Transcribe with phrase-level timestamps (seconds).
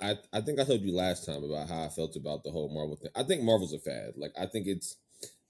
[0.00, 2.72] I I think I told you last time about how I felt about the whole
[2.72, 3.10] Marvel thing.
[3.14, 4.12] I think Marvel's a fad.
[4.16, 4.96] Like I think it's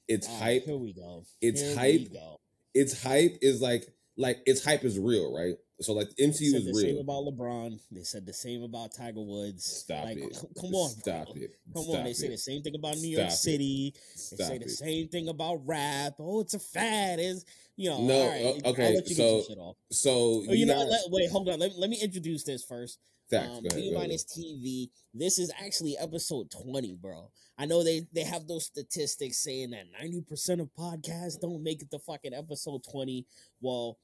[0.08, 0.64] it's Ah, hype.
[0.64, 1.24] Here we go.
[1.40, 2.12] It's Here hype.
[2.12, 2.40] Go.
[2.74, 3.86] It's hype is like
[4.16, 5.54] like its hype is real, right?
[5.80, 7.00] So like the MCU said is the same real.
[7.00, 7.78] about LeBron.
[7.90, 9.64] They said the same about Tiger Woods.
[9.64, 10.34] Stop like, it.
[10.34, 11.34] c- Come on, Stop bro.
[11.36, 11.50] it.
[11.74, 12.04] Come Stop on.
[12.04, 12.30] They say it.
[12.30, 13.32] the same thing about New Stop York it.
[13.32, 13.94] City.
[14.30, 16.14] They say the same thing about rap.
[16.18, 17.18] Oh, it's a fad.
[17.18, 17.44] Is
[17.76, 18.00] you know?
[18.00, 19.76] No, all right, okay, let you get so off.
[19.90, 20.10] So
[20.48, 21.58] Oh, you, you know, let, wait, hold on.
[21.58, 22.98] Let, let me introduce this first.
[23.30, 23.48] Facts.
[23.48, 24.90] Um, ahead, B minus TV.
[25.12, 27.30] This is actually episode twenty, bro.
[27.58, 31.82] I know they they have those statistics saying that ninety percent of podcasts don't make
[31.82, 33.26] it to fucking episode twenty.
[33.60, 33.98] Well,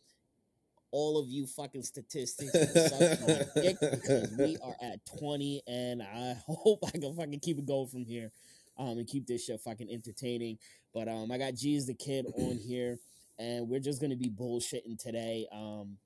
[0.90, 6.02] all of you fucking statistics can suck my dick because we are at twenty, and
[6.02, 8.32] I hope I can fucking keep it going from here,
[8.76, 10.58] um, and keep this shit fucking entertaining.
[10.92, 12.98] But um, I got GisTheKid on here,
[13.38, 15.46] and we're just gonna be bullshitting today.
[15.52, 15.98] Um,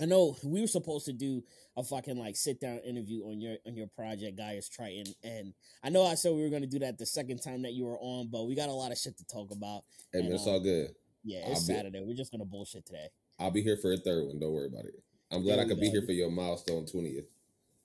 [0.00, 1.42] I know we were supposed to do
[1.76, 5.88] a fucking like sit down interview on your on your project, Gaius Triton, and I
[5.88, 8.28] know I said we were gonna do that the second time that you were on,
[8.30, 9.84] but we got a lot of shit to talk about.
[10.12, 10.90] Hey man, and, it's um, all good.
[11.24, 12.02] Yeah, I'll it's be- Saturday.
[12.04, 13.08] We're just gonna bullshit today.
[13.38, 14.38] I'll be here for a third one.
[14.38, 15.02] Don't worry about it.
[15.30, 17.26] I'm glad I could be here for your milestone twentieth.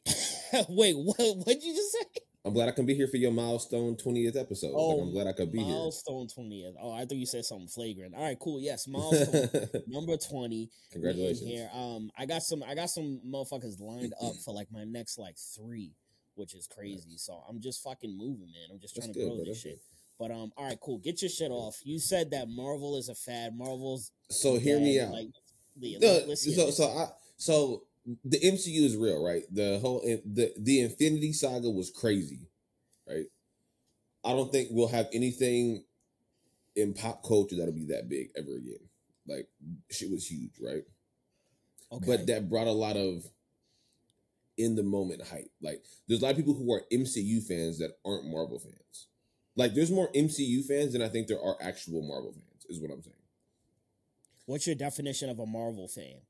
[0.70, 1.18] Wait, what?
[1.18, 2.22] What'd you just say?
[2.44, 4.72] I'm glad I can be here for your milestone twentieth episode.
[4.74, 6.76] Oh, like, I'm glad I could be milestone twentieth.
[6.82, 8.16] Oh, I thought you said something flagrant.
[8.16, 8.60] All right, cool.
[8.60, 9.50] Yes, milestone
[9.88, 10.70] number twenty.
[10.92, 11.48] Congratulations.
[11.48, 12.64] Here, um, I got some.
[12.64, 15.94] I got some motherfuckers lined up for like my next like three,
[16.34, 17.18] which is crazy.
[17.18, 18.70] So I'm just fucking moving, man.
[18.72, 19.46] I'm just That's trying to good, grow bro.
[19.46, 19.82] this That's shit.
[20.18, 20.98] But um, all right, cool.
[20.98, 21.80] Get your shit off.
[21.84, 23.56] You said that Marvel is a fad.
[23.56, 25.12] Marvel's So hear me out.
[25.12, 25.28] Like,
[25.80, 29.44] yeah, No, so so I so the MCU is real, right?
[29.52, 32.50] The whole the the Infinity Saga was crazy,
[33.08, 33.26] right?
[34.24, 35.84] I don't think we'll have anything
[36.76, 38.88] in pop culture that'll be that big ever again.
[39.28, 39.48] Like
[39.90, 40.84] shit was huge, right?
[41.92, 42.06] okay.
[42.06, 43.24] But that brought a lot of
[44.58, 45.52] in the moment hype.
[45.62, 49.08] Like there's a lot of people who are MCU fans that aren't Marvel fans.
[49.56, 52.66] Like there's more MCU fans than I think there are actual Marvel fans.
[52.70, 53.16] Is what I'm saying.
[54.46, 56.22] What's your definition of a Marvel fan?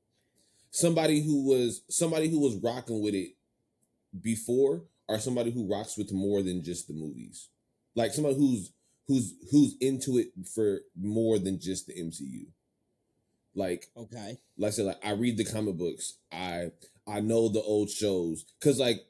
[0.72, 3.36] Somebody who was somebody who was rocking with it
[4.20, 7.48] before or somebody who rocks with more than just the movies
[7.94, 8.72] like somebody who's
[9.06, 12.46] who's who's into it for more than just the mcu
[13.54, 14.38] like Okay.
[14.56, 16.14] like I said, like I read the comic books.
[16.32, 16.70] I
[17.06, 19.02] I know the old shows because like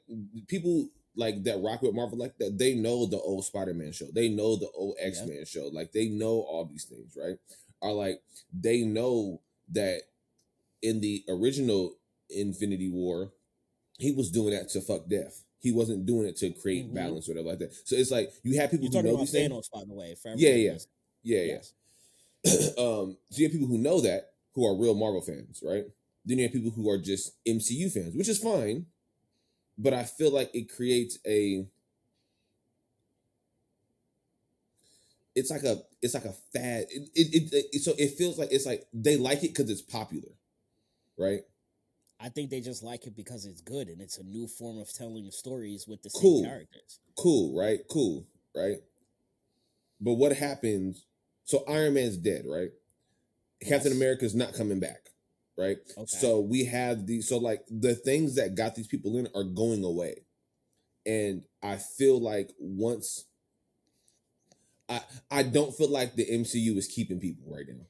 [0.47, 2.57] people like that rock with Marvel like that.
[2.57, 4.07] They know the old Spider Man show.
[4.13, 5.69] They know the old X Men show.
[5.71, 7.37] Like they know all these things, right?
[7.81, 8.21] Are like
[8.53, 9.41] they know
[9.71, 10.01] that
[10.83, 11.97] in the original
[12.29, 13.33] Infinity War,
[13.97, 15.43] he was doing that to fuck death.
[15.59, 16.95] He wasn't doing it to create Mhm.
[16.95, 17.73] balance or whatever like that.
[17.85, 19.51] So it's like you have people You're who talking know about these things.
[19.53, 20.15] Thanos, by the way.
[20.35, 20.77] Yeah, yeah.
[21.23, 21.61] Yeah, yeah.
[22.77, 25.85] Um, so you have people who know that, who are real Marvel fans, right?
[26.25, 28.87] Then you have people who are just MCU fans, which is fine.
[29.77, 31.67] But I feel like it creates a
[35.35, 36.85] it's like a it's like a fad.
[36.89, 39.81] It, it, it, it- so it feels like it's like they like it because it's
[39.81, 40.29] popular,
[41.17, 41.41] right?
[42.19, 44.91] I think they just like it because it's good and it's a new form of
[44.93, 46.43] telling stories with the same Cool.
[46.43, 46.99] characters.
[47.17, 47.79] Cool, right?
[47.89, 48.25] Cool,
[48.55, 48.77] right?
[49.99, 51.05] But what happens?
[51.43, 52.69] So Iron Man's dead, right?
[53.61, 53.97] Captain Yes.
[53.97, 55.09] America's not coming back,
[55.57, 55.77] right?
[55.97, 56.05] Okay.
[56.05, 57.27] So we have these.
[57.27, 60.25] So like the things that got these people in are going away,
[61.05, 63.25] and I feel like once.
[64.89, 65.01] I
[65.31, 67.85] I don't feel like the MCU is keeping people right now.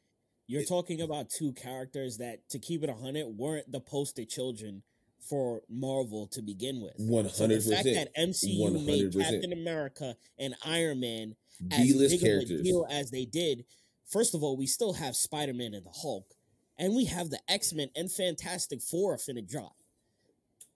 [0.53, 4.84] You're talking about two characters that, to keep it a 100, weren't the poster children
[5.19, 6.94] for Marvel to begin with.
[6.97, 9.22] One So the fact that MCU made 100%.
[9.22, 11.36] Captain America and Iron Man
[11.72, 13.66] as D list big of a deal as they did,
[14.08, 16.36] first of all, we still have Spider Man and the Hulk,
[16.78, 19.75] and we have the X Men and Fantastic Four finna drop,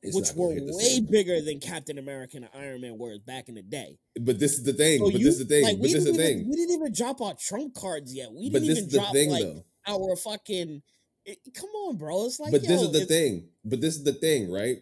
[0.04, 3.98] which were way bigger than Captain America and Iron Man were back in the day.
[4.20, 5.00] But this is the thing.
[5.00, 5.64] So but you- this is the thing.
[5.64, 6.50] like, but this is the even- thing.
[6.50, 8.32] We didn't even drop our trump cards yet.
[8.32, 9.66] We didn't even drop thing, like though.
[9.88, 10.82] our fucking.
[11.26, 12.26] it- come on, bro.
[12.26, 13.50] It's like, but this is the thing.
[13.66, 14.78] But this is the thing, right?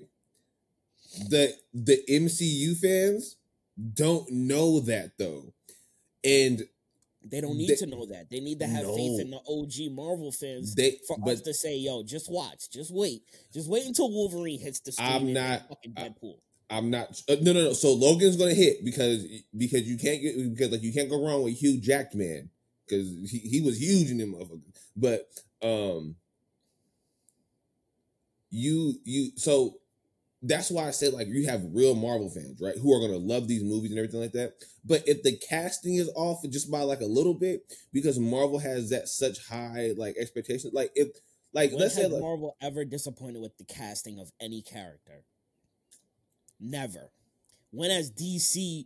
[1.29, 3.37] The the MCU fans
[3.93, 5.53] don't know that though,
[6.23, 6.67] and
[7.27, 8.29] They don't need They- to know that.
[8.29, 10.99] They need to have faith in the OG Marvel fans they.
[11.07, 13.23] for us to say, "Yo, just watch, just wait,
[13.53, 16.39] just wait until Wolverine hits the screen." I'm not- fucking I- Deadpool.
[16.69, 17.21] I'm not.
[17.29, 17.73] Uh, no, no, no.
[17.73, 19.23] So Logan's gonna hit because
[19.55, 22.49] because you can't get because like you can't go wrong with Hugh Jackman
[22.87, 24.73] because he, he was huge in them motherfuckers.
[24.95, 25.27] But
[25.61, 26.15] um,
[28.49, 29.79] you you so
[30.47, 33.47] that's why I said like you have real Marvel fans right who are gonna love
[33.47, 34.53] these movies and everything like that.
[34.83, 37.61] But if the casting is off just by like a little bit
[37.91, 41.09] because Marvel has that such high like expectations, like if
[41.53, 45.23] like when let's say like Marvel ever disappointed with the casting of any character?
[46.59, 47.11] Never.
[47.71, 48.85] When has DC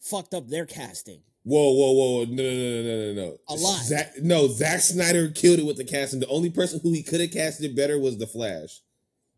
[0.00, 1.20] fucked up their casting?
[1.44, 2.24] Whoa, whoa, whoa!
[2.24, 3.36] No, no, no, no, no, no.
[3.48, 3.80] A lot.
[3.84, 6.18] Zack, no, Zack Snyder killed it with the casting.
[6.18, 8.80] The only person who he could have casted better was the Flash.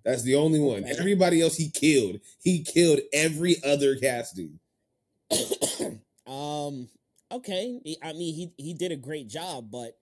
[0.04, 0.84] That's the only one.
[0.84, 0.94] Okay.
[0.98, 2.20] Everybody else he killed.
[2.42, 4.58] He killed every other casting.
[6.26, 6.88] um.
[7.30, 7.80] Okay.
[8.02, 9.98] I mean, he he did a great job, but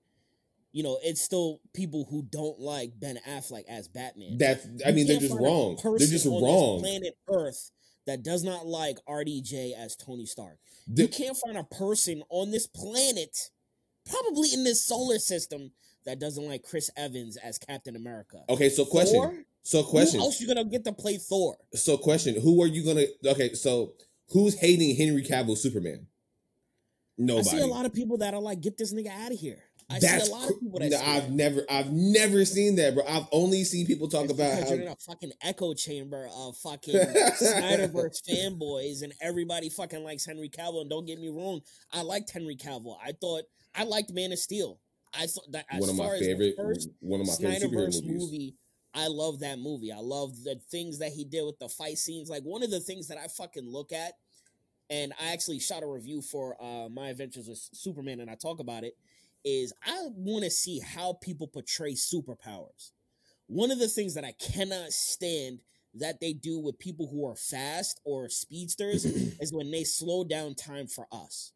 [0.72, 4.38] you know, it's still people who don't like Ben Affleck as Batman.
[4.38, 4.66] That's.
[4.86, 5.78] I mean, they're just wrong.
[5.82, 6.80] They're just wrong.
[6.80, 7.70] planet Earth
[8.06, 10.58] that does not like RDJ as Tony Stark.
[10.86, 13.50] The- you can't find a person on this planet,
[14.08, 15.72] probably in this solar system,
[16.04, 18.44] that doesn't like Chris Evans as Captain America.
[18.48, 19.44] okay, so question.
[19.66, 20.20] So question.
[20.20, 21.56] Who else you gonna get to play Thor?
[21.74, 22.40] So question.
[22.40, 23.06] Who are you gonna?
[23.26, 23.94] Okay, so
[24.28, 26.06] who's hating Henry Cavill Superman?
[27.18, 27.48] Nobody.
[27.48, 29.58] I see a lot of people that are like, "Get this nigga out of here."
[29.90, 31.30] I That's see a lot of people that no, I've that.
[31.32, 33.04] never, I've never seen that, bro.
[33.08, 34.70] I've only seen people talk It's about how.
[34.70, 40.48] you're in a fucking echo chamber of fucking Snyderverse fanboys, and everybody fucking likes Henry
[40.48, 40.82] Cavill.
[40.82, 41.60] And don't get me wrong,
[41.92, 42.96] I liked Henry Cavill.
[43.04, 43.42] I thought
[43.74, 44.78] I liked Man of Steel.
[45.12, 48.02] I thought that as one of my favorite, first one of my favorite movies.
[48.04, 48.54] movie.
[48.96, 49.92] I love that movie.
[49.92, 52.30] I love the things that he did with the fight scenes.
[52.30, 54.14] Like one of the things that I fucking look at,
[54.88, 58.58] and I actually shot a review for uh, my adventures with Superman, and I talk
[58.58, 58.94] about it.
[59.44, 62.92] Is I want to see how people portray superpowers.
[63.48, 65.60] One of the things that I cannot stand
[65.94, 69.04] that they do with people who are fast or speedsters
[69.40, 71.52] is when they slow down time for us.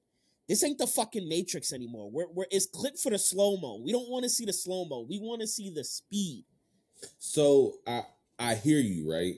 [0.49, 2.11] This ain't the fucking Matrix anymore.
[2.11, 3.81] We're, we're it's clip for the slow mo.
[3.85, 5.07] We don't want to see the slow mo.
[5.09, 6.45] We want to see the speed.
[7.19, 8.03] So I,
[8.39, 9.37] I hear you, right?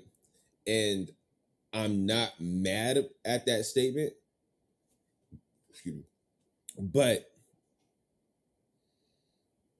[0.67, 1.11] And
[1.73, 4.13] I'm not mad at that statement.
[5.71, 6.03] Excuse me.
[6.79, 7.29] But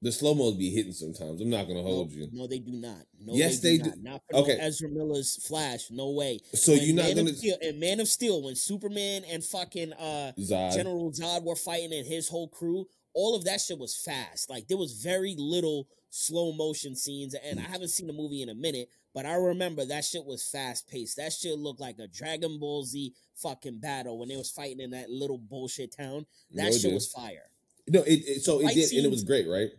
[0.03, 1.39] the slow mo's be hitting sometimes.
[1.39, 2.29] I'm not gonna hold no, you.
[2.33, 3.05] No, they do not.
[3.21, 3.91] No, Yes, they, they do.
[3.91, 4.01] do.
[4.01, 4.11] Not.
[4.11, 4.57] Not for Okay.
[4.57, 5.89] no Ezra Miller's Flash.
[5.91, 6.39] No way.
[6.53, 9.93] So When you're not Man gonna Steel, and Man of Steel when Superman and fucking
[9.93, 10.75] uh Zod.
[10.75, 14.49] General Zod were fighting and his whole crew, all of that shit was fast.
[14.49, 18.49] Like there was very little slow motion scenes, and I haven't seen the movie in
[18.49, 21.17] a minute, but I remember that shit was fast paced.
[21.17, 24.91] That shit looked like a Dragon Ball Z fucking battle when they was fighting in
[24.91, 26.27] that little bullshit town.
[26.51, 26.93] That it shit did.
[26.93, 27.49] was fire.
[27.87, 29.69] no, it, it so it did, and it was great, right?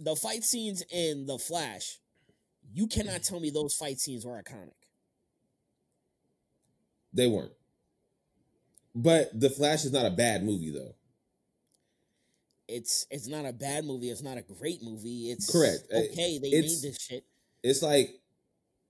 [0.00, 2.00] The fight scenes in The Flash,
[2.74, 4.72] you cannot tell me those fight scenes were iconic.
[7.12, 7.52] They weren't.
[8.92, 10.96] But The Flash is not a bad movie, though.
[12.68, 14.10] It's it's not a bad movie.
[14.10, 15.30] It's not a great movie.
[15.30, 15.84] It's Correct.
[15.92, 17.24] Uh, Okay, they it's- made this shit.
[17.62, 18.20] It's like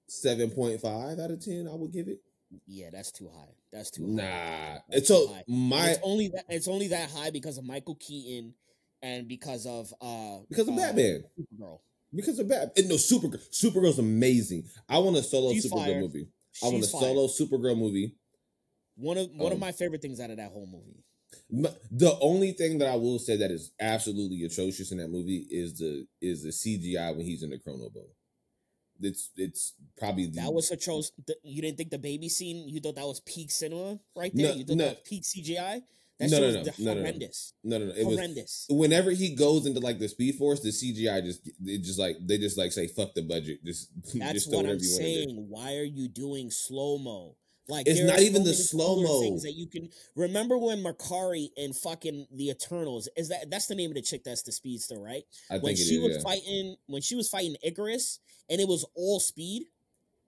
[0.08, 1.68] seven point five out of ten.
[1.70, 2.20] I would give it.
[2.66, 3.54] Yeah, that's too high.
[3.72, 4.12] That's too high.
[4.12, 4.96] Nah.
[4.96, 5.44] It's so high.
[5.48, 8.54] my it's only that it's only that high because of Michael Keaton
[9.02, 11.24] and because of uh because of uh, Batman.
[11.38, 11.78] Supergirl.
[12.14, 12.72] Because of Bat.
[12.86, 13.42] No, Supergirl.
[13.50, 14.64] Supergirl's amazing.
[14.88, 16.28] I want a solo She's Supergirl movie.
[16.62, 17.00] I want a She's fire.
[17.02, 18.14] solo Supergirl movie.
[18.96, 21.02] One of one of Um, my favorite things out of that whole movie.
[21.50, 25.78] The only thing that I will say that is absolutely atrocious in that movie is
[25.78, 28.08] the is the CGI when he's in the Chronobowl.
[29.00, 31.12] It's it's probably the That was atrocious.
[31.42, 32.68] You didn't think the baby scene?
[32.68, 34.48] You thought that was peak cinema right there?
[34.50, 34.84] No, you thought no.
[34.86, 35.82] that was peak CGI?
[36.18, 37.00] That No, shit no, was no, no, no, no.
[37.02, 37.52] horrendous.
[37.62, 38.66] no no no it was horrendous.
[38.70, 42.38] whenever he goes into like the Speed Force the CGI just it just like they
[42.38, 45.14] just like say fuck the budget just That's just what I'm whatever you want in
[45.14, 45.24] there.
[45.26, 45.46] saying.
[45.50, 47.36] Why are you doing slow mo?
[47.68, 49.20] Like It's not even the slow-mo.
[49.20, 53.74] things that you can remember when Makkari and fucking the Eternals is that that's the
[53.74, 55.24] name of the chick that's the speedster, right?
[55.50, 56.22] I when she is, was yeah.
[56.22, 58.18] fighting when she was fighting Ikaris
[58.48, 59.64] and it was all speed,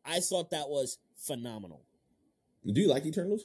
[0.04, 1.82] I thought that was phenomenal.
[2.66, 3.44] Do you like Eternals?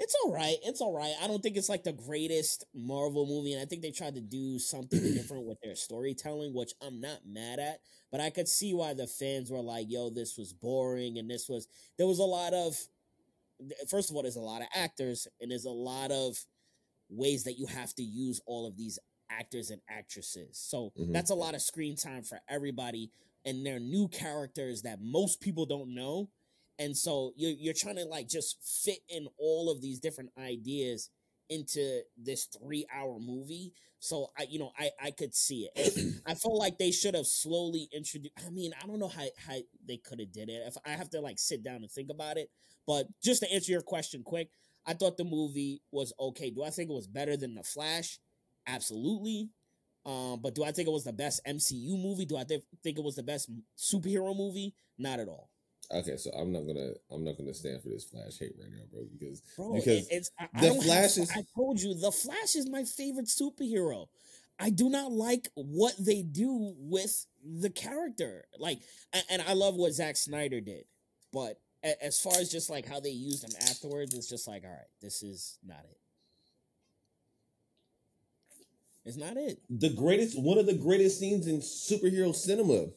[0.00, 0.56] It's all right.
[0.64, 1.14] It's all right.
[1.22, 4.22] I don't think it's like the greatest Marvel movie, and I think they tried to
[4.22, 7.80] do something different with their storytelling, which I'm not mad at.
[8.10, 11.48] But I could see why the fans were like, "Yo, this was boring," and this
[11.48, 12.76] was there was a lot of.
[13.88, 16.36] First of all, there's a lot of actors, and there's a lot of
[17.10, 18.98] ways that you have to use all of these
[19.30, 20.58] actors and actresses.
[20.58, 21.12] So Mhm.
[21.12, 23.12] that's a lot of screen time for everybody,
[23.44, 26.30] and they're new characters that most people don't know
[26.80, 31.10] and so you're you're trying to like just fit in all of these different ideas
[31.50, 33.74] into this three hour movie.
[34.00, 36.22] So I, you know, I I could see it.
[36.26, 38.34] I felt like they should have slowly introduced.
[38.46, 39.56] I mean, I don't know how how
[39.86, 40.62] they could have did it.
[40.66, 42.50] If I have to like sit down and think about it,
[42.86, 44.50] but just to answer your question quick,
[44.86, 46.50] I thought the movie was okay.
[46.50, 48.18] Do I think it was better than the Flash?
[48.66, 49.50] Absolutely.
[50.06, 52.24] Um, but do I think it was the best MCU movie?
[52.24, 54.74] Do I thi- think it was the best superhero movie?
[54.98, 55.49] Not at all.
[55.92, 58.84] Okay, so I'm not gonna I'm not gonna stand for this Flash hate right now,
[58.92, 61.94] bro, because Bro, Because it- it's I, I the have- Flash is- I told you
[61.94, 64.06] the Flash is my favorite superhero.
[64.58, 68.44] I do not like what they do with the character.
[68.58, 68.80] Like,
[69.30, 70.84] and I love what Zack Snyder did,
[71.32, 74.70] but as far as just like how they used him afterwards, it's just like, all
[74.70, 75.96] right, this is not it.
[79.06, 79.60] It's not it.
[79.70, 82.88] The greatest, one of the greatest scenes in superhero cinema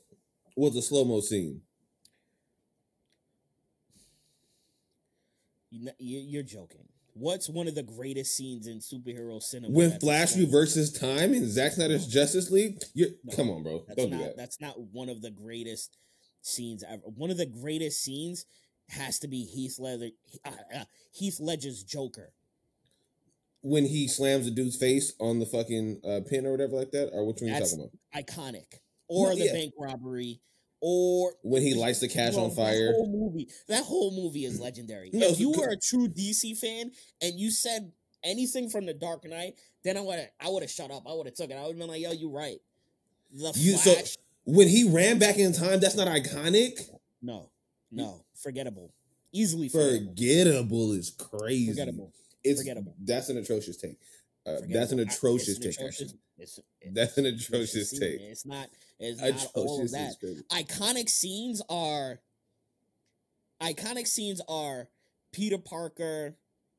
[0.57, 1.61] was a slow mo scene.
[3.95, 4.11] You kn-
[5.37, 5.59] you-
[5.99, 6.87] You're joking.
[7.15, 9.71] What's one of the greatest scenes in superhero cinema?
[9.73, 13.97] When Flash reverses time in Zack Snyder's Justice League, you No, come on, bro, That's
[14.01, 14.37] don't not do that.
[14.37, 15.97] that's not one of the greatest
[16.41, 17.01] scenes ever.
[17.15, 18.45] One of the greatest scenes
[18.89, 20.09] has to be Heath Ledger,
[20.43, 22.33] uh, uh, Heath Ledger's Joker.
[23.61, 27.11] When he slams a dude's face on the fucking uh, pin or whatever like that,
[27.13, 28.25] or which one you That's- talking about?
[28.25, 28.79] Iconic.
[29.07, 29.53] Or No, the yeah.
[29.53, 30.41] bank robbery.
[30.85, 32.87] Or When he lights the cash Bro, on fire.
[32.87, 33.47] That whole movie.
[33.69, 35.11] That whole movie is legendary.
[35.13, 39.23] No, if you were a true DC fan and you said anything from the Dark
[39.25, 39.53] Knight,
[39.85, 41.03] then I would have I would have shut up.
[41.07, 41.53] I would have took it.
[41.53, 42.57] I would have been like, yo, you right.
[43.31, 44.17] The You- so- Flash.
[44.45, 46.77] When he ran back in time, that's not iconic.
[47.21, 47.49] no,
[47.89, 48.91] no, forgettable.
[49.31, 50.09] Easily forgettable.
[50.11, 51.69] Forgettable is crazy.
[51.71, 52.11] Forgettable.
[52.43, 52.93] It's Forgettable.
[52.99, 53.97] That's an atrocious take.
[54.45, 55.75] Uh, that's an atrocious it's take.
[55.77, 56.19] atrocious- actually.
[56.39, 56.59] it's-
[56.93, 58.19] That's an atrocious take.
[58.19, 58.23] it.
[58.23, 58.69] It's not.
[58.99, 60.43] It's not all of Atrocious that.
[60.51, 62.19] iconic scenes are
[63.61, 64.89] iconic scenes are
[65.31, 66.35] Peter Parker,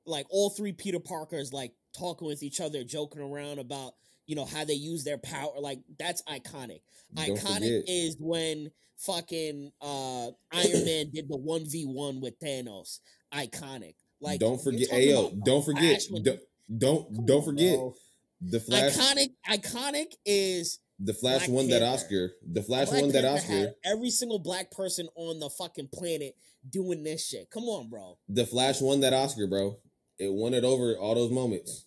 [0.07, 3.95] like all three Peter Parkers, like talking with each other, joking around about
[4.27, 5.53] you know how they use their power.
[5.59, 6.81] Like that's iconic.
[7.15, 7.85] Don't iconic forget.
[7.89, 13.01] is when fucking uh Iron Man did the one v one with Thanos.
[13.33, 13.95] Iconic.
[14.21, 14.89] Like don't forget.
[14.91, 16.01] Ayo, don't forget.
[16.23, 16.41] Don't
[16.79, 17.95] don't, Come don't forget bro.
[18.41, 18.97] the Flash.
[18.97, 19.31] Iconic.
[19.49, 22.33] Iconic is the Flash Black won that Oscar.
[22.47, 23.53] The Flash Black won that Oscar.
[23.53, 26.37] had every single black person on the fucking planet
[26.69, 27.51] doing this shit.
[27.51, 28.19] Come on, bro.
[28.29, 29.79] The Flash won that Oscar, bro.
[30.19, 31.85] It won it over all those moments.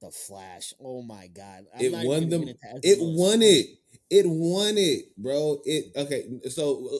[0.00, 0.74] The Flash.
[0.78, 1.64] Oh my god.
[1.80, 3.66] It not won even them- gonna get into It won it.
[4.10, 5.60] It won it, bro.
[5.64, 6.24] It okay.
[6.50, 6.98] So uh,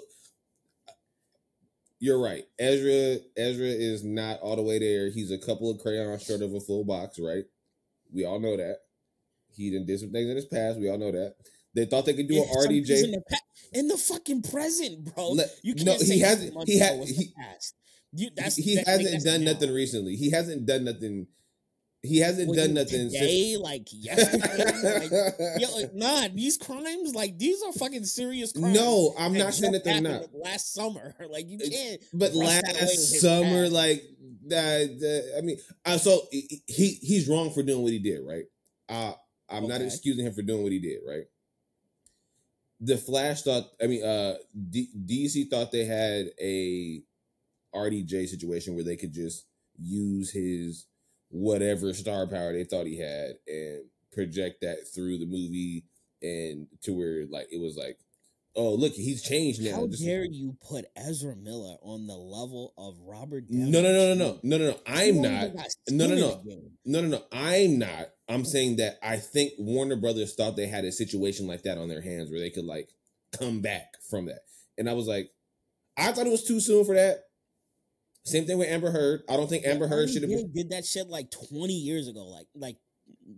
[2.04, 2.44] you're right.
[2.58, 5.10] Ezra Ezra is not all the way there.
[5.10, 7.44] He's a couple of crayons short of a full box, right?
[8.12, 8.76] We all know that.
[9.56, 10.78] He done did some things in his past.
[10.78, 11.36] We all know that.
[11.74, 13.04] They thought they could do an RDJ.
[13.04, 13.36] in the, pa-
[13.72, 15.30] in the fucking present, bro.
[15.30, 17.74] Le- you can't no, say he hasn't- he had- he- past.
[18.12, 19.52] You, that's he that- hasn't done now.
[19.52, 20.14] nothing recently.
[20.16, 21.26] He hasn't done nothing.
[22.04, 24.98] He hasn't Was done nothing today, like yesterday.
[25.00, 25.10] like,
[25.58, 25.92] yo, since.
[25.94, 28.74] nah, these crimes, like these are fucking serious crimes.
[28.74, 30.24] no, I'm not saying that they're not.
[30.34, 32.00] Last summer, like you can't.
[32.12, 34.02] But brush that away with last summer, like
[34.48, 35.56] that, that- I mean,
[35.86, 38.44] uh, so he he- he's wrong for doing what he did, right?
[38.88, 39.14] Uh,
[39.48, 41.24] I'm not excusing him for doing what he did, right?
[42.80, 44.34] The Flash thought, I mean, uh,
[44.70, 47.02] D- DC thought they had a
[47.74, 49.46] RDJ situation where they could just
[49.80, 50.86] use his
[51.34, 55.84] whatever star power they thought he had and project that through the movie
[56.22, 57.98] and to where like it was like,
[58.54, 59.72] oh look, he's changed now.
[59.74, 63.68] How This is- dare you put Ezra Miller on the level of Robert Downey?
[63.68, 64.78] No, no, no, no, no, no, no, no.
[64.86, 65.50] I'm not.
[65.90, 66.42] No, no, no.
[66.84, 67.22] No, no, no.
[67.32, 68.10] I'm not.
[68.28, 71.88] I'm saying that I think Warner Brothers thought they had a situation like that on
[71.88, 72.90] their hands where they could like
[73.36, 74.42] come back from that.
[74.78, 75.30] And I was like,
[75.96, 77.24] I thought it was too soon for that.
[78.24, 79.22] Same thing with Amber Heard.
[79.28, 80.50] I don't think Amber Heard should have been.
[80.52, 82.24] did that shit like 20 years ago.
[82.26, 82.76] Like, like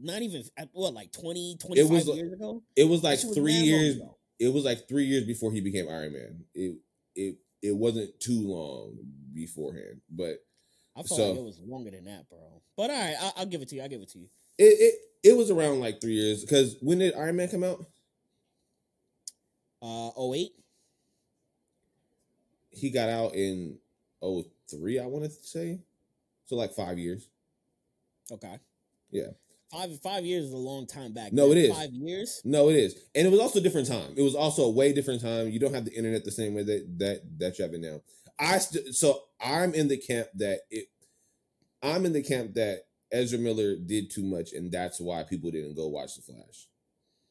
[0.01, 2.63] not even uh, what, like 20, It was years ago.
[2.77, 4.01] It was like shit was three years.
[4.39, 6.45] It was like three years before he became Iron Man.
[6.55, 6.77] It
[7.17, 8.97] it it wasn't too long
[9.33, 10.45] beforehand, but
[10.95, 12.39] I felt So- like it was longer than that, bro.
[12.77, 13.83] But all right, I, I'll give it to you.
[13.83, 14.29] I'll give it to you.
[14.59, 16.43] it it, it was around like three years.
[16.43, 17.85] Because when did Iron Man come out?
[19.83, 20.51] Uh, 08?
[22.71, 23.79] He got out in
[24.69, 25.81] 03, I wanted to say.
[26.47, 27.29] So like five years.
[28.31, 28.59] Okay.
[29.11, 29.31] Yeah.
[29.71, 31.33] Five five years is a long time back.
[31.33, 31.59] No, man.
[31.59, 31.77] it is.
[31.77, 32.41] Five years.
[32.45, 34.15] No, it is, and it was also a different time.
[34.17, 35.49] It was also a way different time.
[35.49, 38.01] You don't have the internet the same way that that that you have it now.
[38.39, 40.87] I st- so I'm in the camp that it.
[41.83, 45.75] I'm in the camp that Ezra Miller did too much, and that's why people didn't
[45.75, 46.69] go watch The Flash.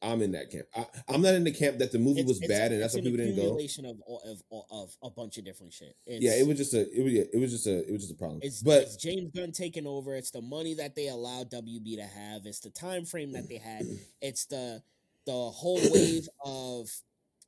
[0.02, 0.66] I'm in that camp.
[0.76, 2.94] I, I'm not in the camp that the movie It's- was it's- bad, and that's
[2.94, 3.58] why people didn't go.
[3.58, 5.96] of of of a bunch of different shit.
[6.06, 6.80] It's, Yeah, it was just a.
[6.80, 7.12] It was.
[7.14, 7.86] It was just a.
[7.88, 8.40] It was just a problem.
[8.42, 10.14] It's but it's James Gunn taking over.
[10.14, 12.44] It's the money that they allowed WB to have.
[12.44, 13.86] It's the time frame that they had.
[14.20, 14.82] It's the
[15.24, 16.88] the whole wave of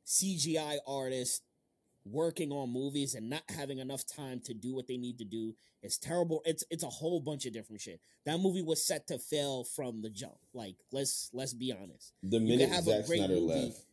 [0.07, 1.43] CGI artists
[2.11, 5.55] working on movies and not having enough time to do what they need to do.
[5.83, 6.43] It's terrible.
[6.45, 8.01] It's it's a whole bunch of different shit.
[8.27, 10.39] That movie was set to fail from the jump.
[10.53, 12.13] Like let's let's be honest.
[12.23, 13.67] the minute have a Zack great Snyder movie.
[13.67, 13.85] left,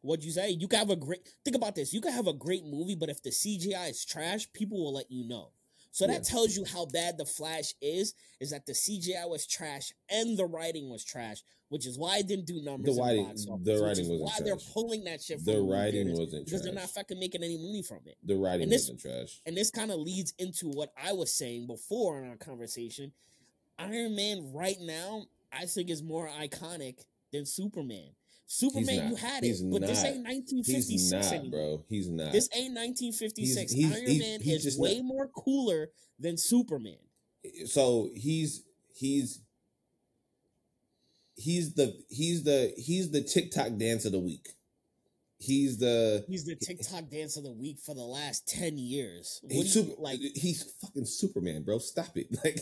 [0.00, 0.50] What'd you say?
[0.50, 1.92] You can have a great think about this.
[1.92, 5.10] You can have a great movie, but if the CGI is trash, people will let
[5.10, 5.50] you know.
[5.90, 6.30] So that Yeah.
[6.30, 8.14] tells you how bad the Flash is.
[8.40, 12.26] Is that the CGI was trash and the writing was trash, which is why it
[12.28, 12.94] didn't do numbers.
[12.94, 15.38] The writing- box office, the writing wasn't why they're pulling that shit.
[15.40, 16.62] From The writing wasn't because trash.
[16.62, 18.16] they're not fucking making any money from it.
[18.22, 19.40] The writing and this- wasn't trash.
[19.46, 23.12] And this kind of leads into what I was saying before in our conversation.
[23.78, 28.14] Iron Man right now, I think is more iconic than Superman.
[28.50, 30.06] Superman, you had it, but this not.
[30.10, 31.50] ain't He's 1956 not, anymore.
[31.50, 31.84] bro.
[31.88, 32.32] He's not.
[32.32, 33.72] This ain't 1956.
[33.72, 36.96] He's- he's- Iron he's- Man is way more cooler than Superman.
[37.66, 38.64] so he's
[38.94, 39.42] he's
[41.36, 44.48] he's the he's the he's the TikTok dance of the week.
[45.40, 49.38] He's the He's the TikTok dance of the week for the last 10 years.
[49.42, 50.18] What he's you super like?
[50.20, 51.78] he's fucking Superman, bro.
[51.78, 52.26] Stop it.
[52.44, 52.58] Like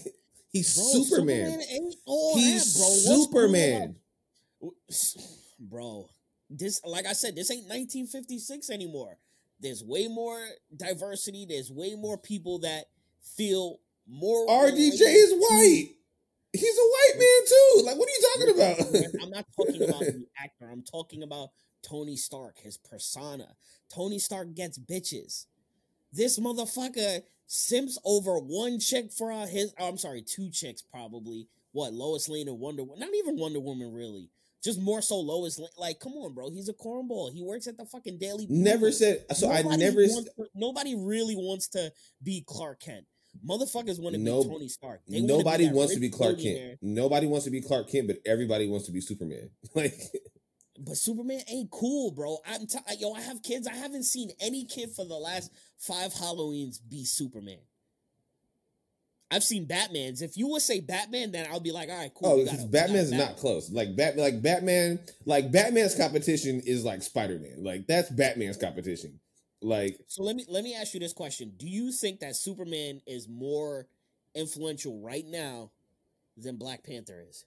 [0.50, 1.62] he's Bro, Superman.
[1.70, 2.88] ain't all He's that, bro.
[2.88, 3.96] What's Superman.
[5.58, 6.08] Bro,
[6.50, 9.18] this like I said, this ain't 1956 anymore.
[9.60, 10.40] There's way more
[10.76, 11.46] diversity.
[11.48, 12.86] There's way more people that
[13.36, 14.46] feel more.
[14.46, 15.90] RDJ is white.
[16.52, 17.82] He's a white man too.
[17.84, 19.22] Like, what are you talking about?
[19.22, 20.70] I'm not talking about the actor.
[20.70, 21.50] I'm talking about
[21.82, 23.48] Tony Stark, his persona.
[23.92, 25.46] Tony Stark gets bitches.
[26.12, 29.74] This motherfucker simps over one chick for uh, his.
[29.78, 31.48] oh, I'm sorry, two chicks probably.
[31.72, 33.00] What Lois Lane and Wonder Woman?
[33.00, 34.30] Not even Wonder Woman really.
[34.64, 35.58] Just more so Lois.
[35.58, 35.68] Lane.
[35.78, 36.50] Like, come on, bro.
[36.50, 37.32] He's a cornball.
[37.32, 38.46] He works at the fucking Daily.
[38.48, 38.92] never Bugle.
[38.92, 39.24] said.
[39.36, 40.00] So I Nobody never.
[40.02, 43.06] wants to- nobody really wants to be Clark Kent.
[43.46, 45.02] Motherfuckers want to No- be Tony Stark.
[45.06, 46.40] They Nobody that wants to be Clark.
[46.40, 46.78] Kent.
[46.82, 49.50] Nobody wants to be Clark Kent, but everybody wants to be Superman.
[49.74, 49.94] Like,
[50.78, 52.38] But Superman ain't cool, bro.
[52.46, 53.66] I'm t- yo, I have kids.
[53.66, 57.60] I haven't seen any kid for the last five Halloweens be Superman.
[59.30, 60.22] I've seen Batman's.
[60.22, 62.28] If you would say Batman, then I'll be like, all right, cool.
[62.30, 63.70] oh, we because got a- we Batman's not close.
[63.70, 67.64] Like Bat, like Batman, like Batman's competition is like Spider Man.
[67.64, 69.18] Like that's Batman's competition.
[69.62, 73.00] Like, So let me let me ask you this question: Do you think that Superman
[73.06, 73.88] is more
[74.34, 75.70] influential right now
[76.36, 77.44] than Black Panther is?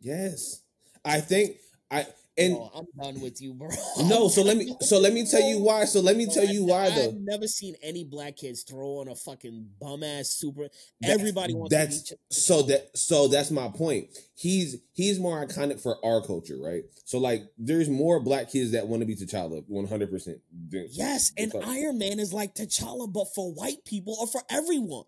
[0.00, 0.62] yes,
[1.04, 1.56] I think
[1.90, 2.06] I
[2.38, 3.68] and oh, I'm done with you, bro.
[4.04, 4.28] no.
[4.28, 4.76] So let me.
[4.80, 5.84] So let me tell you why.
[5.86, 7.08] So let me Bro, tell you I- why though.
[7.08, 10.68] I've never seen any black kids throw on a fucking bum ass super.
[11.00, 12.12] That- Everybody wants that's.
[12.30, 14.08] So that so that's my point.
[14.34, 16.82] He's he's more iconic for our culture, right?
[17.04, 20.38] So like, there's more black kids that want to be T'Challa, one hundred percent.
[20.70, 25.04] Yes, and Iron Man is like T'Challa, but for white people or for everyone.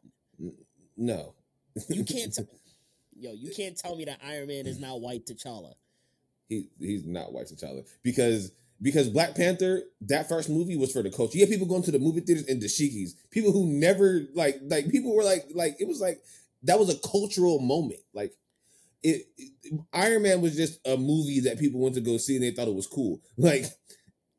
[0.96, 1.34] No,
[1.88, 2.32] You can't.
[2.34, 2.42] T-
[3.20, 5.72] Yo, you can't tell me that Iron Man is not white T'Challa.
[6.48, 11.10] He he's not white T'Challa because because Black Panther that first movie was for the
[11.10, 11.36] culture.
[11.38, 13.10] You had people going to the movie theaters and dashikis.
[13.30, 16.22] People who never like like people were like like it was like
[16.64, 18.00] that was a cultural moment.
[18.14, 18.32] Like
[19.02, 19.52] it, it-
[19.92, 22.68] Iron Man was just a movie that people went to go see and they thought
[22.68, 23.20] it was cool.
[23.36, 23.66] Like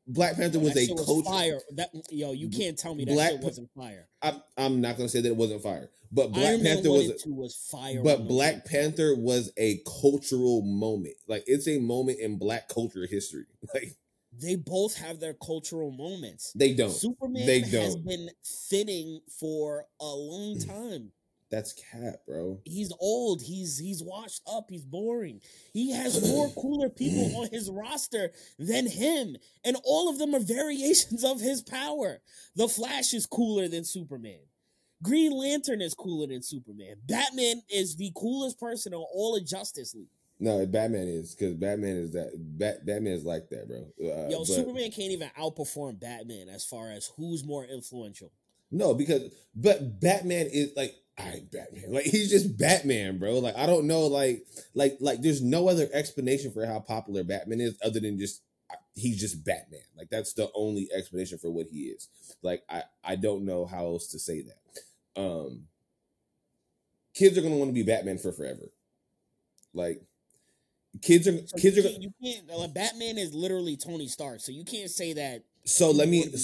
[0.10, 1.60] Black Panther was a shit was fire.
[1.76, 4.08] That yo, you can't tell me that Black shit wasn't fire.
[4.22, 7.24] I'm, I'm not gonna say that it wasn't fire, but Black Iron Panther was.
[7.28, 8.02] was fire.
[8.04, 11.14] But Black Panther was a cultural moment.
[11.28, 13.46] Like it's a moment in Black culture history.
[13.74, 13.96] Like
[14.42, 16.54] they both have their cultural moments.
[16.54, 16.92] they don't.
[16.92, 17.84] Superman They don't.
[17.84, 20.68] has been thinning for a long mm.
[20.68, 21.12] time.
[21.52, 22.60] That's cap, bro.
[22.64, 23.42] He's old.
[23.42, 24.68] He's he's washed up.
[24.70, 25.42] He's boring.
[25.74, 30.40] He has more cooler people on his roster than him, and all of them are
[30.40, 32.20] variations of his power.
[32.56, 34.40] The Flash is cooler than Superman.
[35.02, 36.98] Green Lantern is cooler than Superman.
[37.06, 40.10] Batman is the coolest person on all of Justice League.
[40.42, 42.32] No, Batman is because Batman is that.
[42.36, 43.88] Bat, Batman is like that, bro.
[44.00, 48.32] Uh, Yo, but- Superman can't even outperform Batman as far as who's more influential.
[48.72, 51.94] No, because but Batman is like I Batman.
[51.94, 53.40] Like he's just Batman, bro.
[53.40, 57.62] Like I don't know, like like like there's no other explanation for how popular Batman
[57.62, 58.42] is other than just
[58.96, 59.82] he's just Batman.
[59.98, 62.08] Like that's the only explanation for what he is.
[62.42, 65.22] Like I I don't know how else to say that.
[65.22, 65.66] Um
[67.14, 68.70] kids are gonna want to be Batman for forever.
[69.74, 70.02] Like
[71.02, 74.52] kids are So kids you are you can't uh, Batman is literally Tony Stark, so
[74.52, 75.44] you can't say that.
[75.66, 76.38] so let me be-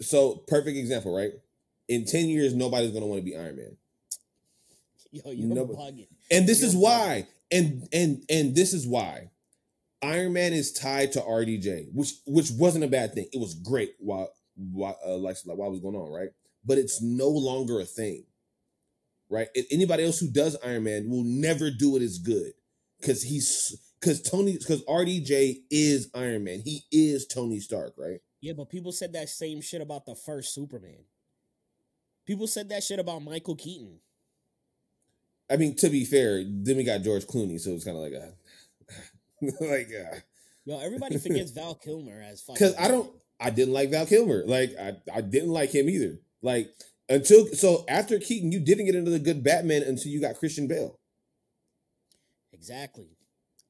[0.00, 1.32] so perfect example, right?
[1.88, 3.76] In 10 years, nobody's gonna want to be Iron Man.
[5.24, 6.08] Yo, No, bugging.
[6.30, 7.26] And this You're is why.
[7.50, 9.30] And and and this is why.
[10.02, 13.28] Iron Man is tied to RDJ, which which wasn't a bad thing.
[13.32, 16.30] It was great while while uh, like while it was going on, right?
[16.64, 18.24] But it's no longer a thing.
[19.30, 19.48] Right?
[19.54, 22.52] And anybody else who does Iron Man will never do it as good.
[23.04, 26.62] Cause he's cause Tony cause RDJ is Iron Man.
[26.64, 28.20] He is Tony Stark, right?
[28.40, 31.04] Yeah, but people said that same shit about the first Superman.
[32.26, 34.00] People said that shit about Michael Keaton.
[35.50, 38.12] I mean, to be fair, then we got George Clooney, so it's kind of like
[38.12, 38.32] a
[39.64, 40.18] like uh
[40.64, 42.54] Yo, everybody forgets Val Kilmer as fucking.
[42.54, 44.44] because I don't, I didn't like Val Kilmer.
[44.46, 46.20] Like I, I didn't like him either.
[46.40, 46.70] Like
[47.08, 50.68] Until so after Keaton, you didn't get into the good Batman until you got Christian
[50.68, 50.98] Bale.
[52.52, 53.16] Exactly.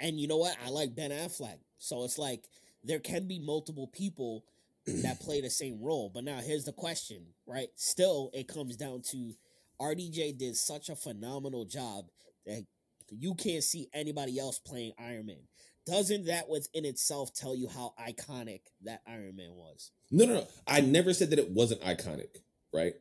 [0.00, 0.56] And you know what?
[0.64, 1.58] I like Ben Affleck.
[1.78, 2.44] So it's like
[2.84, 4.44] there can be multiple people
[4.86, 6.10] that play the same role.
[6.12, 7.68] But now here's the question, right?
[7.76, 9.32] Still, it comes down to
[9.80, 12.06] RDJ did such a phenomenal job
[12.46, 12.64] that
[13.10, 15.48] you can't see anybody else playing Iron Man.
[15.84, 19.90] Doesn't that within itself tell you how iconic that Iron Man was?
[20.10, 20.46] No, no, no.
[20.66, 22.38] I never said that it wasn't iconic,
[22.72, 22.94] right?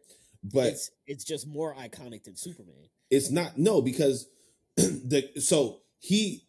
[0.44, 2.90] But it's it's just more iconic than Superman.
[3.12, 4.28] It's not no because
[4.76, 6.48] the so he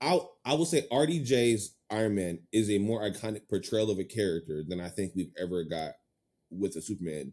[0.00, 4.64] I I will say RDJ's Iron Man is a more iconic portrayal of a character
[4.66, 5.92] than I think we've ever got
[6.50, 7.32] with a Superman.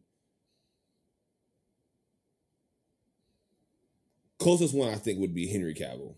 [4.44, 6.16] Closest one I think would be Henry Cavill,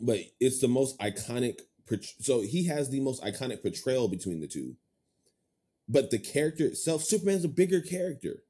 [0.00, 1.60] but it's the most iconic.
[2.20, 4.76] So he has the most iconic portrayal between the two.
[5.88, 8.42] But the character itself, Superman's a bigger character.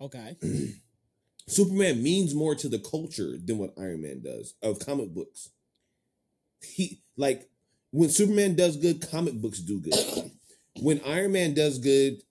[0.00, 0.38] Okay.
[1.48, 5.50] Superman means more to the culture than what Iron Man does of comic books.
[6.62, 7.50] He like
[7.90, 10.32] when Superman does good, comic books do good.
[10.80, 12.22] when Iron Man does good,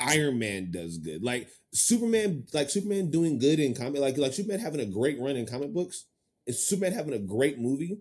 [0.00, 1.22] Iron Man does good.
[1.22, 5.36] Like Superman, like Superman doing good in comic, like like Superman having a great run
[5.36, 6.04] in comic books,
[6.46, 7.98] and Superman having a great movie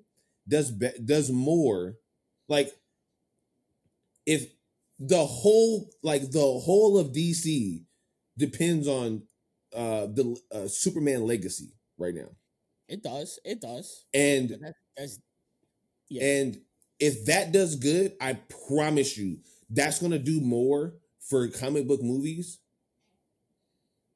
[0.48, 1.96] does be, does more.
[2.50, 2.74] Like
[4.26, 4.52] if
[5.00, 7.84] the whole like the whole of DC
[8.38, 9.24] depends on
[9.74, 12.30] uh the uh, Superman legacy right now.
[12.88, 13.40] It does.
[13.46, 14.06] It does.
[14.14, 15.20] And that, that's
[16.10, 16.24] yeah.
[16.24, 16.58] And
[17.00, 22.02] if that does good, I promise you that's going to do more for comic book
[22.04, 22.60] movies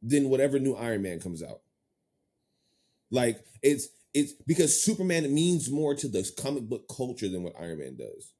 [0.06, 1.62] than whatever new Iron Man comes out.
[3.12, 7.80] Like it's it's because Superman means more to the comic book culture than what Iron
[7.80, 8.34] Man does.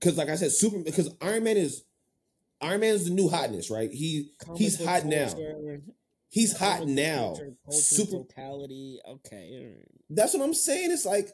[0.00, 1.84] Cuz like I said super because Iron Man is
[2.60, 3.90] Iron Man is the new hotness, right?
[3.90, 5.76] He comic he's hot culture, now.
[6.28, 7.34] He's hot now.
[7.34, 9.00] Culture, culture, Super totality.
[9.08, 9.74] Okay.
[10.08, 10.92] That's what I'm saying.
[10.92, 11.30] It's like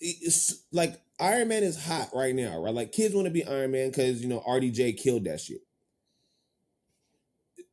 [0.00, 2.74] it's like Iron Man is hot right now, right?
[2.74, 5.60] Like kids want to be Iron Man because you know RDJ killed that shit.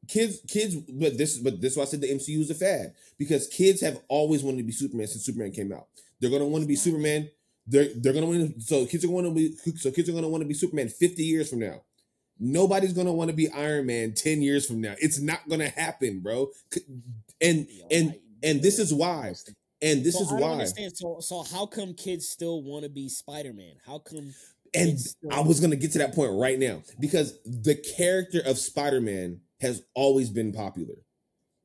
[0.08, 2.94] Kids, kids, but this, but this is why I said the MCU is a fad
[3.18, 5.88] because kids have always wanted to be Superman since Superman came out.
[6.20, 7.30] They're gonna want to be Superman.
[7.68, 10.42] They're they're gonna want so kids are going to be so kids are gonna want
[10.42, 11.82] to be Superman 50 years from now.
[12.40, 14.96] Nobody's gonna want to be Iron Man 10 years from now.
[15.00, 16.50] It's not gonna happen, bro.
[17.42, 19.34] And and and this is why
[19.82, 20.66] and this so is why.
[20.94, 23.74] So, so how come kids still want to be Spider Man?
[23.86, 24.34] How come?
[24.74, 24.98] And
[25.32, 29.42] I was gonna get to that point right now because the character of Spider Man
[29.62, 30.96] has always been popular.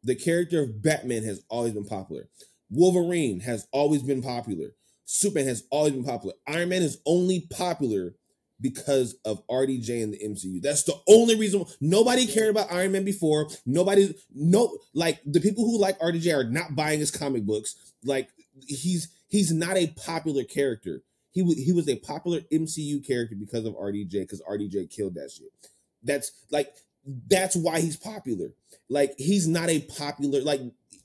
[0.02, 2.28] The character of Batman has always been popular.
[2.70, 4.74] Wolverine has always been popular.
[5.04, 6.34] Superman has always been popular.
[6.46, 8.14] Iron Man is only popular
[8.60, 10.62] because of RDJ and the MCU.
[10.62, 13.48] That's the only reason nobody cared about Iron Man before.
[13.66, 17.94] Nobody, no, like the people who like RDJ are not buying his comic books.
[18.04, 18.28] Like
[18.66, 21.02] he's he's not a popular character.
[21.32, 25.30] He was he was a popular MCU character because of RDJ because RDJ killed that
[25.30, 25.48] shit.
[26.02, 26.72] That's like
[27.04, 28.54] that's why he's popular.
[28.88, 30.60] Like he's not a popular like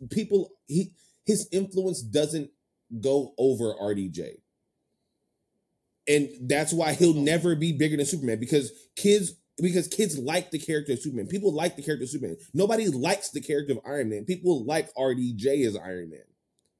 [0.10, 0.92] people he
[1.26, 2.50] his influence doesn't
[3.02, 4.38] go over RDJ
[6.08, 10.60] and that's why he'll never be bigger than Superman because kids because kids like the
[10.60, 11.28] character of Superman.
[11.28, 12.38] People like the character of Superman.
[12.54, 14.26] Nobody likes the character of Iron Man.
[14.26, 16.20] People like RDJ as Iron Man.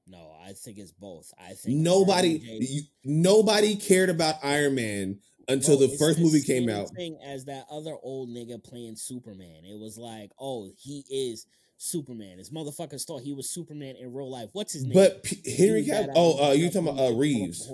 [0.06, 1.32] No, I think it's both.
[1.38, 5.18] I think nobody you, nobody cared about Iron Man
[5.48, 6.90] until Bro, the first movie came out.
[6.90, 9.64] Thing as that other old nigga playing Superman.
[9.64, 11.46] It was like, oh, he is
[11.78, 12.38] Superman.
[12.38, 14.50] His motherfuckers thought he was Superman in real life.
[14.52, 14.94] What's his name?
[14.94, 16.12] But P- Henry Cavill.
[16.14, 17.70] Oh, uh, you talking about uh, Reeves?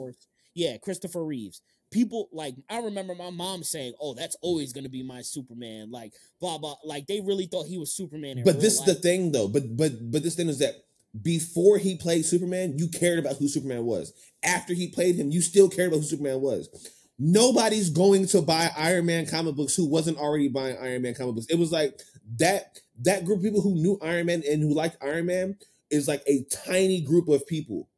[0.55, 1.63] Yeah, Christopher Reeves.
[1.91, 6.15] People like I remember my mom saying, "Oh, that's always gonna be my Superman." Like
[6.41, 6.77] blah blah.
[6.85, 8.43] Like they really thought he was Superman.
[8.47, 8.89] but this life.
[8.89, 9.47] is the thing, though.
[9.47, 10.75] But but but this thing is that
[11.21, 14.15] before he played Superman, you cared about who Superman was.
[14.43, 16.71] After he played him, you still cared about who Superman was.
[17.19, 21.37] Nobody's going to buy Iron Man comic books who wasn't already buying Iron Man comic
[21.37, 21.47] books.
[21.49, 22.01] It was like
[22.39, 25.57] that that group of people who knew Iron Man and who liked Iron Man
[25.91, 27.89] is like a tiny group of people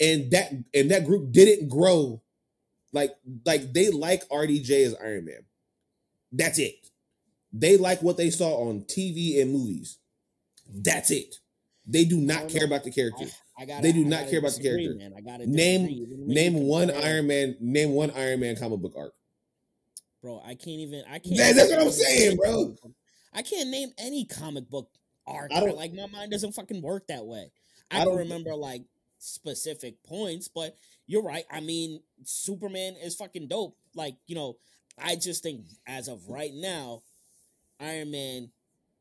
[0.00, 2.22] and that and that group didn't grow
[2.92, 5.44] like like they like RDJ as Iron Man.
[6.32, 6.74] That's it.
[7.52, 9.98] They like what they saw on TV and movies.
[10.72, 11.36] That's it.
[11.86, 13.26] They do not care about the character.
[13.60, 14.94] I, gotta, they do not care about the character.
[14.94, 15.12] Man.
[15.16, 17.56] I gotta name name one Iron Man.
[17.60, 19.12] Name one Iron Man comic book arc.
[20.22, 21.04] Bro, I can't even.
[21.06, 21.36] I can't.
[21.36, 22.74] that's what I'm saying, bro.
[23.34, 24.88] I can't name any comic book
[25.26, 25.52] arc.
[25.54, 27.52] I don't like my mind doesn't fucking work that way.
[27.90, 28.82] I, I don't remember like
[29.18, 31.44] specific points, but you're right.
[31.50, 33.76] I mean, Superman is fucking dope.
[33.94, 34.56] Like, you know,
[34.98, 37.02] I just think as of right now,
[37.78, 38.50] Iron Man,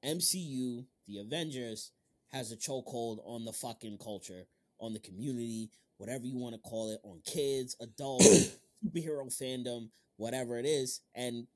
[0.03, 1.91] MCU, the Avengers
[2.31, 4.45] has a chokehold on the fucking culture,
[4.79, 8.51] on the community, whatever you want to call it, on kids, adults,
[8.85, 11.47] superhero fandom, whatever it is, and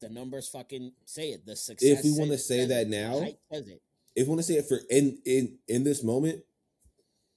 [0.00, 1.46] the numbers fucking say it.
[1.46, 1.98] The success.
[1.98, 3.66] If we want to say that now, if
[4.16, 6.42] we want to say it for in in in this moment,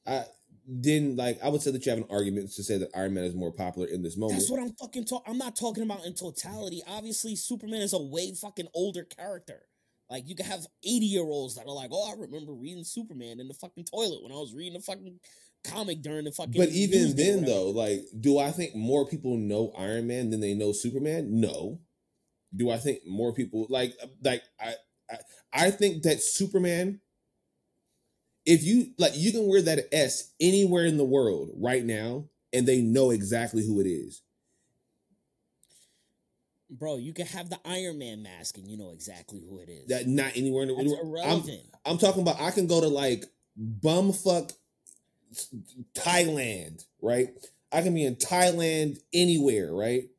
[0.07, 0.25] I
[0.67, 3.25] then like I would say that you have an argument to say that Iron Man
[3.25, 4.39] is more popular in this moment.
[4.39, 5.31] That's what I'm fucking talking.
[5.31, 6.81] I'm not talking about in totality.
[6.87, 9.63] Obviously, Superman is a way fucking older character.
[10.13, 13.39] Like you can have 80 year olds that are like, "Oh, I remember reading Superman
[13.39, 15.19] in the fucking toilet when I was reading the fucking
[15.63, 18.75] comic during the fucking." but even news day or then, though, like, do I think
[18.75, 21.41] more people know Iron Man than they know Superman?
[21.41, 21.79] No.
[22.55, 24.75] Do I think more people like like I
[25.09, 25.17] I,
[25.51, 27.01] I think that Superman.
[28.45, 32.67] If you like, you can wear that S anywhere in the world right now, and
[32.67, 34.21] they know exactly who it is.
[36.79, 39.87] Bro, you can have the Iron Man mask and you know exactly who it is.
[39.87, 41.25] That not anywhere in the world.
[41.25, 41.43] I'm.
[41.85, 43.25] I'm talking about I can go to like
[43.59, 44.53] bumfuck
[45.93, 47.29] Thailand, right?
[47.71, 50.09] I can be in Thailand anywhere, right?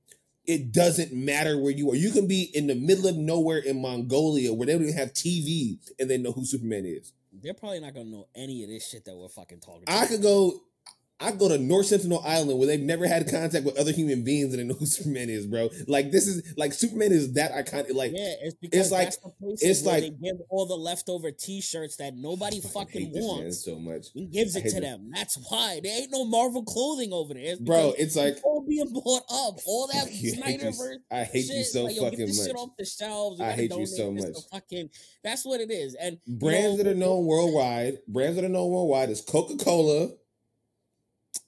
[0.46, 1.94] It doesn't matter where you are.
[1.94, 5.14] You can be in the middle of nowhere in Mongolia where they don't even have
[5.14, 7.12] TV and they know who Superman is.
[7.32, 9.84] They're probably not gonna know any of this shit that we're fucking talking.
[9.86, 10.60] I could go
[11.20, 14.52] I go to North Sentinel Island where they've never had contact with other human beings
[14.52, 15.70] and they know who Superman is, bro.
[15.86, 17.94] Like this is like Superman is that iconic.
[17.94, 20.74] Like yeah, it's because it's like- that's the places it's like- they give all the
[20.74, 23.64] leftover T-shirts that nobody fucking this wants.
[23.64, 24.80] so much, He gives it to this.
[24.80, 25.10] them.
[25.14, 27.44] That's why there ain't no Marvel clothing over there.
[27.44, 27.94] It's bro.
[27.96, 29.58] It's like all being bought up.
[29.66, 31.56] All that I hate, you, Snyderverse I hate shit.
[31.56, 32.46] you so like, yo, get fucking this much.
[32.48, 33.40] shit off the shelves.
[33.40, 34.36] I hate you so this much.
[34.52, 34.90] Fucking,
[35.22, 35.94] that's what it is.
[35.94, 40.08] And brands know, that are known worldwide, brands that are known worldwide is Coca Cola,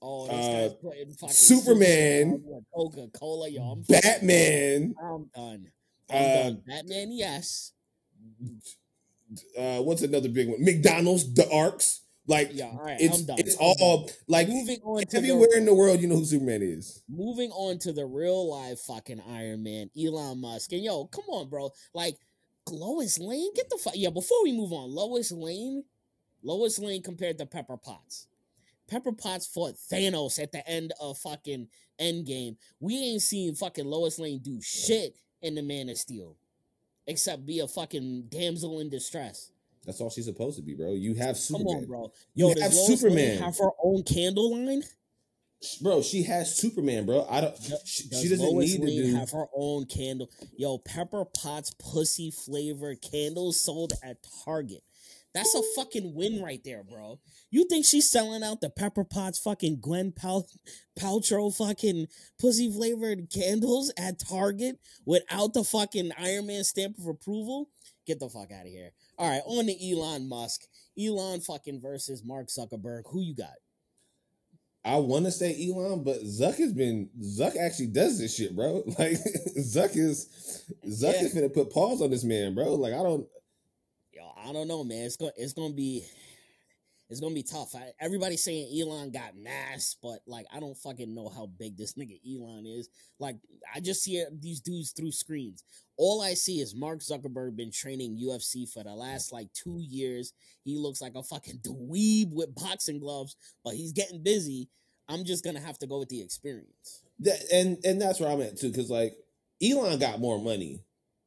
[0.06, 0.74] oh, this uh,
[1.20, 2.42] fucking Superman,
[2.74, 3.48] Coca Cola.
[3.48, 5.66] Yo, I'm Batman, I'm done.
[6.10, 6.62] I'm Uh, done.
[6.66, 7.72] Batman, yes.
[9.58, 10.62] uh, what's another big one?
[10.64, 12.02] McDonald's, the Arcs.
[12.28, 13.00] Like Yeah, all right.
[13.00, 13.36] it's I'm done.
[13.38, 16.00] it's all like moving on to the everywhere in the world.
[16.00, 17.00] You know who Superman is.
[17.08, 20.72] moving on to the real life fucking Iron Man, Elon Musk.
[20.72, 21.70] And yo, come on, bro.
[21.94, 22.16] Like
[22.68, 23.92] Lois Lane, get the fuck.
[23.94, 25.84] Yeah, before we move on, Lois Lane,
[26.42, 28.26] Lois Lane compared to Pepper Potts.
[28.88, 31.68] Pepper Potts fought Thanos at the end of fucking
[32.00, 32.56] Endgame.
[32.80, 36.36] We ain't seen fucking Lois Lane do shit in the Man of Steel,
[37.06, 39.50] except be a fucking damsel in distress.
[39.84, 40.94] That's all she's supposed to be, bro.
[40.94, 42.12] You have Come Superman, on, bro.
[42.34, 44.82] You Yo, does have Lois Lane have her own candle line?
[45.80, 46.02] bro.
[46.02, 47.24] She has Superman, bro.
[47.30, 47.56] I don't.
[47.84, 49.16] She, Does she doesn't Lois need to Lane do.
[49.16, 50.28] have her own candle?
[50.56, 54.82] Yo, Pepper Potts pussy flavored candles sold at Target.
[55.36, 57.20] That's a fucking win right there, bro.
[57.50, 60.48] You think she's selling out the Pepper Potts fucking Gwen Pal-
[60.98, 62.06] Paltrow fucking
[62.40, 67.68] pussy flavored candles at Target without the fucking Iron Man stamp of approval?
[68.06, 68.92] Get the fuck out of here.
[69.18, 70.62] All right, on to Elon Musk.
[70.98, 73.02] Elon fucking versus Mark Zuckerberg.
[73.10, 73.52] Who you got?
[74.86, 78.84] I want to say Elon, but Zuck has been Zuck actually does this shit, bro.
[78.98, 79.18] Like
[79.58, 81.24] Zuck is Zuck Yeah.
[81.24, 82.74] is finna put pause on this man, bro.
[82.74, 83.26] Like I don't.
[84.46, 85.04] I don't know, man.
[85.04, 86.04] It's gonna it's gonna be
[87.08, 87.74] it's gonna be tough.
[87.74, 91.94] I, everybody's saying Elon got mass, but like I don't fucking know how big this
[91.94, 92.88] nigga Elon is.
[93.18, 93.36] Like
[93.74, 95.64] I just see these dudes through screens.
[95.96, 100.32] All I see is Mark Zuckerberg been training UFC for the last like two years.
[100.64, 104.68] He looks like a fucking dweeb with boxing gloves, but he's getting busy.
[105.08, 107.02] I'm just gonna have to go with the experience.
[107.20, 109.16] That, and and that's where I'm at too, because like
[109.62, 110.84] Elon got more money,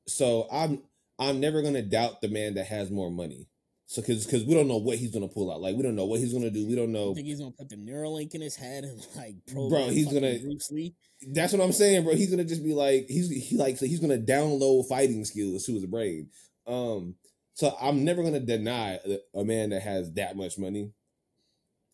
[0.07, 0.83] so I'm
[1.19, 3.47] I'm never gonna doubt the man that has more money.
[3.87, 6.05] So because because we don't know what he's gonna pull out, like we don't know
[6.05, 6.67] what he's gonna do.
[6.67, 7.13] We don't I know.
[7.15, 10.71] think he's gonna put the Neuralink in his head and like Bro, he's gonna- Bruce
[10.71, 10.95] Lee.
[11.33, 12.15] That's what I'm saying, bro.
[12.15, 15.73] He's gonna just be like he's he like so he's gonna download fighting skills to
[15.73, 16.29] his brain.
[16.67, 17.15] Um,
[17.55, 20.93] so I'm never gonna deny a- a man that has that much money.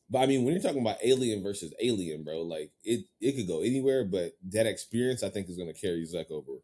[0.10, 3.48] But I mean, when you're talking about alien versus alien, bro, like it it could
[3.48, 6.60] go anywhere, but that experience I think is gonna carry Zuck over.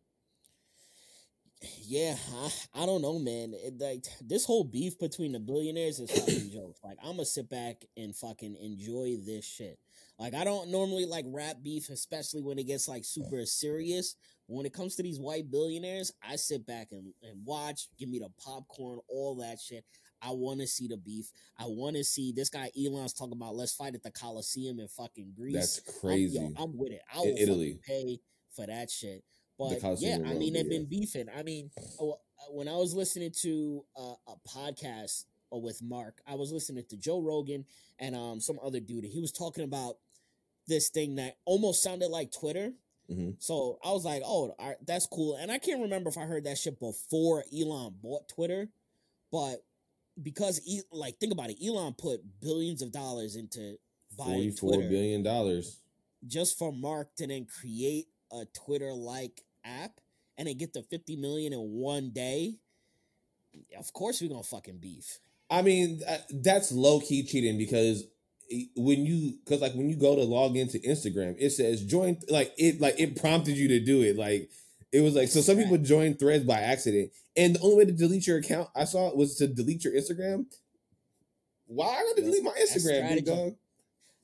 [1.85, 3.53] Yeah, I, I don't know, man.
[3.53, 6.79] It, like this whole beef between the billionaires is fucking jokes.
[6.83, 9.77] Like I'm gonna sit back and fucking enjoy this shit.
[10.17, 14.15] Like I don't normally like rap beef, especially when it gets like super serious.
[14.47, 17.87] When it comes to these white billionaires, I sit back and, and watch.
[17.97, 19.85] Give me the popcorn, all that shit.
[20.21, 21.31] I want to see the beef.
[21.57, 23.55] I want to see this guy Elon's talking about.
[23.55, 25.53] Let's fight at the Coliseum in fucking Greece.
[25.55, 26.39] That's I'm- crazy.
[26.39, 27.01] yo, I'm with it.
[27.13, 27.79] I will Italy.
[27.85, 28.19] pay
[28.55, 29.23] for that shit.
[29.69, 31.27] But yeah, I mean, they've been beefing.
[31.35, 32.05] I mean, uh,
[32.49, 36.97] when I was listening to uh, a podcast uh, with Mark, I was listening to
[36.97, 37.65] Joe Rogan
[37.99, 39.97] and um some other dude, and he was talking about
[40.67, 42.73] this thing that almost sounded like Twitter,
[43.09, 43.35] Mhm.
[43.39, 45.35] So I was like, oh, right, that's cool.
[45.35, 48.69] And I can't remember if I heard that shit before Elon bought Twitter,
[49.31, 49.65] but
[50.21, 53.77] because E- like think about it, Elon put billions of dollars into
[54.17, 55.79] buying Forty-four Twitter billion dollars.
[56.27, 59.99] just for Mark to then create a Twitter like app
[60.37, 62.55] and then get to 50 million in one day.
[63.77, 65.19] Of course we're gonna fucking beef.
[65.49, 68.05] I mean, uh, that's low key cheating because
[68.75, 72.53] when you because like when you go to log into Instagram, it says join like
[72.57, 74.17] it like it prompted you to do it.
[74.17, 74.49] Like
[74.91, 77.91] it was like so some people join threads by accident, and the only way to
[77.91, 80.45] delete your account I saw was to delete your Instagram.
[81.67, 83.55] Why I gotta delete my Instagram, big dog?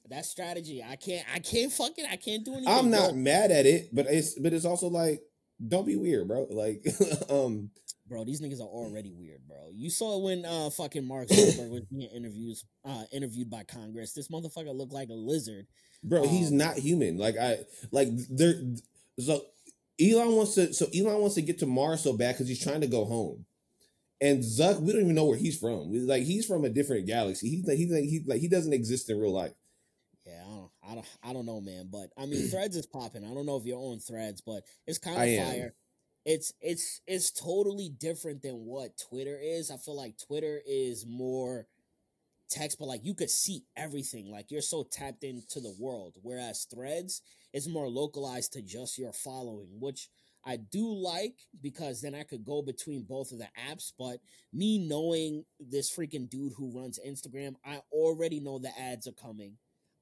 [0.10, 2.74] That strategy, I can't, I can't fucking, I can't do anything.
[2.74, 3.20] I'm not bro.
[3.20, 5.22] mad at it, but it's but it's also like
[5.65, 6.48] don't be weird, bro.
[6.50, 6.86] Like
[7.30, 7.72] um
[8.08, 8.24] bro.
[8.24, 9.70] These niggas are already weird, bro.
[9.74, 14.13] You saw it when uh fucking Mark Zuckerberg was being interviews, uh, interviewed by Congress.
[14.13, 15.67] This motherfucker looked like a lizard.
[16.04, 17.58] bro he's Um, not human like i
[17.91, 18.54] like there
[19.20, 19.41] so
[20.00, 22.82] elon wants to so elon wants to get to mars so bad because he's trying
[22.82, 23.46] to go home
[24.22, 27.50] and zuck we don't even know where he's from like he's from a different galaxy
[27.50, 29.54] he's like he's like he like he doesn't exist in real life
[30.89, 31.89] I don't, I don't, know, man.
[31.91, 33.23] But I mean, Threads is popping.
[33.23, 35.45] I don't know if you're on Threads, but it's kind of am.
[35.45, 35.76] fire.
[36.26, 39.71] It's it's it's totally different than what Twitter is.
[39.71, 41.67] I feel like Twitter is more
[42.50, 44.30] text, but like you could see everything.
[44.30, 46.15] Like you're so tapped into the world.
[46.21, 47.21] Whereas Threads
[47.54, 50.10] is more localized to just your following, which
[50.45, 53.91] I do like because then I could go between both of the apps.
[53.97, 54.19] But
[54.54, 59.58] me knowing this freaking dude who runs Instagram, I already know the ads are coming.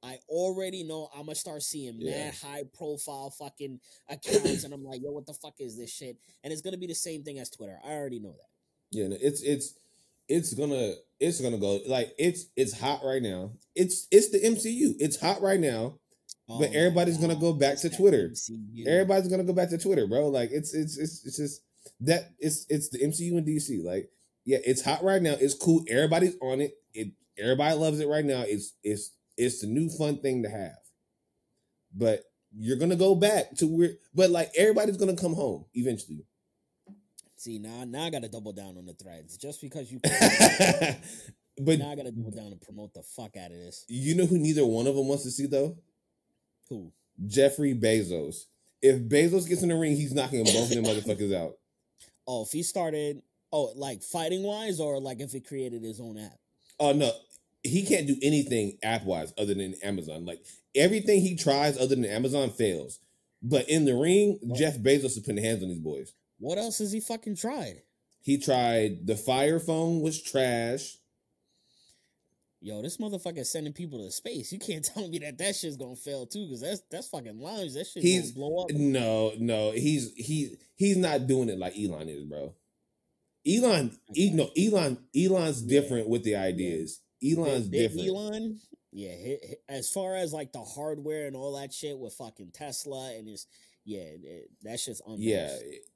[0.06, 2.26] I already know I'm gonna start seeing Yeah.
[2.26, 6.18] mad high profile fucking accounts, and I'm like, yo, what the fuck is this shit?
[6.44, 7.80] And it's gonna be the same thing as Twitter.
[7.84, 8.50] I already know that.
[8.98, 9.74] yeah no, it's it's
[10.30, 14.96] it's gonna it's gonna go like it's it's hot right now it's it's the mcu
[15.00, 16.00] it's hot right now
[16.48, 18.30] Oh But everybody's gonna go back it's to Twitter.
[18.30, 18.86] MCU.
[18.88, 21.62] everybody's gonna go back to twitter bro like it's it's it's it's just
[22.02, 24.10] that it's it's the mcu and dc like
[24.46, 28.26] yeah it's hot right now it's cool everybody's on it it everybody loves it right
[28.26, 30.78] now it's it's it's the new fun thing to have
[31.96, 32.24] but
[32.58, 36.26] you're gonna go back to where but like everybody's gonna come home eventually
[37.38, 40.00] See now, now I gotta double down on the threads just because you.
[41.60, 43.84] but now I gotta double down and promote the fuck out of this.
[43.88, 45.78] you know who neither one of them wants to see though
[46.70, 46.92] Who?
[47.28, 48.46] jeffrey bezos
[48.82, 51.54] if bezos gets in the ring he's knocking both of them motherfuckers out
[52.28, 53.22] Oh, if he started,
[53.54, 56.40] oh, like fighting wise, or like if he created his own app.
[56.80, 57.12] Oh no,
[57.66, 60.26] he can't do anything app wise other than Amazon.
[60.26, 60.44] Like
[60.76, 63.00] everything he tries other than Amazon fails.
[63.42, 64.58] But in the ring, What?
[64.58, 66.14] Jeff Bezos is putting hands on these boys.
[66.40, 67.82] What else has he fucking tried?
[68.22, 70.98] He tried the Fire Phone was trash.
[72.62, 74.52] Yo, this motherfucker sending people to space.
[74.52, 77.74] You can't tell me that that shit's gonna fail too, because that's that's fucking lounge.
[77.74, 78.72] That shit He's- gonna blow up.
[78.72, 82.54] No, no, he's he he's not doing it like Elon is, bro.
[83.48, 85.80] Elon, e, no, Elon, Elon's Yeah.
[85.82, 87.02] different with the ideas.
[87.34, 88.08] Elon's different.
[88.08, 88.60] Elon,
[88.92, 89.12] yeah.
[89.12, 93.14] hi- hi- As far as like the hardware and all that shit with fucking Tesla
[93.16, 93.48] and his,
[93.86, 95.22] yeah, it, that shit's unmatched.
[95.22, 95.50] Yeah,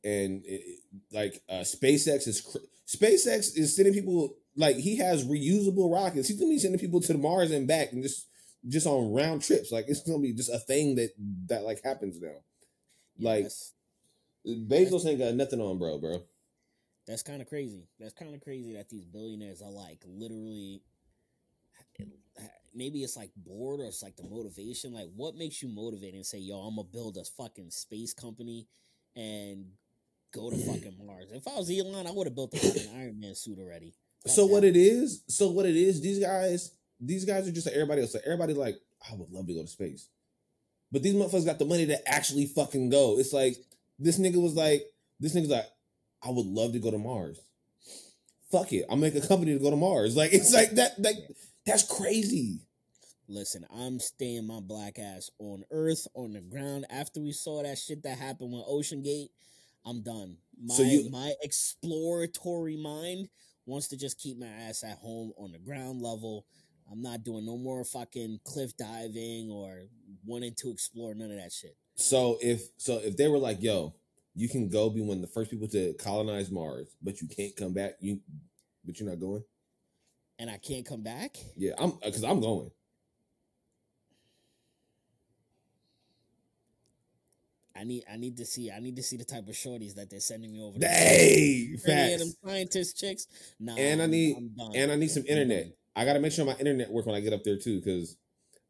[0.03, 0.79] and it,
[1.11, 6.27] like uh, SpaceX is cr- SpaceX is sending people like he has reusable rockets.
[6.27, 8.27] He's gonna be sending people to the Mars and back, and just
[8.67, 9.71] just on round trips.
[9.71, 11.11] Like it's gonna be just a thing that
[11.47, 12.29] that like happens now.
[13.17, 13.47] Yeah, like-
[14.47, 16.23] Bezos ain't got nothing on, bro, bro.
[17.05, 17.87] that's kind of crazy.
[17.99, 20.81] That's kind of crazy that these billionaires are like literally.
[22.73, 24.93] Maybe it's like bored or it's like the motivation.
[24.93, 28.67] Like, what makes you motivated and say, "Yo, I'm gonna build a fucking space company
[29.15, 29.65] and
[30.33, 31.31] go to fucking Mars"?
[31.31, 33.93] If I was Elon, I would have built a fucking Iron Man suit already.
[34.23, 35.23] Fuck So what it is?
[35.27, 36.01] So what it is?
[36.01, 38.13] These guys, these guys are just like everybody else.
[38.13, 38.75] Like everybody, like
[39.09, 40.09] I would love to go to space,
[40.91, 43.17] but these motherfuckers got the money to actually fucking go.
[43.19, 43.55] It's like
[43.97, 44.83] this nigga was like,
[45.19, 45.67] this nigga's like,
[46.23, 47.39] I would love to go to Mars.
[48.51, 50.15] Fuck it, I'll make a company to go to Mars.
[50.17, 50.99] Like it's like that.
[50.99, 51.17] Like
[51.69, 52.61] that's crazy.
[53.27, 56.85] Listen, I'm staying my black ass on Earth, on the ground.
[56.89, 59.29] After we saw that shit that happened with OceanGate,
[59.85, 60.37] I'm done.
[60.59, 63.29] My So you- my exploratory mind
[63.65, 66.45] wants to just keep my ass at home on the ground level.
[66.91, 69.87] I'm not doing no more fucking cliff diving or
[70.25, 71.77] wanting to explore none of that shit.
[71.95, 73.93] So if so if they were like, yo,
[74.33, 77.55] you can go be one of the first people to colonize Mars, but you can't
[77.55, 77.97] come back.
[77.99, 78.21] You,
[78.83, 79.43] but you're not going.
[80.39, 81.37] And I can't come back.
[81.57, 82.71] Yeah, I'm because I'm going.
[87.75, 90.09] I need I need to see I need to see the type of shorties that
[90.09, 90.77] they're sending me over.
[90.81, 92.35] Hey, of them facts.
[92.45, 93.27] scientist chicks.
[93.59, 94.35] Nah, And I need-.
[94.75, 95.73] And I need some internet.
[95.95, 98.15] I gotta make sure my internet work when I get up there too, because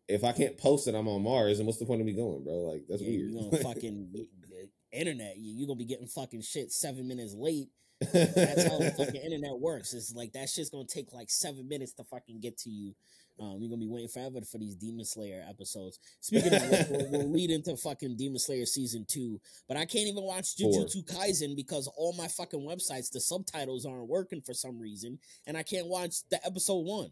[0.07, 2.43] if I can't post it, I'm on Mars, and what's the point of me going,
[2.43, 2.53] bro?
[2.71, 3.31] Like that's Yeah, weird.
[3.31, 4.21] You're gonna fucking eh,
[4.61, 4.65] eh,
[4.99, 5.37] internet.
[5.37, 7.69] you- You're gonna be getting fucking shit seven minutes late.
[7.99, 9.93] That's how the fucking internet works.
[9.93, 12.93] It's like that shit's gonna take like seven minutes to fucking get to you.
[13.39, 15.99] Um, you're gonna be waiting forever for these Demon Slayer episodes.
[16.19, 19.39] Speaking of which, we'll, we'll lead into fucking Demon Slayer season two.
[19.67, 24.07] But I can't even watch Jujutsu Kaisen because all my fucking websites, the subtitles aren't
[24.07, 27.11] working for some reason, and I can't watch the episode one.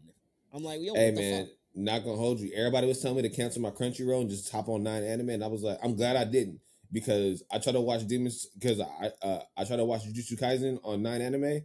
[0.52, 2.50] I'm like, yo, hey man, not gonna hold you.
[2.54, 5.44] Everybody was telling me to cancel my Crunchyroll and just hop on Nine Anime, and
[5.44, 6.60] I was like, I'm glad I didn't
[6.92, 10.78] because I tried to watch Demons because I uh, I tried to watch Jujutsu Kaisen
[10.84, 11.64] on Nine Anime, and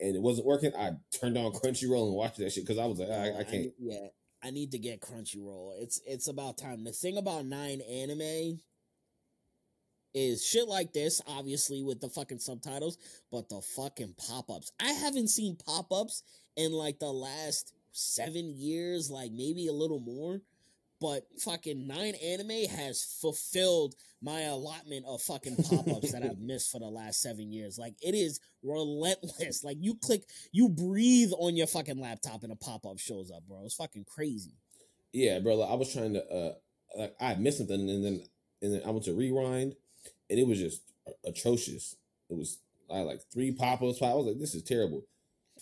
[0.00, 0.72] it wasn't working.
[0.76, 3.44] I turned on Crunchyroll and watched that shit because I was like, I, Uh, I
[3.44, 3.52] can't.
[3.62, 4.06] need- yeah,
[4.42, 5.80] I need to get Crunchyroll.
[5.80, 6.84] It's it's about time.
[6.84, 8.60] The thing about Nine Anime
[10.14, 12.98] is shit like this, obviously with the fucking subtitles,
[13.32, 14.70] but the fucking pop ups.
[14.80, 16.22] I haven't seen pop ups
[16.56, 20.40] in like the last seven years, like maybe a little more.
[21.04, 26.72] But fucking Nine Anime has fulfilled my allotment of fucking pop ups that I've missed
[26.72, 27.76] for the last seven years.
[27.76, 29.62] Like it is relentless.
[29.62, 33.42] Like you click, you breathe on your fucking laptop and a pop up shows up,
[33.46, 33.66] bro.
[33.66, 34.54] It's fucking crazy.
[35.12, 35.56] Yeah, bro.
[35.56, 36.52] Like, I was trying to uh
[36.96, 38.22] like I missed something and then
[38.62, 39.74] and then I went to rewind
[40.30, 40.80] and it was just
[41.26, 41.96] atrocious.
[42.30, 44.00] It was I had like three pop-ups.
[44.00, 45.02] I was like, this is terrible.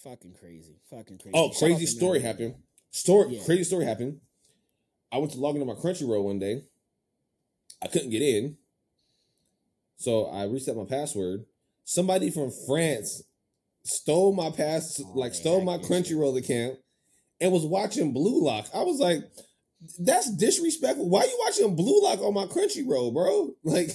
[0.05, 0.77] Fucking crazy.
[0.89, 1.33] Fucking crazy.
[1.35, 2.55] Oh, crazy story happened.
[2.93, 3.45] Story Yeah.
[3.45, 4.21] crazy story happened.
[5.13, 6.63] I went to log into my Crunchyroll one day.
[7.83, 8.57] I couldn't get in.
[9.97, 11.45] So I reset my password.
[11.85, 13.23] Somebody from France
[13.85, 16.07] stole my pass Oh, like they stole my hacked your shit.
[16.07, 16.79] Crunchyroll account
[17.41, 18.69] and was watching Blue Lock.
[18.75, 19.23] I was like,
[19.99, 21.09] that's disrespectful.
[21.09, 23.55] Why are you watching Blue Lock on my Crunchyroll, bro?
[23.65, 23.91] Like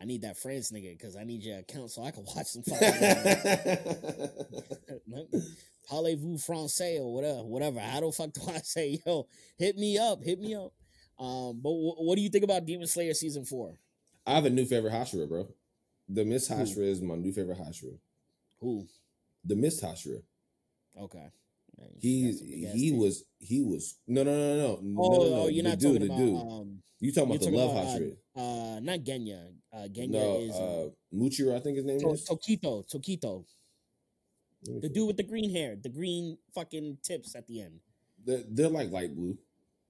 [0.00, 2.62] I need that France nigga because I need your account so I can watch some
[2.62, 2.88] fucking.
[5.90, 7.80] Parlez-vous français or whatever, whatever.
[7.80, 9.26] How the fuck do I say, yo,
[9.58, 10.72] hit me up, hit me up.
[11.18, 13.74] Um, but wh- what do you think about Demon Slayer season four?
[14.26, 15.48] I have a new favorite Hashira, bro.
[16.08, 16.54] The Miss Who?
[16.54, 17.98] Hashira is my new favorite Hashira.
[18.60, 18.86] Who?
[19.44, 20.22] The Miss Hashira.
[20.98, 21.26] Okay.
[21.78, 25.02] Man, He that's a big ass he was he was no no no no no
[25.02, 27.30] Oh, no no, oh, you're the not dude talking the about dude um, you talking
[27.30, 29.46] about the love Hashira uh, not Genya.
[29.72, 32.84] Uh, Genya no is uh, uh Muichiro I think his name To- is Tokito.
[32.92, 33.44] Tokito.
[34.64, 37.80] The dude with the green hair, the green fucking tips at the end.
[38.24, 39.38] they're, they're like light blue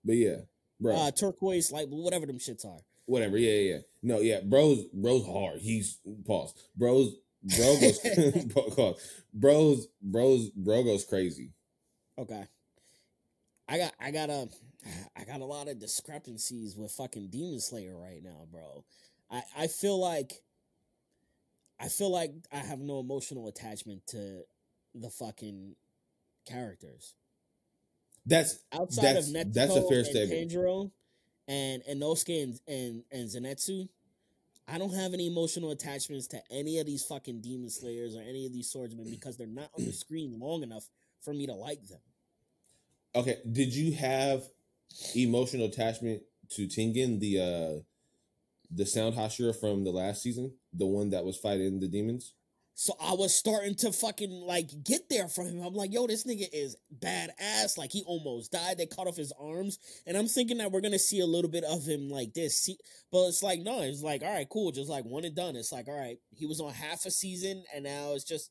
[0.05, 0.37] but yeah
[0.81, 2.79] bro Uh, turquoise, light blue, whatever them shits are.
[3.07, 3.79] whatever yeah yeah yeah.
[4.03, 7.99] no yeah bro's bro's hard he's pause bro's bro goes
[9.35, 11.51] bro's bro's bro goes crazy
[12.19, 12.45] Okay.
[13.69, 14.49] I got I got a
[15.17, 18.85] I got a lot of discrepancies with fucking Demon Slayer right now, bro.
[19.31, 20.33] I I feel like
[21.79, 24.43] I feel like I have no emotional attachment to
[24.95, 25.75] the fucking
[26.47, 27.15] characters
[28.27, 30.51] that's outside That's- of Nezuko that's a fair and statement.
[30.51, 30.91] Tanjiro
[31.49, 33.89] and Inosuke and, and and Zenitsu.
[34.69, 38.47] I don't have any emotional attachments to any of these fucking demon slayers or any
[38.47, 40.85] of these swordsmen because they're not on the screen long enough
[41.23, 41.99] for me to like them.
[43.15, 44.43] okay did you have
[45.17, 47.83] emotional attachment to Tengen the uh
[48.71, 52.35] the sound Hashira from the last season the one that was fighting the demons
[52.75, 55.61] So I was starting to fucking like get there for him.
[55.63, 57.77] I'm like, yo, this nigga is badass.
[57.77, 58.79] Like he almost died.
[58.79, 61.65] They cut off his arms, and I'm thinking that we're gonna see a little bit
[61.65, 62.57] of him like this.
[62.57, 62.79] See,
[63.13, 65.57] but it's like no, it's like all right, cool, just like one and done.
[65.57, 68.51] It's like all right, he was on half a season, and now it's just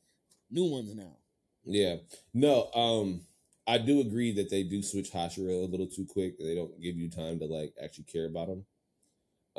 [0.51, 1.17] new ones now.
[1.65, 1.97] Yeah.
[2.34, 3.22] No, um
[3.67, 6.39] I do agree that they do switch Hashira a little too quick.
[6.39, 8.65] They don't give you time to like actually care about them.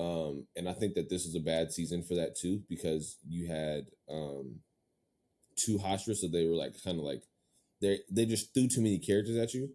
[0.00, 3.46] Um and I think that this is a bad season for that too because you
[3.48, 4.60] had um
[5.56, 7.22] two Hashira so they were like kind of like
[7.80, 9.70] they they just threw too many characters at you.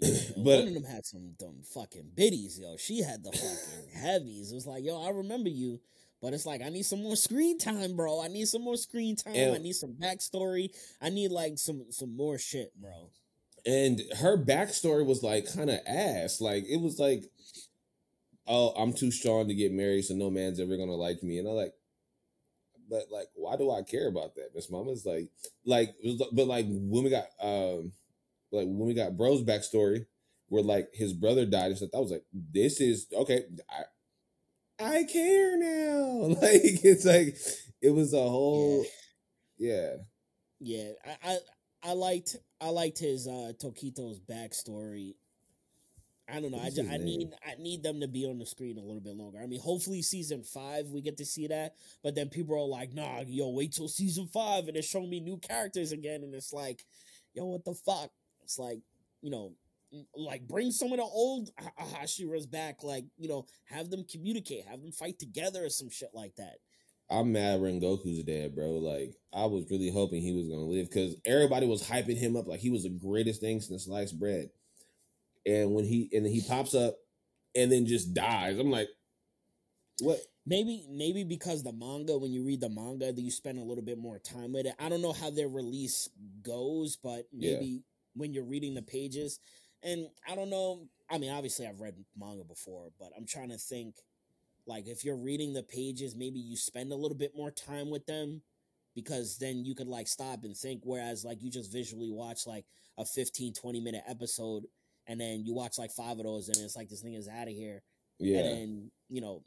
[0.00, 2.76] And but one of them had some dumb fucking biddies, yo.
[2.76, 4.52] She had the fucking heavies.
[4.52, 5.80] It was like, yo, I remember you,
[6.22, 8.22] but it's like I need some more screen time, bro.
[8.22, 9.34] I need some more screen time.
[9.54, 10.68] I need some backstory.
[11.02, 13.10] I need like some some more shit, bro.
[13.66, 16.40] and her backstory was like kind of ass.
[16.40, 17.24] Like it was like,
[18.48, 21.38] oh, I'm too strong to get married, so no man's ever gonna like me.
[21.38, 21.74] And I'm like,
[22.88, 24.50] but like, why do I care about that?
[24.54, 25.28] Miss Mama's like,
[25.64, 25.94] like,
[26.32, 27.92] but like when we got, um,
[28.50, 30.06] like when we got Bro's backstory,
[30.48, 33.44] where like his brother died and stuff, I was like, this is okay.
[33.70, 33.84] I,
[34.84, 35.98] I care now.
[36.40, 37.36] Like it's like
[37.80, 38.84] it was a whole,
[39.58, 39.94] yeah.
[40.60, 41.38] Yeah, I, I
[41.82, 45.14] I liked I liked his uh Tokito's backstory.
[46.30, 46.60] I don't know.
[46.60, 49.16] I just, I need I need them to be on the screen a little bit
[49.16, 49.38] longer.
[49.42, 51.74] I mean, hopefully season five we get to see that.
[52.02, 55.20] But then people are like, "Nah, yo, wait till season five and it's showing me
[55.20, 56.84] new characters again." And it's like,
[57.32, 58.10] yo, what the fuck?
[58.42, 58.80] It's like,
[59.22, 59.52] you know,
[60.16, 62.82] like bring some of the old Ha- Hashiras back.
[62.82, 66.56] Like you know, have them communicate, have them fight together, or some shit like that.
[67.10, 68.72] I'm mad Rengoku's dead, bro.
[68.72, 72.46] Like I was really hoping he was gonna live because everybody was hyping him up
[72.46, 74.50] like he was the greatest thing since sliced bread.
[75.48, 76.96] And when he and then he pops up
[77.56, 78.88] and then just dies, I'm like,
[80.00, 80.20] what?
[80.46, 83.84] Maybe maybe because the manga, when you read the manga, that you spend a little
[83.84, 84.74] bit more time with it.
[84.78, 86.08] I don't know how their release
[86.42, 87.52] goes, but Yeah.
[87.54, 87.82] maybe
[88.14, 89.40] when you're reading the pages,
[89.82, 90.88] and I don't know.
[91.10, 93.96] I mean, obviously I've read manga before, but I'm trying to think.
[94.66, 98.04] Like if you're reading the pages, maybe you spend a little bit more time with
[98.04, 98.42] them
[98.94, 102.66] because then you could like stop and think whereas like you just visually watch like
[102.98, 104.64] a 15 20 minute episode
[105.08, 107.48] and then you watch like five of those and it's like this thing is out
[107.48, 107.82] of here
[108.20, 108.38] Yeah.
[108.40, 109.42] and then you know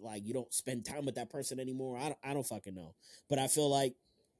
[0.00, 1.96] like you don't spend time with that person anymore.
[1.98, 2.94] I don't, I don't fucking know.
[3.30, 3.94] But i feel like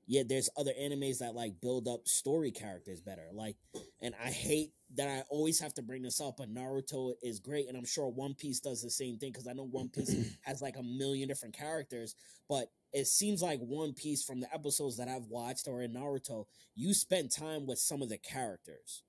[0.06, 3.28] yeah there's other animes that like build up story characters better.
[3.32, 3.56] Like
[4.00, 7.66] and i hate that i always have to bring this up but naruto is great
[7.68, 10.62] and i'm sure one piece does the same thing because i know one piece has
[10.62, 12.14] like a million different characters
[12.48, 16.44] but it seems like one piece from the episodes that i've watched or in naruto
[16.76, 19.02] you spend time with some of the characters.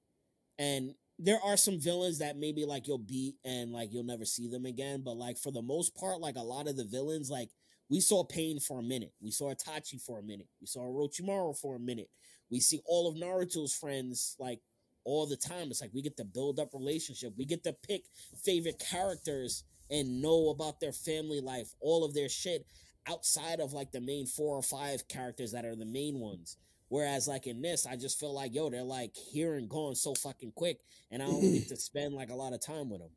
[0.57, 4.47] And there are some villains that maybe like you'll beat and like you'll never see
[4.47, 7.49] them again but like for the most part like a lot of the villains like
[7.89, 11.57] we saw pain for a minute we saw itachi for a minute we saw orochimaru
[11.57, 12.09] for a minute
[12.51, 14.59] we see all of naruto's friends like
[15.07, 15.70] all the time.
[15.70, 18.03] It's like we get to build up relationship we get to pick
[18.43, 22.65] favorite characters and know about their family life all of their shit
[23.07, 26.57] outside of like the main four or five characters that are the main ones
[26.90, 30.14] Whereas like in this, I just feel like yo, they're like here and gone so
[30.16, 30.80] fucking quick,
[31.12, 33.10] and I don't get to spend like a lot of time with them.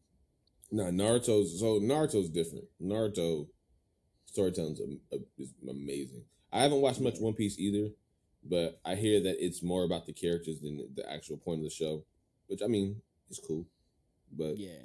[0.73, 2.65] No, Naruto's so Naruto's different.
[2.83, 3.47] Naruto
[4.27, 6.23] storytelling's am- uh, is amazing.
[6.53, 7.91] I haven't watched much One Piece either,
[8.45, 11.65] but I hear that it's more about the characters than the, the actual point of
[11.65, 12.05] the show,
[12.49, 13.01] which I mean
[13.31, 13.67] is cool.
[14.37, 14.83] But Yeah,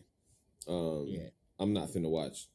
[0.68, 1.30] um, yeah.
[1.60, 2.48] I'm not finna watch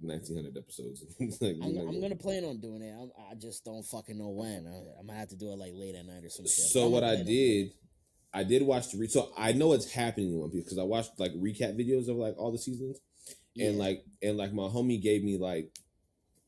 [0.00, 1.04] 1900 episodes.
[1.40, 2.94] Like, I'm, I'm gonna plan on doing it.
[2.98, 4.66] I'm, I just don't fucking know when.
[4.66, 6.66] I, I'm gonna have to do it like late at night or some shit.
[6.66, 7.72] So I'm what I plan on doing did,
[8.32, 10.82] I did watch the re- so I know it's happening in One Piece because I
[10.82, 13.00] watched like recap videos of like all the seasons.
[13.56, 13.64] it.
[13.64, 15.70] and like and like my homie gave me like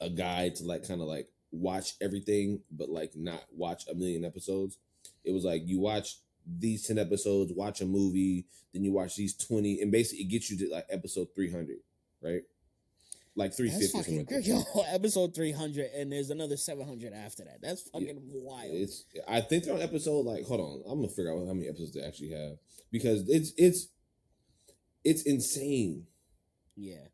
[0.01, 4.25] a guide to like kind of like watch everything but like not watch a million
[4.25, 4.77] episodes
[5.25, 6.19] it was like you watch
[6.59, 10.51] these 10 episodes watch a movie then you watch these 20 and basically it gets
[10.51, 11.79] you to like episode 300
[12.23, 12.43] right
[13.39, 17.59] like 350 That's something like Yo, episode 300, and there's another 700 after that.
[17.63, 18.71] That's fucking wild.
[18.73, 21.69] it's i think they're on episode like hold on i'm gonna figure out how many
[21.69, 22.53] episodes they actually have
[22.93, 23.89] because it's it's
[25.05, 26.07] it's insane
[26.77, 27.07] Yeah.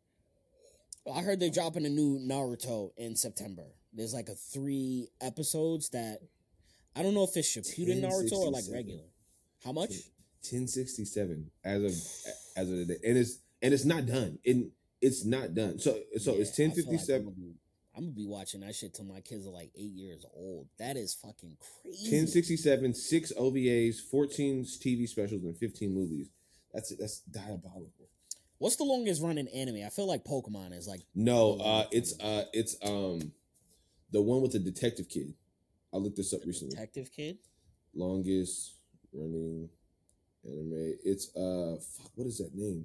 [1.15, 3.67] I heard they're dropping a new Naruto in September.
[3.93, 6.21] There's like a three episodes that
[6.97, 9.05] I don't know if it's Shippuden Naruto or like regular.
[9.63, 9.91] How much?
[10.51, 11.91] 1067 as of
[12.57, 14.71] as of the day and it's and it's not done and
[15.05, 17.55] it's not done so so Yeah, it's feel like 1057 I'm, gonna be,
[17.97, 20.67] I'm gonna be watching that shit till my kids are like eight years old.
[20.79, 22.11] That is fucking crazy.
[22.11, 26.29] 1067 six ovas 14 tv specials and 15 movies
[26.73, 28.09] that's that's diabolical
[28.59, 29.85] What's the longest running anime?
[29.85, 33.33] I feel like Pokemon is like no uh it's uh it's um
[34.11, 35.35] the one with the detective kid
[35.93, 37.39] i looked this up recently Detective Kid.
[37.95, 38.75] longest
[39.13, 39.69] running
[40.45, 42.85] anime it's uh fuck what is that name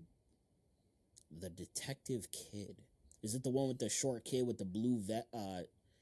[1.38, 2.82] The Detective Kid.
[3.22, 5.62] Is it the one with the short kid with the blue vet uh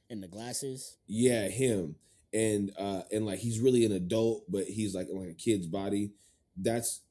[0.10, 0.98] and the glasses?
[1.08, 1.96] Yeah, him.
[2.34, 5.68] And uh and like he's really an adult, but he's like in like a kid's
[5.68, 6.12] body.
[6.56, 7.02] That's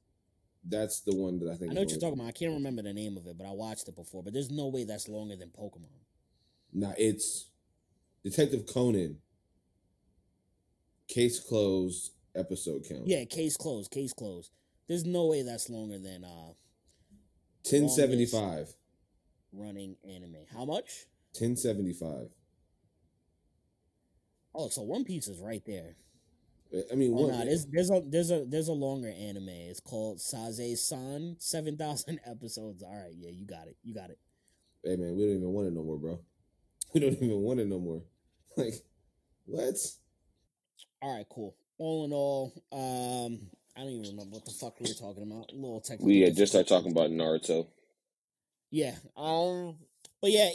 [0.69, 1.71] that's the one that I think.
[1.71, 2.29] I know what you're talking about.
[2.29, 4.23] I can't remember the name of it, but I watched it before.
[4.23, 6.05] But there's no way that's longer than Pokemon.
[6.73, 7.51] Nah, it's
[8.25, 9.19] Detective Conan.
[11.09, 12.13] Case closed.
[12.35, 13.07] Episode count.
[13.07, 13.91] Yeah, case closed.
[13.91, 14.51] Case closed.
[14.89, 16.53] There's no way that's longer than uh
[17.69, 18.75] ten seventy five.
[19.53, 20.37] running anime.
[20.53, 21.07] How much?
[21.35, 22.29] Ten seventy five.
[24.55, 25.97] Oh, so One Piece is right there.
[26.91, 27.33] I mean, Oh what?
[27.33, 29.49] no, there's there's a there's a there's a longer anime.
[29.51, 32.83] It's called Sazae-san, seven thousand episodes.
[32.83, 34.19] All right, yeah, you got it, you got it.
[34.83, 36.19] hey man, we don't even want it no more, bro.
[36.95, 38.03] We don't even want it no more.
[38.57, 38.75] Like,
[39.45, 39.77] what?
[41.03, 41.55] All right, cool.
[41.79, 45.53] All in all, um, I don't even remember what the fuck we were talking about.
[45.53, 46.07] A little technical.
[46.07, 47.67] We had just started talking about Naruto.
[48.71, 48.95] Yeah.
[49.17, 49.77] Um.
[50.23, 50.49] But yeah,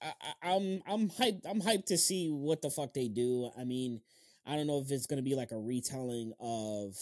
[0.00, 1.42] I, am I'm hyped.
[1.44, 3.50] I'm hyped to see what the fuck they do.
[3.58, 4.00] I mean,
[4.46, 6.96] I don't know if it's gonna be like a retelling of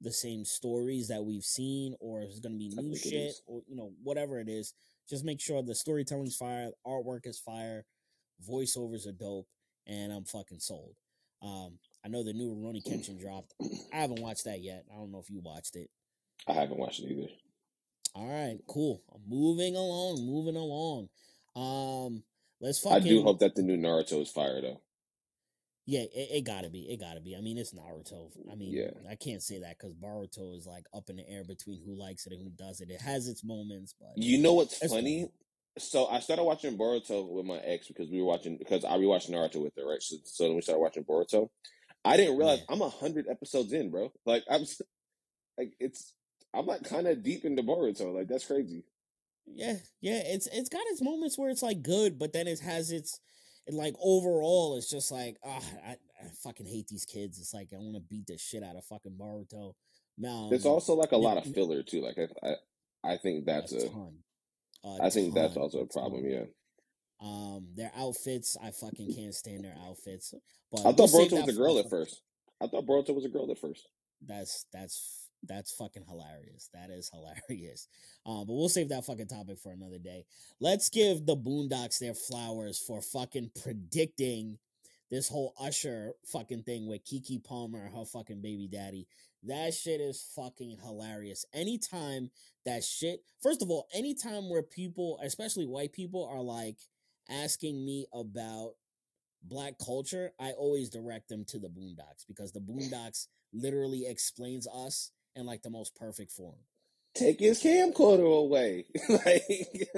[0.00, 3.76] the same stories that we've seen, or if it's gonna be new shit, or you
[3.76, 4.74] know, whatever it is.
[5.08, 7.84] Just make sure the storytelling's fire, artwork is fire,
[8.48, 9.46] voiceovers are dope,
[9.86, 10.94] and I'm fucking sold.
[11.42, 13.54] Um, I know the new Rurouni Kenshin dropped.
[13.92, 14.84] I haven't watched that yet.
[14.92, 15.88] I don't know if you watched it.
[16.46, 17.28] I haven't watched it either.
[18.14, 19.02] All right, cool.
[19.26, 21.08] Moving along, moving along.
[21.56, 22.22] Um,
[22.60, 22.96] let's fucking.
[22.96, 24.80] I do hope that the new Naruto is fire though.
[25.86, 26.80] Yeah, it, it, gotta be.
[26.90, 27.36] It gotta be.
[27.36, 28.30] I mean, it's Naruto.
[28.50, 28.90] I mean, Yeah.
[29.10, 32.26] I can't say that because Boruto is like up in the air between who likes
[32.26, 32.90] it and who doesn't.
[32.90, 35.28] It has its moments, but You know what's funny?
[35.76, 39.28] So I started watching Boruto with my ex because we were watching because I rewatched
[39.30, 40.00] Naruto with her, right?
[40.00, 41.50] So, so then we started watching Boruto.
[42.04, 42.74] I didn't realize Yeah.
[42.74, 44.12] I'm a hundred episodes in, bro.
[44.26, 44.66] Like I'm
[45.58, 46.12] like it's
[46.52, 48.14] I'm like kind of deep into Boruto.
[48.14, 48.84] Like that's crazy.
[49.46, 52.90] yeah, yeah, it's it's got its moments where it's like good, but then it has
[52.90, 53.20] its
[53.66, 57.38] it, like overall, it's just like ah, I, I fucking hate these kids.
[57.38, 59.74] It's like I want to beat the shit out of fucking Boruto.
[60.24, 62.00] Um, it's also like a lot of filler too.
[62.00, 64.18] Like I I, I think that's a a ton.
[65.00, 66.02] I think that's also a ton.
[66.02, 66.24] problem.
[66.24, 66.44] Yeah.
[67.20, 70.34] Um, their outfits, I fucking can't stand their outfits.
[70.70, 72.20] But I thought Boruto was a girl at first.
[72.60, 73.88] I thought Boruto was a girl at first.
[74.26, 76.70] That's that's that's fucking hilarious.
[76.72, 77.88] That is hilarious.
[78.26, 80.24] Um, but we'll save that fucking topic for another day.
[80.60, 84.58] Let's give the Boondocks their flowers for fucking predicting
[85.10, 89.06] this whole Usher fucking thing with Keke Palmer and her fucking baby daddy.
[89.44, 91.44] That shit is fucking hilarious.
[91.52, 92.30] Anytime
[92.64, 96.78] that shit, first of all, anytime where people, especially white people, are like
[97.30, 98.72] asking me about
[99.42, 105.10] black culture, I always direct them to the Boondocks because the Boondocks literally explains us
[105.36, 106.56] in like the most perfect form.
[107.14, 108.86] Take his camcorder away.
[109.08, 109.88] like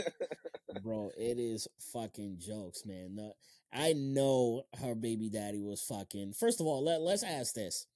[0.83, 3.17] Bro, it is fucking jokes, man.
[3.17, 3.33] The,
[3.73, 6.35] I know her baby daddy was fucking.
[6.35, 7.87] First of all, let, let's ask this.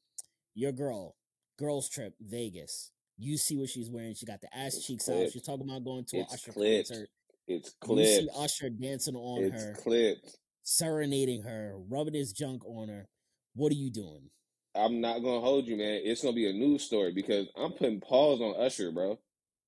[0.55, 1.17] Your girl,
[1.59, 2.93] girls trip, Vegas.
[3.19, 4.15] You see what she's wearing.
[4.15, 5.31] She got the ass It's cheeks out.
[5.31, 6.89] She's talking about going to an Usher clipped.
[6.89, 7.09] concert.
[7.51, 8.29] It's You see.
[8.37, 9.49] Usher dancing on her.
[9.49, 10.39] It's her, clipped.
[10.63, 13.09] serenading her, rubbing his junk on her.
[13.55, 14.31] What are you doing?
[14.75, 16.01] I'm not gonna hold you, man.
[16.05, 19.19] It's gonna be a news story because I'm putting pause on Usher, bro.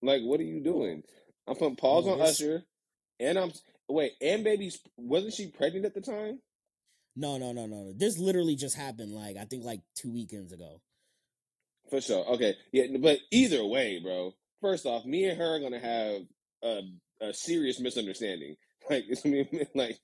[0.01, 1.03] Like, what are you doing?
[1.49, 2.64] I'm putting pause on this- Usher,
[3.18, 3.53] and I'm
[3.89, 4.12] wait.
[4.20, 6.41] And baby's wasn't she pregnant at the time?
[7.16, 7.83] No, no, no, no.
[7.85, 7.93] no.
[7.93, 10.80] This literally just happened like I think like two weekends ago.
[11.91, 12.24] For sure.
[12.35, 12.55] Okay.
[12.70, 12.85] Yeah.
[13.01, 14.35] But either way, bro.
[14.61, 16.22] First off, me and her are gonna have
[16.62, 16.83] a,
[17.23, 18.57] a serious misunderstanding.
[18.91, 19.45] Like, it's gonna
[19.77, 19.97] like,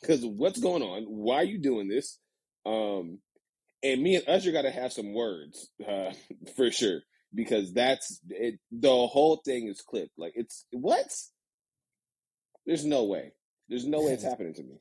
[0.00, 1.02] because what's going on?
[1.02, 2.18] Why are you doing this?
[2.64, 3.18] Um,
[3.82, 6.12] and me and Usher got to have some words, uh,
[6.56, 7.00] for sure,
[7.34, 8.60] because that's it.
[8.72, 10.18] The whole thing is clipped.
[10.18, 11.06] Like, it's what?
[12.64, 13.32] There's no way.
[13.68, 14.80] There's no way it's happening to me.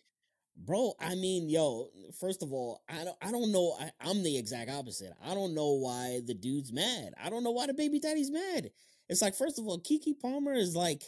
[0.55, 1.89] Bro, I mean, yo,
[2.21, 3.75] first of all, I don't I don't know.
[3.79, 5.11] I, I'm the exact opposite.
[5.21, 7.13] I don't know why the dude's mad.
[7.21, 8.71] I don't know why the baby daddy's mad.
[9.09, 11.03] It's like, first of all, Keke Palmer is like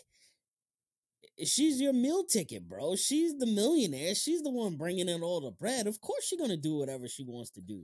[1.45, 2.95] she's your meal ticket, bro.
[2.95, 4.15] She's the millionaire.
[4.15, 5.87] She's the one bringing in all the bread.
[5.87, 7.83] Of course she's going to do whatever she wants to do.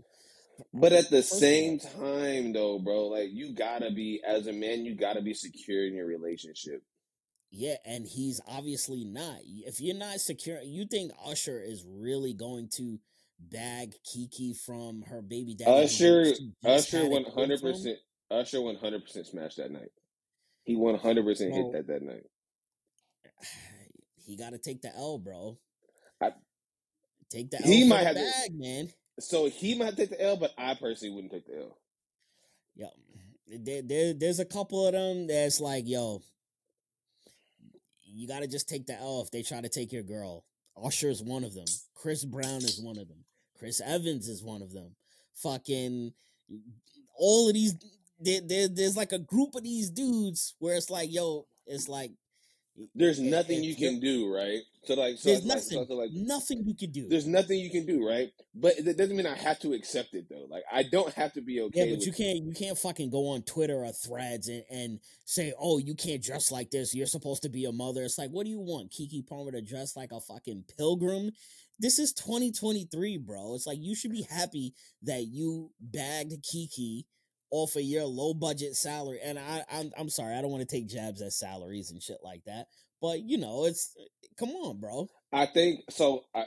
[0.74, 4.95] But at the same time, though, bro, like you gotta be as a man, you
[4.95, 6.82] gotta be secure in your relationship.
[7.51, 9.39] Yeah, and he's obviously not.
[9.43, 12.99] If you're not secure, you think Usher is really going to
[13.39, 15.84] bag Keke from her baby daddy?
[15.84, 16.26] Usher,
[16.66, 17.97] Usher, one hundred percent,
[18.32, 19.91] Usher, one hundred percent smashed that night.
[20.64, 22.24] He one hundred percent hit that that night.
[24.25, 25.57] he got to take the L, bro.
[26.21, 26.31] I-
[27.29, 28.89] take the L He might the have to- bag, man.
[29.19, 31.77] So he might take the L, but I personally wouldn't take the L.
[32.75, 32.87] Yo,
[33.47, 36.21] there, there, there's a couple of them that's like, yo,
[38.05, 40.43] you got to just take the L if they try to take your girl.
[40.83, 41.65] Usher is one of them.
[41.93, 43.23] Chris Brown is one of them.
[43.57, 44.95] Chris Evans is one of them.
[45.35, 46.11] Fucking
[47.17, 47.75] all of these.
[48.19, 52.11] There, there, there's like a group of these dudes where it's like, yo, it's like
[52.93, 54.61] There's nothing you can do, right?
[54.84, 57.07] So like, so there's like, nothing, so, so like, nothing you can do.
[57.07, 58.32] there's nothing you can do, right?
[58.53, 60.45] But that doesn't mean I have to accept it though.
[60.49, 61.88] Like I don't have to be okay.
[61.88, 65.53] Yeah, but you can't you can't fucking go on Twitter or threads and, and say,
[65.59, 66.93] oh, you can't dress like this.
[66.93, 68.03] You're supposed to be a mother.
[68.03, 68.91] It's like, what do you want?
[68.91, 71.32] Keke Palmer to dress like a fucking pilgrim?
[71.80, 73.55] This is 2023, bro.
[73.55, 74.73] It's like you should be happy
[75.03, 77.03] that you bagged Keke
[77.51, 79.19] off of your low budget salary.
[79.23, 82.19] And I I'm, I'm sorry, I don't want to take jabs at salaries and shit
[82.23, 82.67] like that.
[83.01, 83.95] But you know, it's
[84.37, 85.07] come on, bro.
[85.31, 86.21] I think so.
[86.33, 86.45] I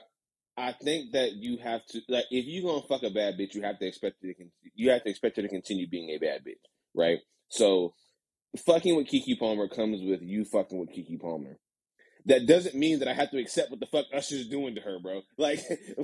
[0.57, 3.63] I think that you have to like if you're gonna fuck a bad bitch, you
[3.63, 4.45] have to expect her to
[4.75, 6.63] you have to expect her to continue being a bad bitch,
[6.95, 7.19] right?
[7.49, 7.95] So
[8.67, 11.59] fucking with Keke Palmer comes with you fucking with Keke Palmer.
[12.27, 14.99] That doesn't mean that I have to accept what the fuck Usher's doing to her,
[14.99, 15.23] bro.
[15.39, 15.61] Like,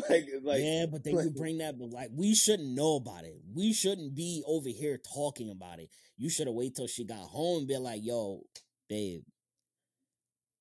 [0.09, 0.61] like, like.
[0.63, 3.37] yeah, but they like- bring that, but like we shouldn't know about it.
[3.53, 5.91] We shouldn't be over here talking about it.
[6.17, 8.43] You should have waited till she got home and be like, "Yo,
[8.89, 9.23] babe,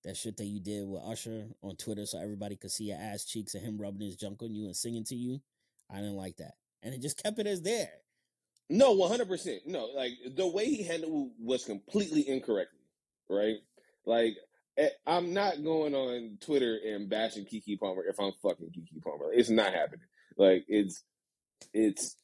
[0.04, 3.26] that shit that you did with Usher on Twitter, so everybody could see your ass
[3.26, 5.40] cheeks and him rubbing his junk on you and singing to you.
[5.90, 7.90] I didn't like that, and it just kept it as there.
[8.70, 9.62] No, one hundred percent.
[9.68, 12.72] No, like the way he handled was completely incorrect,
[13.30, 13.58] right?
[14.06, 14.36] Like
[14.78, 19.32] Eh, I'm not going on Twitter and bashing Keke Palmer if I'm fucking Keke Palmer.
[19.32, 20.08] It's not happening.
[20.38, 21.04] Like it's
[21.74, 22.16] it's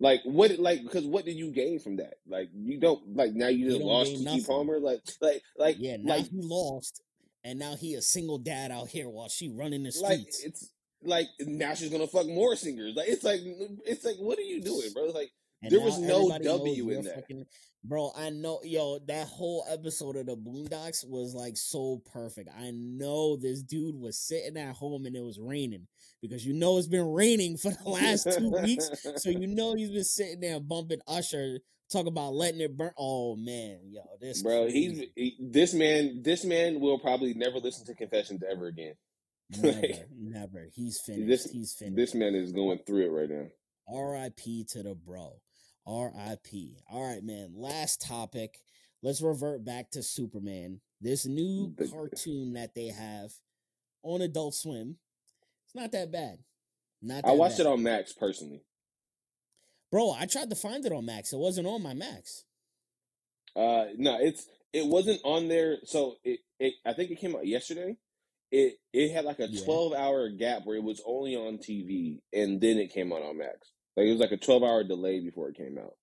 [0.00, 2.14] like what like because what did you gain from that?
[2.28, 4.44] Like you don't like now you just lost Keke nothing.
[4.44, 4.80] Palmer.
[4.80, 7.02] Like like like yeah, now like you lost,
[7.42, 10.42] and now he a single dad out here while she running the streets.
[10.42, 10.72] Like it's
[11.02, 12.94] like now she's gonna fuck more singers.
[12.96, 13.40] Like it's like
[13.86, 15.06] it's like what are you doing, bro?
[15.06, 15.30] It's like
[15.62, 17.14] and there was no W in that.
[17.16, 17.46] Fucking,
[17.82, 22.48] bro, I know, yo, that whole episode of the Boondocks was like so perfect.
[22.56, 25.86] I know this dude was sitting at home and it was raining
[26.22, 28.88] because you know it's been raining for the last two weeks.
[29.16, 31.58] So you know he's been sitting there bumping Usher,
[31.90, 32.92] talk about letting it burn.
[32.96, 36.22] Oh man, yo, this bro, he's he, this man.
[36.22, 38.94] This man will probably never listen to Confessions ever again.
[39.62, 39.80] Never,
[40.14, 40.68] never.
[40.74, 41.26] He's finished.
[41.26, 41.96] This, he's finished.
[41.96, 43.46] This man is going through it right now.
[43.88, 44.66] R.I.P.
[44.72, 45.40] to the bro.
[45.88, 46.76] R.I.P.
[46.90, 47.54] All right, man.
[47.56, 48.60] Last topic.
[49.02, 50.80] Let's revert back to Superman.
[51.00, 53.32] This new cartoon that they have
[54.02, 54.96] on Adult Swim.
[55.64, 56.38] It's not that bad.
[57.00, 57.66] Not that I watched bad.
[57.66, 58.62] it on Max personally.
[59.90, 61.32] Bro, I tried to find it on Max.
[61.32, 62.44] It wasn't on my Max.
[63.56, 65.78] Uh no, it's it wasn't on there.
[65.84, 67.96] So it, it I think it came out yesterday.
[68.50, 69.64] It it had like a yeah.
[69.64, 73.38] twelve hour gap where it was only on TV and then it came out on
[73.38, 73.72] Max.
[73.98, 75.94] Like it was like a 12 hour delay before it came out.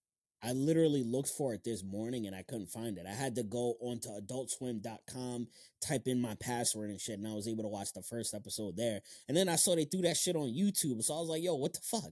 [0.44, 3.06] I literally looked for it this morning and I couldn't find it.
[3.10, 5.48] I had to go onto adultswim.com,
[5.82, 8.76] type in my password and shit, and I was able to watch the first episode
[8.76, 9.00] there.
[9.30, 11.02] And then I saw they threw that shit on YouTube.
[11.04, 12.12] So I was like, yo, what the fuck?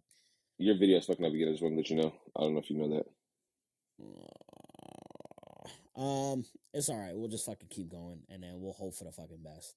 [0.58, 1.50] Your video's fucking up again.
[1.50, 2.14] I just want to let you know.
[2.38, 3.06] I don't know if you know that.
[5.96, 7.16] Um, it's all right.
[7.16, 9.76] We'll just fucking keep going and then we'll hope for the fucking best.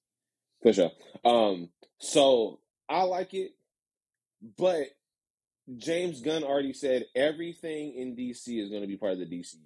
[0.63, 0.91] For sure.
[1.23, 3.51] Um, so I like it,
[4.57, 4.87] but
[5.75, 9.57] James Gunn already said everything in DC is going to be part of the DCU.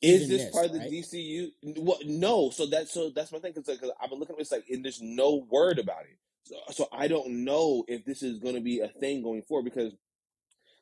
[0.00, 0.78] Is this, this, part of the?
[0.80, 1.48] DCU?
[1.78, 2.50] Well, no.
[2.50, 4.52] So that's so that's my thing because like, uh, I've been looking at it, it's
[4.52, 6.18] like and there's no word about it.
[6.44, 9.64] So, so I don't know if this is going to be a thing going forward
[9.64, 9.94] because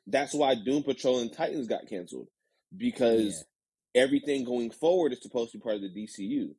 [0.07, 2.27] that's why Doom Patrol and Titans got canceled
[2.75, 3.45] because
[3.93, 4.01] yeah.
[4.01, 6.55] everything going forward is supposed to be part of the DCU.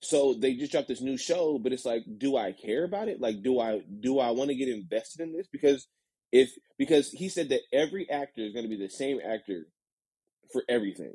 [0.00, 3.20] So they just dropped this new show, but it's like, do I care about it?
[3.20, 5.48] Like, do I do I want to get invested in this?
[5.50, 5.88] Because
[6.30, 9.66] if because he said that every actor is going to be the same actor
[10.52, 11.14] for everything.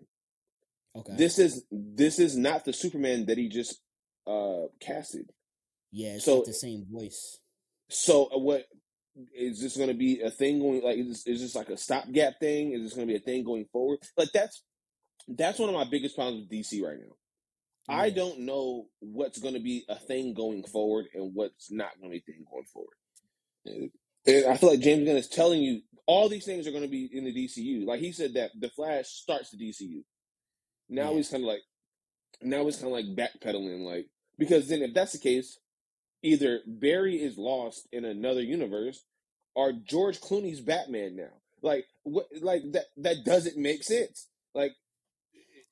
[0.95, 1.15] Okay.
[1.15, 3.81] This is this is not the Superman that he just
[4.27, 5.29] uh casted.
[5.91, 7.39] Yeah, it's so, the same voice.
[7.89, 8.65] So uh, what
[9.35, 11.77] is this going to be a thing going like is this, is this like a
[11.77, 12.73] stopgap thing?
[12.73, 13.99] Is this going to be a thing going forward?
[14.17, 14.63] Like that's
[15.27, 17.15] that's one of my biggest problems with DC right now.
[17.89, 17.95] Yeah.
[17.97, 22.11] I don't know what's going to be a thing going forward and what's not going
[22.11, 22.95] to be a thing going forward.
[23.65, 23.91] And
[24.49, 27.09] I feel like James Gunn is telling you all these things are going to be
[27.11, 27.85] in the DCU.
[27.85, 30.03] Like he said that the Flash starts the DCU.
[30.89, 31.17] Now yeah.
[31.17, 31.61] he's kind of like,
[32.41, 34.07] now he's kind of like backpedaling, like
[34.37, 35.59] because then if that's the case,
[36.21, 39.03] either Barry is lost in another universe,
[39.55, 41.33] or George Clooney's Batman now.
[41.61, 42.27] Like what?
[42.41, 42.85] Like that?
[42.97, 44.27] That doesn't make sense.
[44.53, 44.73] Like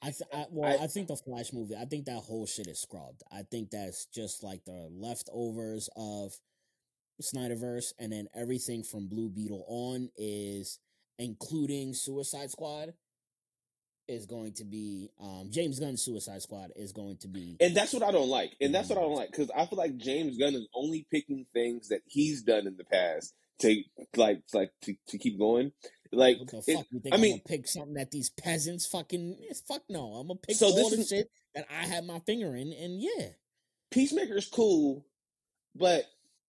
[0.02, 1.76] I, th- I well, I, I, think the Flash movie.
[1.76, 3.22] I think that whole shit is scrubbed.
[3.32, 6.34] I think that's just like the leftovers of
[7.22, 10.80] Snyderverse, and then everything from Blue Beetle on is,
[11.20, 12.94] including Suicide Squad,
[14.08, 17.94] is going to be um, James Gunn's Suicide Squad is going to be, and that's
[17.94, 20.38] what I don't like, and that's what I don't like because I feel like James
[20.38, 23.82] Gunn is only picking things that he's done in the past to
[24.16, 25.72] like like to, to keep going.
[26.14, 26.86] Like, fuck?
[26.92, 29.38] you think I mean, gonna pick something that these peasants fucking?
[29.50, 30.14] Eh, fuck no!
[30.16, 33.30] I'm gonna pick so all the shit that I have my finger in, and yeah,
[33.92, 35.06] Peacemaker is cool,
[35.76, 36.06] but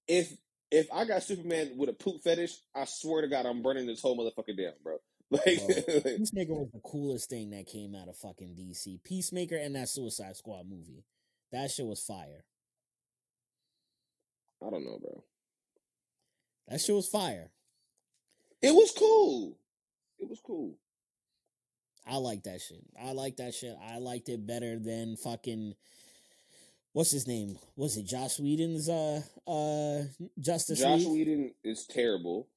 [0.09, 0.37] if
[0.73, 4.01] if I got Superman with a poop fetish, I swear to God, I'm burning this
[4.01, 4.97] whole motherfucker down, bro.
[5.33, 9.03] Like, bro, Peacemaker was the coolest thing that came out of fucking DC.
[9.03, 11.07] Peacemaker and that Suicide Squad movie,
[11.53, 12.45] that shit was fire.
[14.63, 15.25] I don't know, bro.
[16.69, 17.51] That shit was fire.
[18.63, 19.59] It was cool.
[20.19, 20.77] It was cool.
[22.07, 22.83] I like that shit.
[23.01, 23.77] I like that shit.
[23.91, 25.75] I liked it better than fucking
[26.93, 27.59] what's his name?
[27.77, 30.03] Was it Joss Whedon's uh uh
[30.39, 31.09] Justice Joss League?
[31.09, 32.49] Whedon is terrible.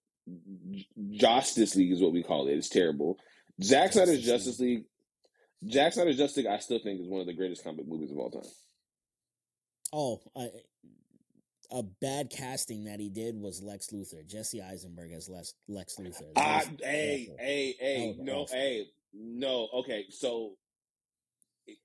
[1.11, 2.53] Justice League is what we call it.
[2.53, 3.19] It's terrible.
[3.61, 4.85] Zack Snyder's Justice League.
[5.71, 8.17] Zack Snyder's Justice League, I still think is one of the greatest comic movies of
[8.17, 8.41] all time.
[9.93, 10.49] Oh, I,
[11.71, 14.25] a bad casting that he did was Lex Luthor.
[14.25, 16.31] Jesse Eisenberg as Lex, Lex Luthor.
[16.35, 18.55] Ah, hey, hey, hey, no, awful.
[18.55, 19.67] hey, no.
[19.73, 20.53] Okay, so
[21.67, 21.77] it,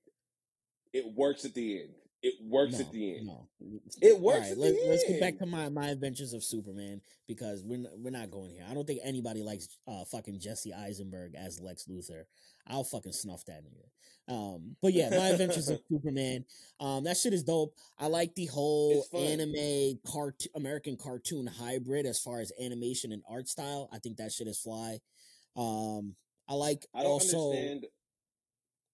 [0.93, 1.89] it, works at the end.
[2.23, 3.27] It works no, at the end.
[3.27, 3.47] No,
[4.01, 4.51] It works.
[4.51, 8.11] At let, let's get back to my my adventures of Superman because we're not, we're
[8.11, 8.63] not going here.
[8.69, 12.25] I don't think anybody likes uh fucking Jesse Eisenberg as Lex Luthor.
[12.67, 13.87] I'll fucking snuff that nigga.
[14.31, 16.45] Um, but yeah, my adventures of Superman.
[16.79, 17.73] Um, that shit is dope.
[17.97, 23.49] I like the whole anime cart American cartoon hybrid as far as animation and art
[23.49, 23.89] style.
[23.91, 24.99] I think that shit is fly.
[25.57, 26.15] Um,
[26.47, 27.85] I like I don't also understand.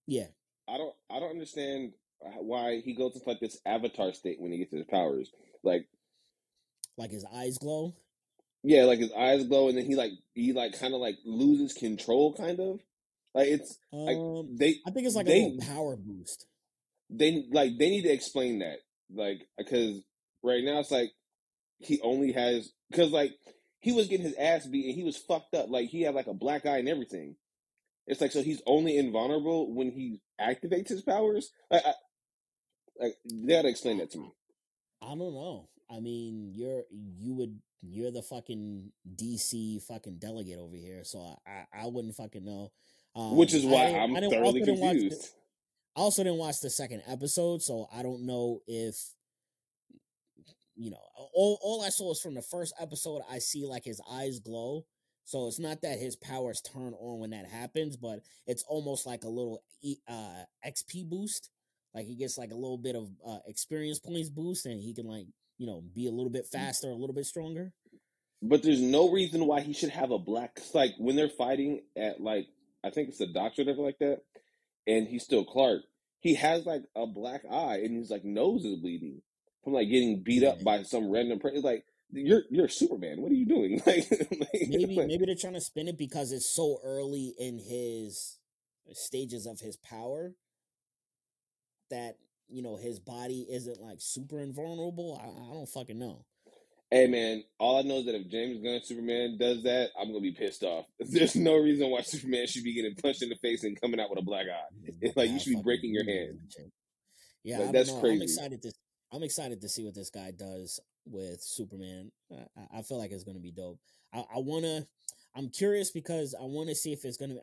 [0.07, 0.28] yeah.
[0.69, 0.93] I don't.
[1.09, 4.86] I don't understand why he goes into like this avatar state when he gets his
[4.86, 5.30] powers.
[5.63, 5.88] Like,
[6.97, 7.93] Like his eyes glow.
[8.63, 11.74] yeah, like his eyes glow, and then he like he like kind of like loses
[11.74, 12.80] control, kind of.
[13.34, 16.45] Like it's like Um, they I think it's like they- a little power boost.
[17.09, 18.80] they like they need to explain that
[19.13, 20.01] like because
[20.43, 21.11] right now it's like
[21.80, 23.32] he only has because like
[23.80, 26.28] he was getting his ass beat and he was fucked up like he had like
[26.28, 27.36] a black eye and everything
[28.07, 31.93] it's like so he's only invulnerable when he activates his powers like, I,
[33.00, 34.32] like they gotta explain that to me
[35.02, 35.70] I don't know.
[35.89, 41.52] I mean, you're you would you're the fucking DC fucking delegate over here, so I
[41.52, 42.72] I, I wouldn't fucking know.
[43.16, 45.30] Um, which is why i'm I thoroughly didn't the- confused
[45.95, 48.95] I also didn't watch the second episode, so I don't know if
[50.76, 51.02] you know.
[51.34, 53.22] All all I saw was from the first episode.
[53.30, 54.86] I see like his eyes glow,
[55.24, 59.24] so it's not that his powers turn on when that happens, but it's almost like
[59.24, 59.64] a little
[60.08, 61.50] uh XP boost.
[61.98, 65.08] Like he gets like a little bit of uh, experience points boost, and he can
[65.08, 65.26] like
[65.58, 66.52] you know be a little bit mm.
[66.52, 67.74] faster, a little bit stronger.
[68.43, 72.22] but there's no reason why he should have a black like when they're fighting at
[72.22, 72.45] like
[72.84, 74.20] i think it's the doctor or like that
[74.86, 75.82] and he's still clark
[76.20, 79.24] he has like a black eye and his like nose is bleeding
[79.64, 80.66] from like getting beat up mm-hmm.
[80.66, 83.82] by some random person like you're you're superman what are you doing?
[83.88, 87.58] Like, like, maybe like- maybe they're trying to spin it because it's so early in
[87.58, 88.38] his
[88.88, 90.34] uh, stages of his power
[91.89, 92.17] that
[92.49, 95.19] you know his body isn't like super invulnerable.
[95.21, 96.25] I, I don't fucking know.
[96.89, 100.21] hey man all i know is that if james gunn superman does that i'm gonna
[100.21, 103.63] be pissed off there's no reason why superman should be getting punched in the face
[103.65, 106.39] and coming out with a black eye It's like you should be breaking your hand.
[107.43, 108.05] Yeah, Like, that's know.
[108.05, 108.71] I'm excited to.
[109.11, 112.11] I'm excited to see what this guy does with Superman.
[112.31, 113.79] I, I- I feel like it's going to be dope.
[114.13, 114.85] I, I want to.
[115.35, 117.39] I'm curious because I want to see if it's going to.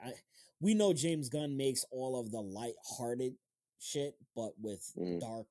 [0.60, 3.34] We know James Gunn makes all of the light-hearted
[3.84, 5.20] shit, but with Mhm.
[5.20, 5.48] dark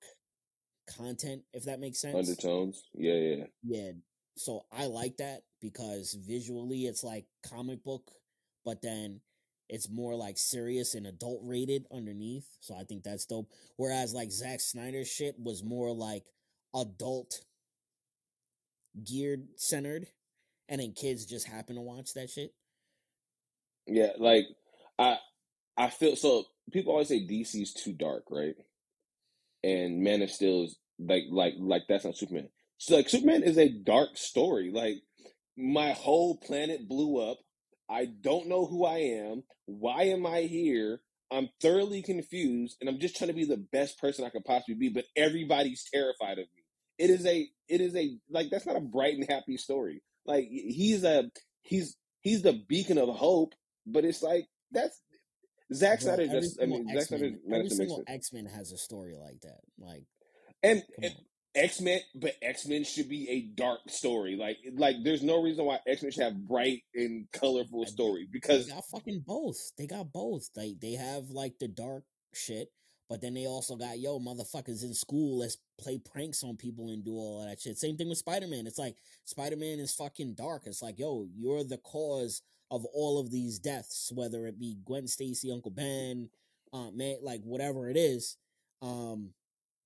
[0.87, 1.45] content.
[1.53, 2.15] If that makes sense.
[2.15, 3.91] undertones yeah yeah Yeah.
[4.35, 8.11] So I like that because visually it's like comic book,
[8.65, 9.21] but then
[9.69, 12.57] it's more like serious and adult rated underneath.
[12.59, 13.51] So I think that's dope.
[13.77, 16.25] Whereas like Zack Snyder's shit was more like
[16.73, 17.45] adult
[19.03, 20.07] geared centered.
[20.69, 22.53] And then kids just happen to watch that shit.
[23.85, 24.45] Yeah, like
[24.97, 25.19] I
[25.77, 28.55] I feel so people always say DC's too dark, right?
[29.63, 32.49] And Man of Steel is like like like that's not Superman.
[32.77, 34.71] So like Superman is a dark story.
[34.71, 34.95] Like
[35.57, 37.37] my whole planet blew up.
[37.89, 39.43] I don't know who I am.
[39.65, 41.01] Why am I here?
[41.31, 44.75] I'm thoroughly confused and I'm just trying to be the best person I could possibly
[44.75, 46.63] be, but everybody's terrified of me.
[46.99, 50.01] It is a it is a like that's not a bright and happy story.
[50.25, 51.31] Like he's a
[51.63, 53.53] he's he's the beacon of hope,
[53.87, 54.99] but it's like that's
[55.73, 56.27] Zack Snyder.
[56.27, 57.31] Just I mean, Zack Snyder.
[57.51, 58.03] every single.
[58.07, 59.59] X Men has a story like that.
[59.77, 60.05] Like,
[60.61, 61.13] And, and.
[61.55, 64.35] X Men, but X Men should be a dark story.
[64.35, 68.39] Like like there's no reason why X Men should have bright and colorful story They
[68.39, 69.71] got fucking both.
[69.77, 70.49] They got both.
[70.55, 72.69] They they have like the dark shit,
[73.07, 75.39] but then they also got yo motherfuckers in school.
[75.39, 77.77] Let's play pranks on people and do all that shit.
[77.77, 78.65] Same thing with Spider Man.
[78.65, 78.95] It's like
[79.25, 80.63] Spider Man is fucking dark.
[80.65, 82.41] It's like yo, you're the cause
[82.73, 86.29] of all of these deaths, whether it be Gwen Stacy, Uncle Ben,
[87.21, 88.37] like whatever it is.
[88.81, 89.33] Um,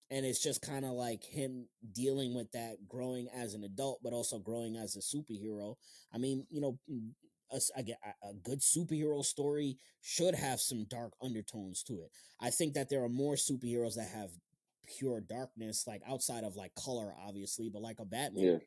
[0.09, 4.13] and it's just kind of like him dealing with that, growing as an adult, but
[4.13, 5.75] also growing as a superhero.
[6.13, 7.11] I mean, you know, mm,
[7.51, 12.11] a- a good superhero story should have some dark undertones to it.
[12.39, 14.31] I think that there are more superheroes that have
[14.97, 18.43] pure darkness, like outside of like color, obviously, but like a Batman.
[18.45, 18.57] yeah,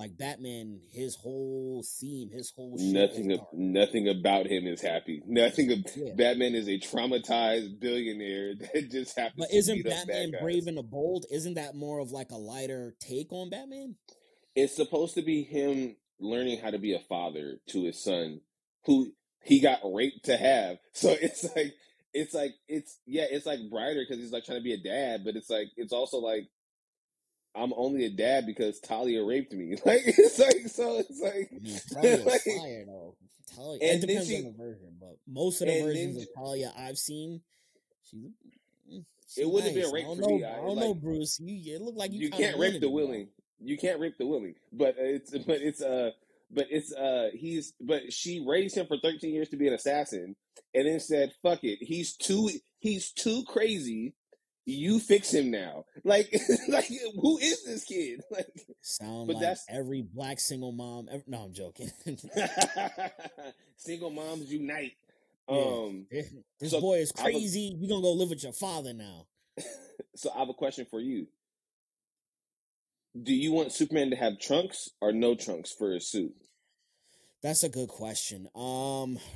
[0.00, 5.22] Like Batman, his whole theme, his whole shit nothing ab- nothing about him is happy.
[5.26, 5.70] Nothing.
[5.72, 6.14] Of, Yeah.
[6.16, 10.40] Batman is a traumatized billionaire that just happens But isn't beat up bad Batman.
[10.42, 11.26] Brave and the Bold?
[11.30, 13.96] Isn't that more of like a lighter take on Batman?
[14.56, 18.40] it's supposed to be him learning how to be a father to his son
[18.86, 19.12] who
[19.44, 21.74] he got raped to have so it's like
[22.14, 25.22] it's like it's yeah it's like brighter because he's like trying to be a dad
[25.24, 26.48] but it's like it's also like
[27.54, 31.50] i'm only a dad because talia raped me like it's like so it's like
[31.96, 33.16] I like, fire though.
[33.56, 36.16] Talia, And it depends she- on the version, but most of the and then versions
[36.22, 37.40] of Talia I've seen,
[38.08, 38.20] she's
[38.88, 40.36] mm, She it wouldn't have been I rape don't for know.
[40.36, 40.44] me.
[40.44, 41.40] I I, don't like know, Bruce.
[41.40, 43.28] You it looked like you, you can't rape the willing.
[43.58, 44.54] You can't rape the willing.
[44.72, 46.10] But it's but it's uh
[46.52, 50.36] but it's uh he's but she raised him for 13 years to be an assassin
[50.72, 51.78] and then said, fuck it.
[51.82, 54.14] He's too he's too crazy.
[54.70, 55.84] You fix him now.
[56.04, 56.32] Like
[56.68, 58.22] like who is this kid?
[58.30, 58.46] Like
[58.80, 61.08] Sound but like that's every black single mom.
[61.26, 61.90] No, I'm joking.
[63.76, 64.92] single moms unite.
[65.48, 67.76] yeah, Um this so boy is I have a crazy.
[67.78, 69.26] You gonna go live with your father now?
[70.16, 71.26] so I have a question for you.
[73.20, 76.34] Do you want Superman to have trunks or no trunks for his suit?
[77.42, 78.48] That's a good question.
[78.54, 79.18] Um,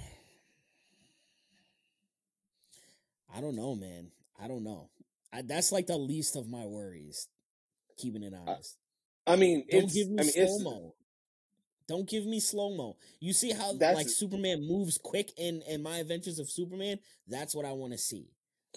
[3.36, 4.12] I don't know, man.
[4.40, 4.90] I don't know.
[5.34, 7.28] I, that's like the least of my worries.
[7.98, 8.76] Keeping it honest.
[9.26, 10.94] I mean, Don't give me I mean slow mo.
[11.86, 12.96] Don't give me slow mo.
[13.20, 16.98] You see how like Superman moves quick in in my Adventures of Superman?
[17.26, 18.28] That's what I want to see.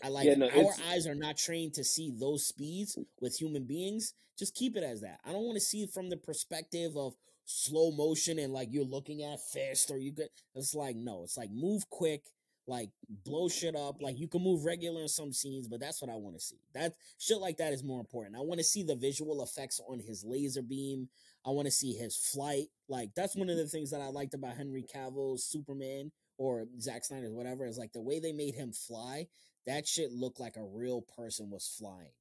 [0.03, 3.05] I like yeah, no, our eyes are not trained to see those speeds mm.
[3.19, 4.13] with human beings.
[4.37, 5.19] Just keep it as that.
[5.25, 8.83] I don't want to see it from the perspective of slow motion and like you're
[8.83, 12.23] looking at fist or you get it's like no, it's like move quick,
[12.67, 12.89] like
[13.25, 14.01] blow shit up.
[14.01, 16.59] Like you can move regular in some scenes, but that's what I want to see.
[16.73, 18.35] That shit like that is more important.
[18.35, 21.07] I want to see the visual effects on his laser beam.
[21.45, 22.67] I want to see his flight.
[22.89, 23.63] Like that's one of mm-hmm.
[23.63, 27.93] the things that I liked about Henry Cavill's Superman or Zack Snyder's whatever is like
[27.93, 29.27] the way they made him fly.
[29.65, 32.11] That shit looked like a real person was flying.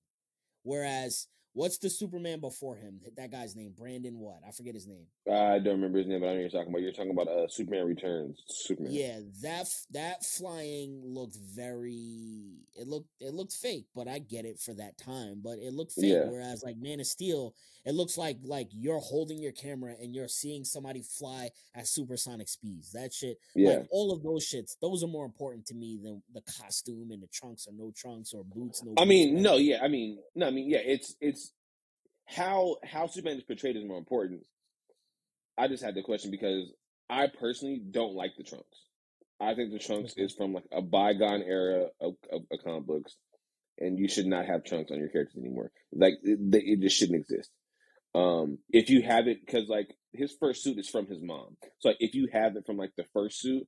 [0.62, 3.00] Whereas, what's the Superman before him?
[3.16, 4.18] That guy's name, Brandon.
[4.18, 4.40] What?
[4.46, 5.06] I forget his name.
[5.26, 6.82] I don't remember his name, but I know what you're talking about.
[6.82, 8.42] You're talking about uh Superman Returns.
[8.46, 8.92] Superman.
[8.92, 12.58] Yeah, that f- that flying looked very.
[12.74, 15.40] It looked it looked fake, but I get it for that time.
[15.42, 16.04] But it looked fake.
[16.12, 16.26] Yeah.
[16.28, 17.54] Whereas like Man of Steel,
[17.86, 22.48] it looks like like you're holding your camera and you're seeing somebody fly at supersonic
[22.48, 22.92] speeds.
[22.92, 23.70] That shit, Yeah.
[23.70, 27.22] like all of those shits, those are more important to me than the costume and
[27.22, 30.46] the trunks or no trunks or boots no I mean, no, yeah, I mean, no,
[30.48, 31.45] I mean, yeah, it's it's
[32.26, 34.42] how how Superman is portrayed is more important.
[35.58, 36.72] I just had the question because
[37.08, 38.84] I personally don't like the trunks.
[39.40, 43.16] I think the trunks is from like a bygone era of, of, of comic books,
[43.78, 45.70] and you should not have trunks on your characters anymore.
[45.92, 47.50] Like it, it just shouldn't exist.
[48.14, 51.90] Um, if you have it, because like his first suit is from his mom, so
[51.90, 53.66] like if you have it from like the first suit,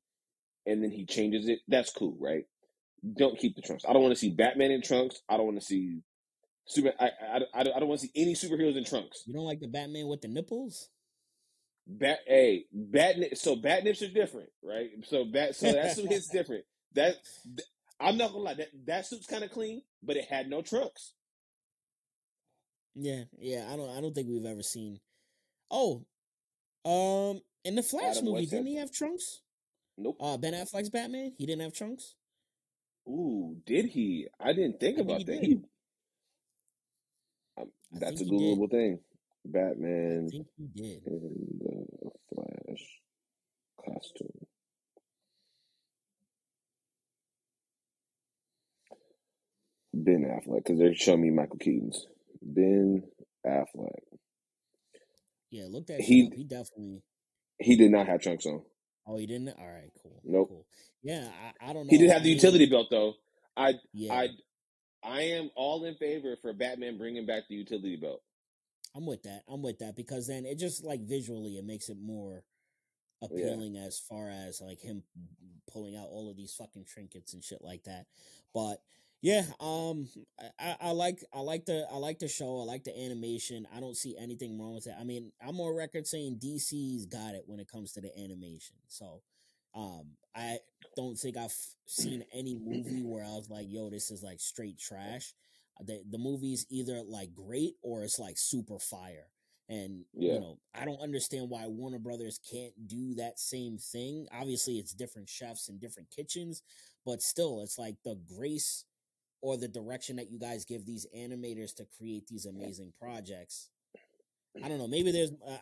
[0.67, 2.45] and then he changes it, that's cool, right?
[3.17, 3.85] Don't keep the trunks.
[3.89, 5.21] I don't want to see Batman in trunks.
[5.29, 6.01] I don't want to see
[6.69, 6.93] Super.
[7.01, 9.23] I I, I, I don't want to see any superheroes in trunks.
[9.27, 10.89] You don't like the Batman with the nipples?
[11.87, 13.17] Bat, hey, bat.
[13.39, 14.91] So bat nips are different, right?
[15.05, 15.57] So bat.
[15.57, 16.65] So that suit hits different.
[16.95, 17.67] That th-
[17.99, 18.55] I'm not gonna lie.
[18.55, 21.15] That that suit's kind of clean, but it had no trunks.
[22.95, 23.69] Yeah, yeah.
[23.73, 23.91] I don't.
[23.97, 25.01] I don't think we've ever seen.
[25.71, 26.05] Oh,
[26.85, 29.41] um, in the Flash Adam movie, didn't he have trunks?
[29.97, 30.17] nope.
[30.21, 32.15] Uh, Ben Affleck's Batman, he didn't have trunks.
[33.09, 34.29] Ooh, did he?
[34.39, 35.41] I didn't think I about he that.
[35.41, 35.45] did.
[35.45, 35.61] He.
[37.59, 38.61] Um, I that's a think he did.
[38.61, 39.01] Googleable thing.
[40.13, 41.03] I Batman think he did.
[41.07, 42.85] in the Flash
[43.85, 44.47] costume.
[49.95, 52.07] Ben Affleck, because they're showing me Michael Keaton's.
[52.43, 53.05] Ben
[53.47, 54.03] Affleck.
[55.51, 56.35] Yeah, look that shit He up.
[56.35, 57.03] He definitely.
[57.59, 58.63] he did not have trunks on.
[59.07, 59.51] Oh, he didn't.
[59.59, 60.49] All right, cool, Nope.
[60.49, 60.67] cool.
[61.03, 61.29] Yeah,
[61.61, 63.15] I, I don't He did have I the mean, utility belt though.
[63.57, 64.29] I yeah, I
[65.03, 68.23] I am all in favor for Batman bringing back the utility belt.
[68.95, 69.43] I'm with that.
[69.49, 72.45] I'm with that because then it just like visually it makes it more
[73.21, 73.29] Yeah.
[73.29, 75.03] appealing as far as like him
[75.73, 78.07] pulling out all of these fucking trinkets and shit like that.
[78.55, 78.83] But
[79.21, 80.09] yeah, um,
[80.41, 82.61] I, I, I like I like the I like the show.
[82.61, 83.67] I like the animation.
[83.75, 84.95] I don't see anything wrong with it.
[84.99, 88.77] I mean, I'm on record saying DC's got it when it comes to the animation.
[88.87, 89.23] So,
[89.75, 90.59] um, I
[90.97, 91.55] don't think I've
[91.87, 95.35] seen any movie where I was like, "Yo, this is like straight trash."
[95.81, 99.29] The the movie's either like great or it's like super fire.
[99.69, 100.35] And Yeah.
[100.35, 104.27] you know, I don't understand why Warner Brothers can't do that same thing.
[104.33, 106.63] Obviously, it's different chefs and different kitchens,
[107.05, 108.85] but still, it's like the grace
[109.41, 113.69] or the direction that you guys give these animators to create these amazing projects.
[114.63, 114.89] I don't know.
[114.89, 115.59] Maybe there's, uh,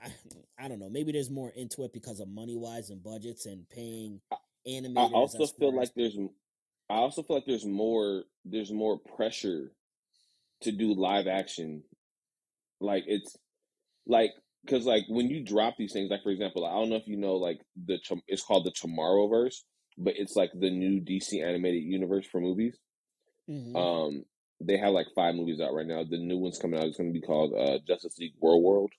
[0.58, 0.88] I don't know.
[0.88, 4.20] Maybe there's more into it because of money wise and budgets and paying
[4.96, 6.16] I also feel like there's
[6.88, 9.72] I also feel like there's more there's more pressure
[10.62, 11.84] to do live action.
[12.80, 13.36] Like it's
[14.06, 14.32] like
[14.64, 17.16] because like when you drop these things, like for example, I don't know if you
[17.16, 19.56] know like the it's called the Tomorrowverse,
[19.98, 22.78] but it's like the new DC animated universe for movies.
[23.48, 23.76] Mhm.
[23.76, 24.24] Um,
[24.60, 26.04] they have like five movies out right now.
[26.04, 26.86] The new one's coming out.
[26.86, 28.90] It's going to be called uh, Justice League Warworld.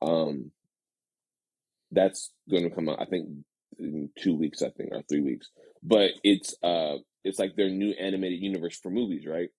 [0.00, 0.50] Um,
[1.90, 3.00] that's going to come out.
[3.00, 3.28] I think
[3.78, 4.62] in two weeks.
[4.62, 5.50] I think or three weeks.
[5.82, 9.50] But it's uh, it's like their new animated universe for movies, right?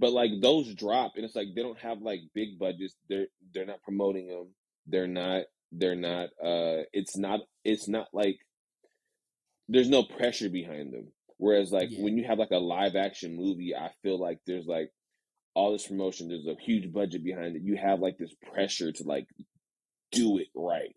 [0.00, 2.96] but like those drop, and it's like they don't have like big budgets.
[3.08, 4.48] They're they're not promoting them.
[4.86, 5.42] They're not.
[5.72, 6.30] They're not.
[6.42, 7.40] Uh, it's not.
[7.64, 8.38] It's not like
[9.68, 11.08] there's no pressure behind them.
[11.40, 12.02] Whereas like Yeah.
[12.02, 14.90] when you have like a live action movie, I feel like there's like
[15.54, 16.28] all this promotion.
[16.28, 17.62] There's a huge budget behind it.
[17.62, 19.26] You have like this pressure to like
[20.12, 20.94] do it right.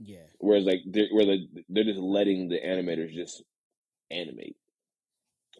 [0.00, 0.26] Yeah.
[0.38, 3.40] Whereas like they're where the, they're just letting the animators just
[4.10, 4.56] animate.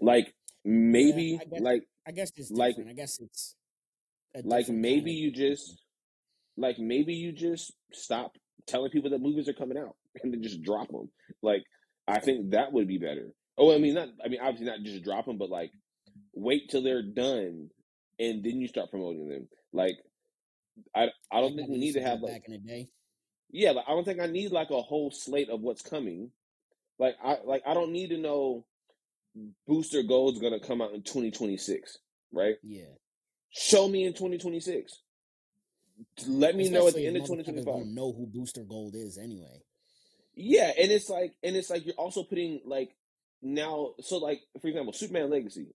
[0.00, 0.34] Like
[0.64, 2.90] maybe I guess- like I guess it's Like- different.
[2.90, 3.54] I guess it's
[4.44, 5.78] like maybe you just
[6.56, 8.32] like maybe you just stop
[8.66, 11.08] telling people that movies are coming out and then just drop them.
[11.40, 11.62] Like
[12.08, 13.32] I think that would be better.
[13.58, 14.08] Oh, I mean not.
[14.24, 15.72] I mean obviously not just drop them, but like
[16.34, 17.70] wait till they're done
[18.18, 19.48] and then you start promoting them.
[19.72, 19.96] Like
[20.94, 22.88] I I don't think we need to have like back in the day.
[23.50, 26.30] yeah, like, I don't think I need like a whole slate of what's coming.
[26.98, 28.64] Like I like I don't need to know
[29.66, 31.98] Booster Gold's gonna come out in 2026,
[32.32, 32.56] right?
[32.62, 32.84] Yeah.
[33.50, 35.00] Show me in 2026.
[36.26, 37.64] Let me know at the end of if motherfuckers 2025.
[37.64, 39.62] Don't know who Booster Gold is anyway.
[40.34, 42.94] Yeah, and it's like and it's like you're also putting like
[43.42, 45.66] now so like for example, Superman Legacy.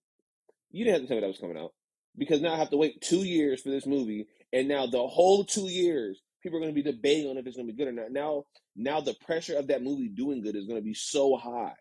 [0.72, 1.74] You didn't have to tell me that was coming out.
[2.18, 5.43] Because now I have to wait two years for this movie, and now the whole
[5.45, 8.11] two years, people are gonna be debating on if it's gonna be good or not.
[8.11, 8.45] Now
[8.76, 11.74] now the pressure of that movie doing good is gonna be so high.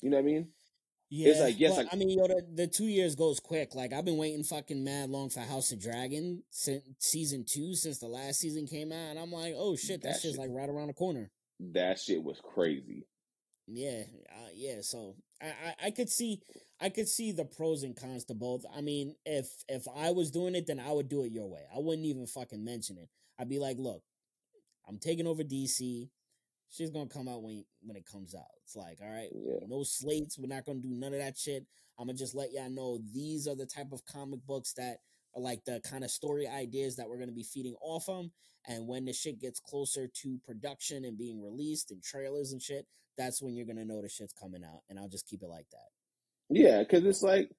[0.00, 0.48] You know what I mean?
[1.14, 3.74] Yeah, like, yes, but, like- I mean, yo, the, the two years goes quick.
[3.74, 7.98] Like I've been waiting fucking mad long for House of Dragon since season two, since
[7.98, 10.48] the last season came out, and I'm like, oh shit, that, That shit's shit- like
[10.50, 11.30] right around the corner.
[11.60, 13.04] That shit was crazy.
[13.66, 14.76] Yeah, uh, yeah.
[14.80, 16.40] So I, I, I could see,
[16.80, 18.64] I could see the pros and cons to both.
[18.76, 21.62] I mean, if if I was doing it, then I would do it your way.
[21.74, 23.08] I wouldn't even fucking mention it.
[23.38, 24.02] I'd be like, look,
[24.88, 26.10] I'm taking over DC.
[26.68, 28.46] She's gonna come out when when it comes out.
[28.64, 29.66] It's like, all right, Yeah.
[29.68, 30.38] no slates.
[30.38, 31.66] We're not gonna do none of that shit.
[31.98, 34.98] I'm gonna just let y'all know these are the type of comic books that
[35.36, 38.32] like the kind of story ideas that we're gonna be feeding off them.
[38.68, 42.86] And when the shit gets closer to production and being released and trailers and shit,
[43.18, 44.82] that's when you're gonna know the shit's coming out.
[44.88, 45.88] And I'll just keep it like that.
[46.48, 47.50] Yeah, because it's like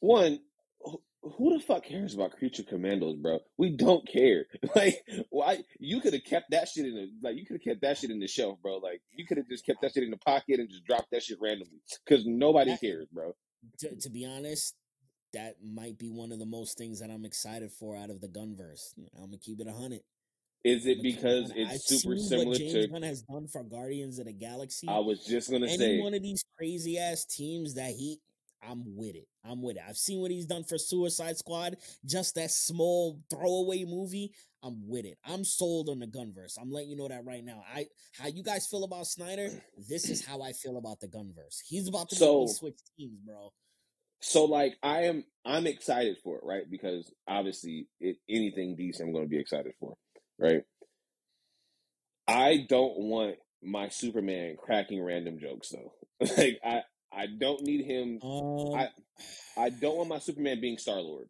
[0.00, 0.40] one,
[0.80, 3.40] who, who the fuck cares about Creature Commandos, bro?
[3.58, 4.46] We don't care.
[4.76, 7.82] Like, why you could have kept that shit in the like you could have kept
[7.82, 8.76] that shit in the shelf, bro.
[8.76, 11.22] Like you could have just kept that shit in the pocket and just dropped that
[11.22, 13.32] shit randomly because nobody cares, bro.
[13.80, 14.74] To, to be honest,
[15.32, 18.28] that might be one of the most things that I'm excited for out of the
[18.28, 18.94] Gunverse.
[19.16, 20.00] I'm gonna keep it a hundred.
[20.62, 21.58] Is it because 100.
[21.62, 22.86] it's I've super seen similar what James to?
[22.88, 24.88] Gunn has done for Guardians of the Galaxy.
[24.88, 25.74] I was just gonna say.
[25.74, 28.20] Any say, one of these crazy ass teams that he,
[28.62, 29.26] I'm with it.
[29.42, 29.82] I'm with it.
[29.88, 31.76] I've seen what he's done for Suicide Squad.
[32.04, 34.32] Just that small throwaway movie.
[34.62, 35.16] I'm with it.
[35.24, 36.58] I'm sold on the Gunverse.
[36.60, 37.64] I'm letting you know that right now.
[37.74, 37.86] I
[38.18, 39.48] how you guys feel about Snyder?
[39.88, 41.60] This is how I feel about the Gunverse.
[41.66, 43.50] He's about to So- switch teams, bro.
[44.20, 46.64] So like I am, I'm excited for it, right?
[46.70, 49.96] Because obviously, it, anything DC, I'm gonna be excited for,
[50.38, 50.62] right?
[52.28, 55.92] I don't want my Superman cracking random jokes though.
[56.36, 58.88] like I, I don't need him Um, I-
[59.56, 61.28] I don't want my Superman being Star Lord.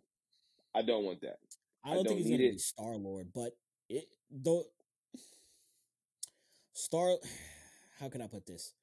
[0.74, 1.38] I don't want that.
[1.84, 2.52] I I don't don't think he's gonna it.
[2.52, 3.52] be Star Lord, but
[3.88, 4.64] it though
[6.72, 7.16] Star
[7.98, 8.74] how can I put this?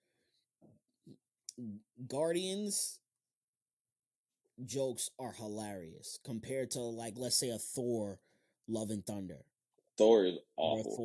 [2.08, 3.00] Guardians
[4.66, 8.20] jokes are hilarious compared to like let's say a Thor
[8.68, 9.46] Love and Thunder.
[9.98, 10.96] Thor is awful.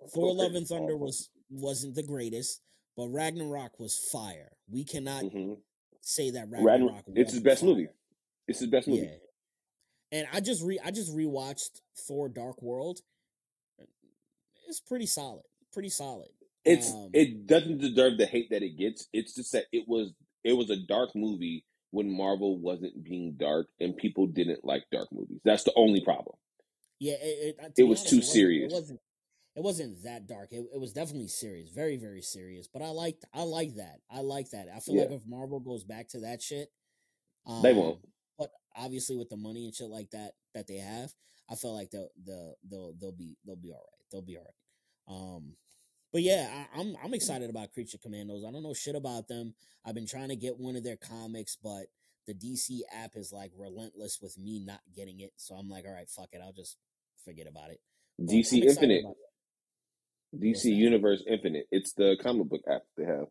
[0.00, 1.06] Thor Thor Love and Thunder awful.
[1.06, 2.60] was wasn't the greatest,
[2.96, 4.52] but Ragnarok was fire.
[4.70, 5.58] We cannot Mhm.
[6.00, 7.70] say that Ragnar- Ragnarok it's his best fire.
[7.70, 7.88] movie.
[8.46, 9.02] It's his best movie.
[9.06, 9.16] Yeah.
[10.10, 13.00] And I just re I just rewatched Thor Dark World.
[14.66, 15.44] It's pretty solid.
[15.72, 16.28] Pretty solid.
[16.64, 19.08] It's Um, it doesn't deserve the hate that it gets.
[19.12, 20.12] It's just that it was
[20.44, 25.08] it was a dark movie when Marvel wasn't being dark and people didn't like dark
[25.12, 25.40] movies.
[25.44, 26.36] That's the only problem.
[27.00, 28.72] Yeah, it, it, uh, to It was honest, too wasn't- serious.
[28.72, 29.00] It wasn't
[29.56, 30.50] it wasn't that dark.
[30.52, 31.70] It, it was definitely serious.
[31.70, 32.68] Very, very serious.
[32.72, 34.00] But I liked I like that.
[34.10, 34.68] I like that.
[34.74, 35.02] I feel Yeah.
[35.02, 36.70] like if Marvel goes back to that shit,
[37.46, 37.98] um, They won't.
[38.38, 41.12] But obviously with the money and shit like that that they have,
[41.50, 44.04] I feel like they'll they'll they'll they'll be they'll be all right.
[44.12, 45.16] They'll be all right.
[45.36, 45.56] Um
[46.12, 48.44] but yeah, I, I'm I'm excited about Creature Commandos.
[48.46, 49.54] I don't know shit about them.
[49.84, 51.86] I've been trying to get one of their comics, but
[52.26, 55.32] the DC app is like relentless with me not getting it.
[55.36, 56.40] So I'm like, all right, fuck it.
[56.42, 56.76] I'll just
[57.24, 57.80] forget about it.
[58.18, 59.04] But DC Infinite,
[60.36, 60.64] DC?
[60.64, 61.66] Universe Infinite.
[61.70, 63.26] It's the comic book app they have.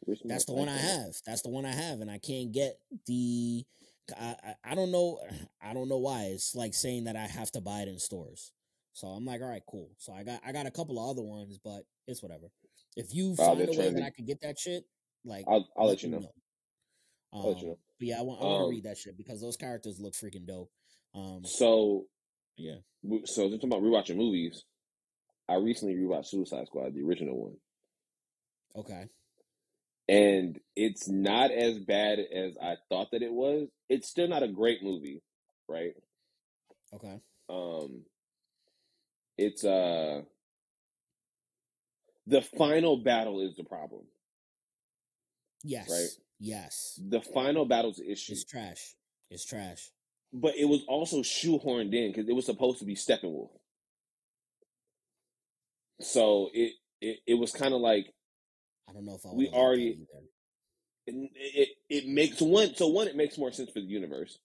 [0.00, 1.14] Where's That's the one I have.
[1.26, 3.64] That's the one I have, and I can't get the.
[4.18, 5.20] I, I I don't know.
[5.62, 6.24] I don't know why.
[6.24, 8.52] It's like saying that I have to buy it in stores.
[8.94, 9.90] So I'm like, all right, cool.
[9.98, 12.48] So I got I got a couple of other ones, but it's whatever.
[12.96, 14.84] If you find a way that I could get that shit,
[15.24, 16.22] like I'll I'll let you know.
[17.32, 17.78] I'll let you Um, know.
[17.98, 20.12] but yeah, I want I want to Um, read that shit because those characters look
[20.12, 20.70] freaking dope.
[21.14, 22.06] Um, So,
[22.56, 22.76] yeah.
[23.24, 24.64] so just talking about rewatching movies.
[25.48, 27.56] I recently rewatched Suicide Squad, the original one,
[28.76, 29.08] Okay.
[30.08, 33.68] and it's not as bad as I thought that it was.
[33.88, 35.20] It's still not a great movie,
[35.68, 35.94] right?
[36.94, 37.20] Okay.
[37.48, 38.04] Um,
[39.46, 40.22] it's uh,
[42.26, 44.02] the final battle is the problem.
[45.64, 45.88] Yes.
[45.90, 46.08] Right.
[46.40, 47.00] Yes.
[47.08, 48.94] The final battle's the issue, It's trash.
[49.30, 49.90] It's trash.
[50.32, 53.50] but it was also shoehorned in because it was supposed to be Steppenwolf.
[56.00, 58.12] So it it, it was kind of like
[58.88, 59.98] I don't know if I We would've liked that already-
[61.06, 64.38] it, it it makes one so one it makes more sense for the universe,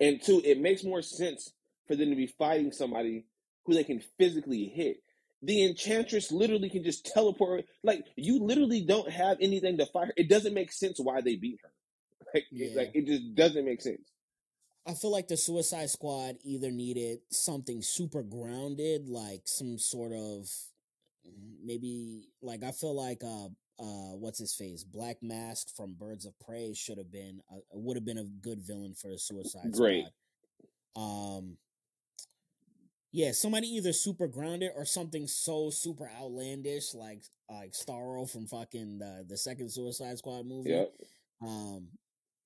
[0.00, 1.52] and two it makes more sense
[1.86, 3.26] for them to be fighting somebody
[3.70, 5.02] who they can physically hit.
[5.42, 7.64] The enchantress literally can just teleport.
[7.82, 10.12] Like you literally don't have anything to fight her.
[10.16, 11.70] It doesn't make sense why they beat her.
[12.34, 12.76] Like, it, Yeah.
[12.76, 14.02] like it just doesn't make sense.
[14.86, 20.48] I feel like the Suicide Squad either needed something super grounded, like some sort of
[21.64, 23.46] maybe like I feel like uh
[23.80, 27.96] uh what's his face Black Mask from Birds of Prey should have been uh, would
[27.96, 30.04] have been a good villain for the Suicide Great.
[30.94, 31.36] Squad.
[31.38, 31.56] Um
[33.12, 38.98] yeah, somebody either super grounded or something so super outlandish like like Starro from fucking
[38.98, 40.70] the the second Suicide Squad movie.
[40.70, 40.92] Yep.
[41.42, 41.88] Um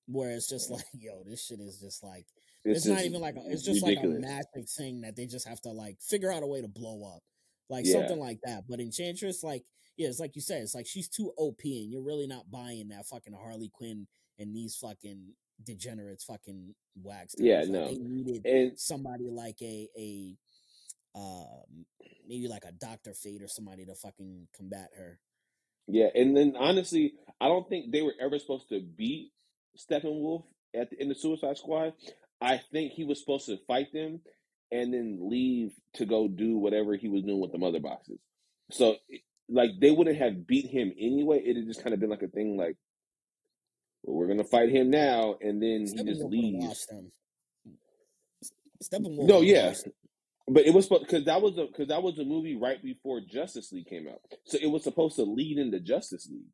[0.07, 2.25] where it's just like, yo, this shit is just like
[2.63, 5.47] It's, it's, not even like a, it's just like a massive thing that they just
[5.47, 7.21] have to like figure out a way to blow up,
[7.69, 7.93] like Yeah.
[7.99, 8.63] something like that.
[8.67, 9.63] But Enchantress, like
[9.97, 12.89] yeah, it's like you said, it's like she's too OP, and you're really not buying
[12.89, 15.33] that fucking Harley Quinn and these fucking
[15.63, 17.37] degenerates fucking waxed.
[17.39, 17.87] Yeah, Like, no.
[17.87, 20.35] they needed and somebody like a a
[21.15, 21.85] um
[22.27, 25.19] maybe like a Doctor Fate or somebody to fucking combat her.
[25.87, 29.31] yeah, and then honestly, I don't think they were ever supposed to beat
[29.77, 30.43] Steppenwolf
[30.75, 31.93] at the, in the Suicide Squad.
[32.41, 34.21] I think he was supposed to fight them
[34.71, 38.19] and then leave to go do whatever he was doing with the mother boxes.
[38.71, 38.95] So,
[39.47, 41.39] like, they wouldn't have beat him anyway.
[41.45, 42.75] It had just kind of been like a thing, like,
[44.03, 46.87] well, we're gonna fight him now, and then he just leaves.
[46.87, 47.11] them.
[48.83, 49.27] Steppenwolf.
[49.27, 49.73] No, yeah,
[50.47, 53.71] but it was because that was a because that was a movie right before Justice
[53.71, 56.51] League came out, so it was supposed to lead into Justice League.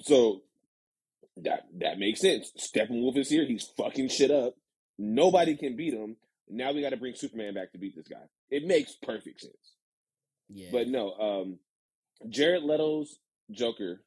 [0.00, 0.42] So
[1.38, 2.52] that that makes sense.
[2.58, 3.44] Steppenwolf is here.
[3.44, 4.54] He's fucking shit up.
[4.98, 6.16] Nobody can beat him.
[6.48, 8.24] Now we got to bring Superman back to beat this guy.
[8.50, 9.74] It makes perfect sense.
[10.48, 10.68] Yeah.
[10.72, 11.58] But no, um,
[12.28, 13.18] Jared Leto's
[13.50, 14.02] Joker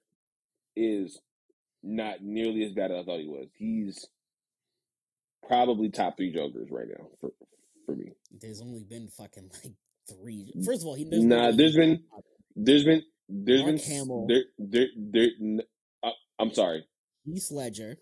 [0.75, 1.19] is
[1.81, 3.47] not nearly as bad as I thought he was.
[3.57, 4.07] He's
[5.47, 7.31] probably top three Jokers right now for
[7.85, 8.11] for me.
[8.31, 9.73] There's only been fucking like
[10.09, 10.51] three.
[10.65, 12.03] First of all, he Nah, really- there's been
[12.55, 14.27] there's been there's Mark been Hamill.
[14.27, 15.29] there there there.
[15.41, 15.61] n-
[16.03, 16.85] uh, I'm sorry.
[17.25, 17.97] Heath Ledger.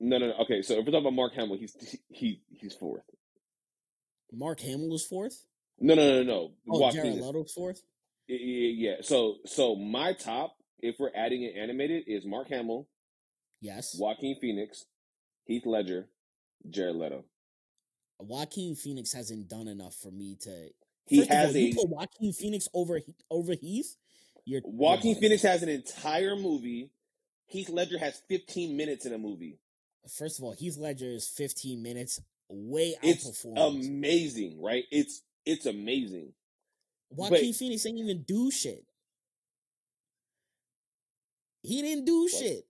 [0.00, 0.34] No, no, no.
[0.42, 1.76] Okay, so if we're talking about Mark Hamill, he's
[2.08, 3.04] he he's fourth.
[4.32, 5.44] Mark Hamill was fourth.
[5.78, 6.52] No, no, no, no.
[6.70, 7.82] Oh, Joaquin Jared Leto's fourth.
[8.28, 8.96] Yeah, yeah, yeah.
[9.02, 12.88] So so my top, if we're adding it animated, is Mark Hamill,
[13.60, 13.96] Yes.
[13.98, 14.84] Joaquin Phoenix,
[15.44, 16.08] Heath Ledger,
[16.68, 17.24] Jared Leto.
[18.26, 20.68] Joaquin Phoenix hasn't done enough for me to.
[21.06, 23.00] He First has all, a you put Joaquin Phoenix over
[23.30, 23.96] over Heath.
[24.44, 25.20] You're Joaquin bugging.
[25.20, 26.90] Phoenix has an entire movie.
[27.46, 29.58] Heath Ledger has 15 minutes in a movie.
[30.16, 33.86] First of all, Heath Ledger is 15 minutes way It's outperformed.
[33.86, 34.84] amazing, right?
[34.90, 36.32] It's it's amazing.
[37.10, 38.84] Joaquin but- Phoenix ain't even do shit.
[41.62, 42.30] He didn't do What?
[42.32, 42.64] shit.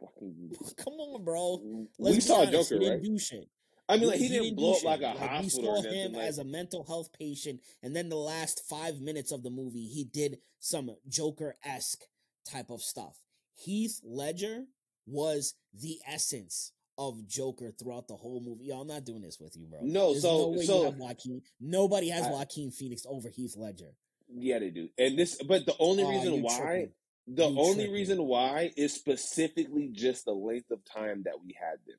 [0.00, 1.60] Fucking- Come on, bro.
[1.62, 3.02] we Let's be saw honest, Joker, he didn't right?
[3.02, 3.48] do shit.
[3.88, 5.88] I mean, like he, didn't, do blow up like a Like, we hospital or saw
[5.90, 9.50] him like- as a mental health patient, and then the last five minutes of the
[9.50, 12.02] movie, he did some Joker esque
[12.50, 13.20] type of stuff.
[13.54, 14.64] Heath Ledger
[15.06, 18.64] was the essence of Joker throughout the whole movie.
[18.64, 19.80] Yo, I'm not doing this with you, bro.
[19.82, 21.42] No, There's so- no so- Joaquin.
[21.60, 23.94] Nobody has I- Joaquin Phoenix over Heath Ledger.
[24.28, 24.88] yeah, they do.
[24.98, 26.92] And this, but the only reason why, tripping.
[27.28, 27.92] the You only tripping.
[27.92, 31.98] reason why is specifically just the length of time that we had them.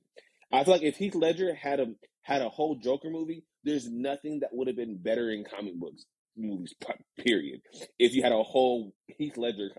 [0.51, 1.87] I feel like if Heath Ledger had a
[2.23, 6.05] had a whole Joker movie, there's nothing that would have been better in comic books
[6.37, 6.73] movies.
[7.17, 7.61] Period.
[7.97, 9.69] If you had a whole Heath Ledger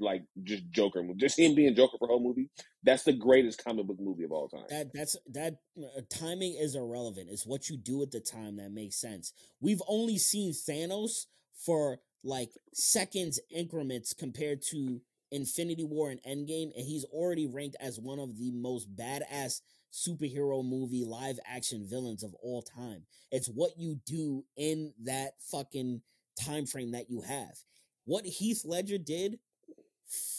[0.00, 2.50] like just Joker movie, just him being Joker for a whole movie,
[2.82, 4.64] that's the greatest comic book movie of all time.
[4.68, 7.28] That that's that uh, timing is irrelevant.
[7.30, 9.32] It's what you do at the time that makes sense.
[9.60, 16.84] We've only seen Thanos for like seconds increments compared to Infinity War and Endgame, and
[16.84, 19.60] he's already ranked as one of the most badass
[19.92, 23.02] superhero movie live action villains of all time.
[23.30, 26.02] It's what you do in that fucking
[26.40, 27.56] time frame that you have.
[28.04, 29.38] What Heath Ledger did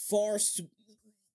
[0.08, 0.68] far su-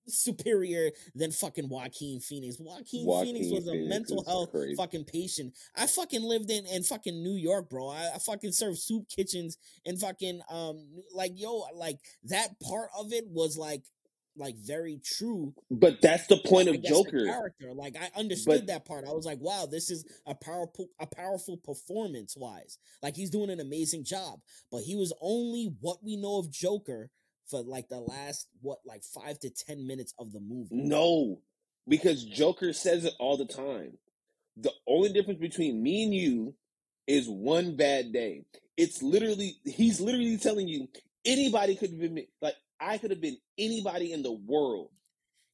[0.08, 2.58] superior than fucking Joaquin Phoenix.
[2.60, 4.76] Joaquin, Joaquin Phoenix was a Phoenix mental health crazy.
[4.76, 5.54] fucking patient.
[5.76, 7.90] I fucking lived in in fucking New York, bro.
[7.90, 13.14] I, I fucking served soup kitchens and fucking um like yo like that part of
[13.14, 13.84] it was like
[14.40, 17.26] like very true But that's the point I of Joker.
[17.26, 17.74] character.
[17.76, 19.06] Like I understood But that part.
[19.08, 22.78] I was like, wow, this is a powerful a powerful performance wise.
[23.04, 24.40] Like he's doing an amazing job.
[24.72, 27.12] But he was only what we know of Joker
[27.50, 30.70] for like the last what like five to ten minutes of the movie.
[30.72, 31.42] no,
[31.88, 33.98] because Joker says it all the time.
[34.58, 36.56] The only difference between me and you
[37.08, 38.44] is one bad day.
[38.78, 40.88] It's literally he's literally telling you
[41.26, 42.28] anybody could have been me.
[42.42, 44.90] Like I could have been anybody in the world.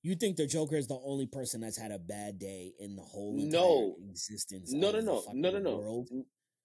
[0.03, 3.01] You think the Joker is the only person that's had a bad day in the
[3.01, 6.09] whole No, existence no, no, no, no, no, no, world?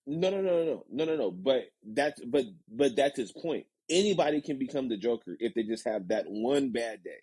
[0.07, 1.31] no, no, no, no, no, no, no, no.
[1.31, 3.65] But that's but but that's his point.
[3.89, 7.23] Anybody can become the Joker if they just have that one bad day.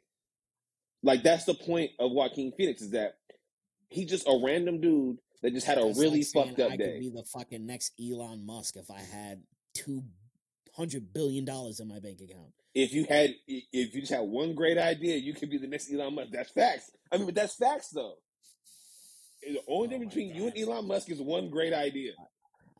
[1.03, 3.17] Like that's the point of Joaquin Phoenix is that
[3.89, 6.77] he's just a random dude that just had a That's really like fucked up I
[6.77, 6.93] day.
[6.93, 9.43] could be the fucking next Elon Musk if I had
[9.75, 10.03] two
[10.77, 12.53] hundred billion dollars in my bank account.
[12.75, 15.91] if you had if you just had one great idea, you could be the next
[15.91, 16.29] Elon Musk.
[16.31, 16.91] That's facts.
[17.11, 18.15] I mean, but that's facts though.
[19.41, 20.57] The only Oh difference between you and.
[20.57, 22.11] Elon Musk is one great idea.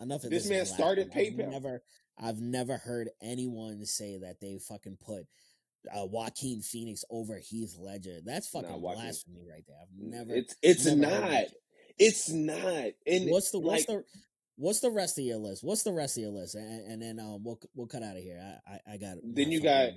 [0.02, 1.50] Enough of This this man started I've PayPal.
[1.52, 1.82] never
[2.20, 5.26] I've never heard anyone say that they fucking put
[5.96, 8.20] uh, Joaquin Phoenix over Heath Ledger.
[8.26, 9.02] That's fucking Joaquin.
[9.04, 9.78] blasphemy right there.
[9.82, 11.44] I've never It's it's never not.
[12.00, 12.92] It's not.
[13.08, 14.04] And What's the what's like the
[14.58, 15.64] what's the rest of your list?
[15.64, 16.56] What's the rest of your list?
[16.56, 18.40] And, and then um we'll we'll cut out of here.
[18.68, 19.92] I I, I got then you got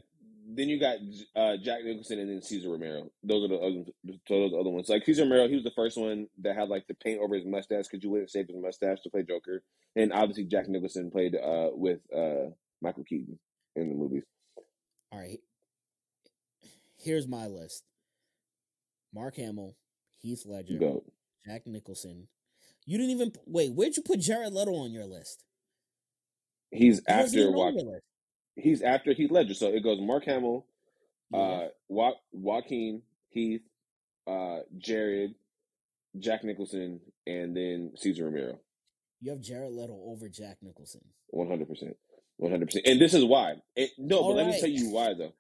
[0.53, 0.97] then you got
[1.37, 3.09] uh, Jack Nicholson and then Cesar Romero.
[3.23, 3.85] Those are the other
[4.29, 4.89] those are the other ones.
[4.89, 7.47] Like Cesar Romero, he was the first one that had like the paint over his
[7.47, 9.63] mustache because you wouldn't save his mustache to play Joker.
[9.97, 12.51] And obviously Jack Nicholson played uh, with uh,
[12.83, 13.39] Michael Keaton
[13.77, 14.25] in the movies.
[15.13, 15.41] all right.
[16.97, 17.85] Here's my list.
[19.15, 19.77] Mark Hamill,
[20.19, 21.05] Heath Ledger, Go.
[21.47, 22.29] Jack Nicholson.
[22.87, 23.73] You didn't even wait.
[23.75, 25.45] Where'd you put Jared Leto on your list?
[26.71, 28.01] He's He after on
[28.57, 29.55] he's after Heath Ledger.
[29.55, 30.67] So it goes Mark Hamill,
[31.33, 31.39] Yeah.
[31.39, 33.63] uh, wa- Joaquin, Heath,
[34.27, 35.35] uh, Jared,
[36.19, 38.61] Jack Nicholson, and then Cesar Romero.
[39.21, 41.03] You have Jared Leto over Jack Nicholson.
[41.29, 41.97] One hundred percent,
[42.37, 42.87] one hundred percent.
[42.87, 43.57] And this is why.
[43.77, 45.33] It, no, All but let me tell you why though.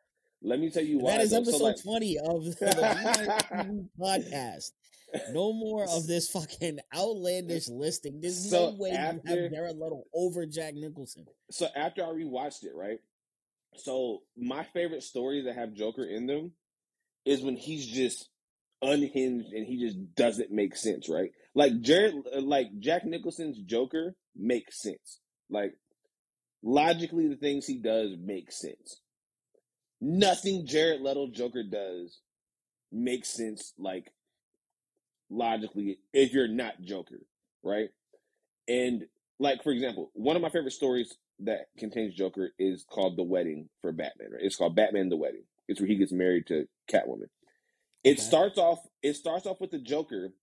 [0.43, 1.13] Let me tell you why.
[1.13, 1.39] That is though.
[1.39, 4.73] episode So like, 20 of the podcast.
[5.33, 8.21] No more of this fucking outlandish listing.
[8.21, 11.27] There's So no way you after- have Jared Leto over Jack Nicholson.
[11.51, 12.99] so after I rewatched it, right?
[13.77, 16.53] So my favorite stories that have Joker in them
[17.25, 18.29] is when he's just
[18.83, 21.31] unhinged and he just doesn't make sense, right?
[21.55, 25.21] Like Jared, uh, like Jack Nicholson's Joker makes sense.
[25.51, 25.75] Like
[26.63, 29.01] logically, the things he does make sense.
[30.01, 32.21] Nothing Jared Leto Joker does
[32.91, 33.73] makes sense.
[33.79, 34.11] Like
[35.31, 37.21] logically, if you're not Joker,
[37.63, 37.89] right?
[38.69, 39.05] And
[39.39, 43.69] like for example, one of my favorite stories that contains Joker is called The Wedding
[43.81, 44.33] for Batman.
[44.33, 44.43] Right?
[44.43, 45.45] It's called Batman the Wedding.
[45.69, 47.29] It's where he gets married to Catwoman.
[48.05, 48.21] It Okay.
[48.23, 48.81] starts off.
[49.03, 50.35] It starts off with the Joker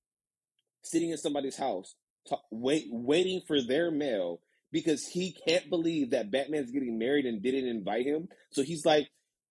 [0.83, 1.95] sitting in somebody's house,
[2.27, 4.41] ta- wait, waiting for their mail
[4.71, 8.29] because he can't believe that Batman's getting married and didn't invite him.
[8.51, 9.09] So he's like,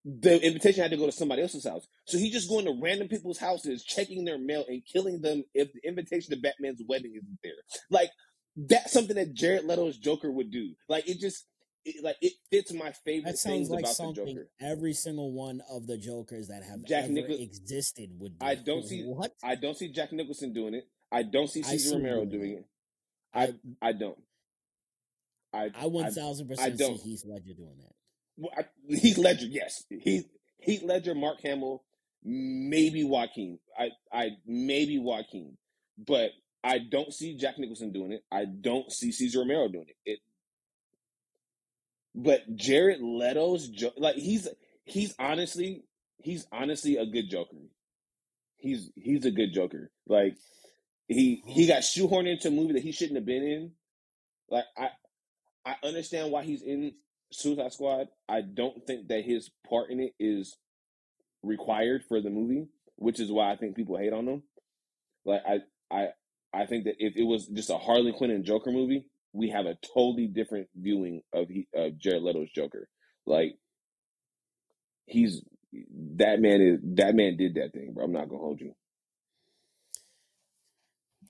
[0.08, 1.84] the invitation had to go to somebody else's house.
[2.04, 5.72] So he's just going to random people's houses, checking their mail and killing them if
[5.72, 7.52] the invitation to Batman's wedding isn't there.
[7.90, 8.10] Like
[8.56, 10.74] that's something that Jared Leto's Joker would do.
[10.88, 11.44] Like it just,
[11.84, 14.48] it, like it fits my favorite That sounds things like about the something Joker.
[14.60, 18.46] every single one of the Jokers that have Jack ever Nichol- existed would do.
[18.46, 20.84] I don't see- what I don't see Jack Nicholson doing it.
[21.10, 22.58] I don't see I Cesar Romero doing doing it.
[22.58, 23.56] it.
[23.82, 24.18] I I don't.
[25.52, 26.92] I I one thousand percent see.
[26.94, 27.92] Heath Ledger doing that.
[28.36, 29.84] Well, I, Heath Ledger, yes.
[29.88, 31.82] Heath Heath Ledger, Mark Hamill,
[32.22, 33.58] maybe Joaquin.
[33.78, 35.56] I I maybe Joaquin,
[35.98, 36.30] but
[36.62, 38.24] I don't see Jack Nicholson doing it.
[38.30, 39.96] I don't see Cesar Romero doing it.
[40.04, 40.18] It.
[42.14, 44.48] But Jared Leto's like he's
[44.84, 45.84] he's honestly
[46.18, 47.56] he's honestly a good Joker.
[48.56, 49.90] He's he's a good Joker.
[50.08, 50.36] Like
[51.08, 53.72] he he got shoehorned into a movie that he shouldn't have been in.
[54.50, 54.88] Like I
[55.64, 56.94] I understand why he's in
[57.32, 58.08] Suicide Squad.
[58.28, 60.56] I don't think that his part in it is
[61.42, 64.42] required for the movie, which is why I think people hate on him.
[65.24, 65.58] Like I
[65.90, 66.08] I
[66.52, 69.66] I think that if it was just a Harley Quinn and Joker movie, we have
[69.66, 72.88] a totally different viewing of he, of Jared Leto's Joker.
[73.26, 73.56] Like
[75.06, 75.42] he's
[76.16, 78.04] that man is that man did that thing, bro.
[78.04, 78.74] I'm not gonna hold you.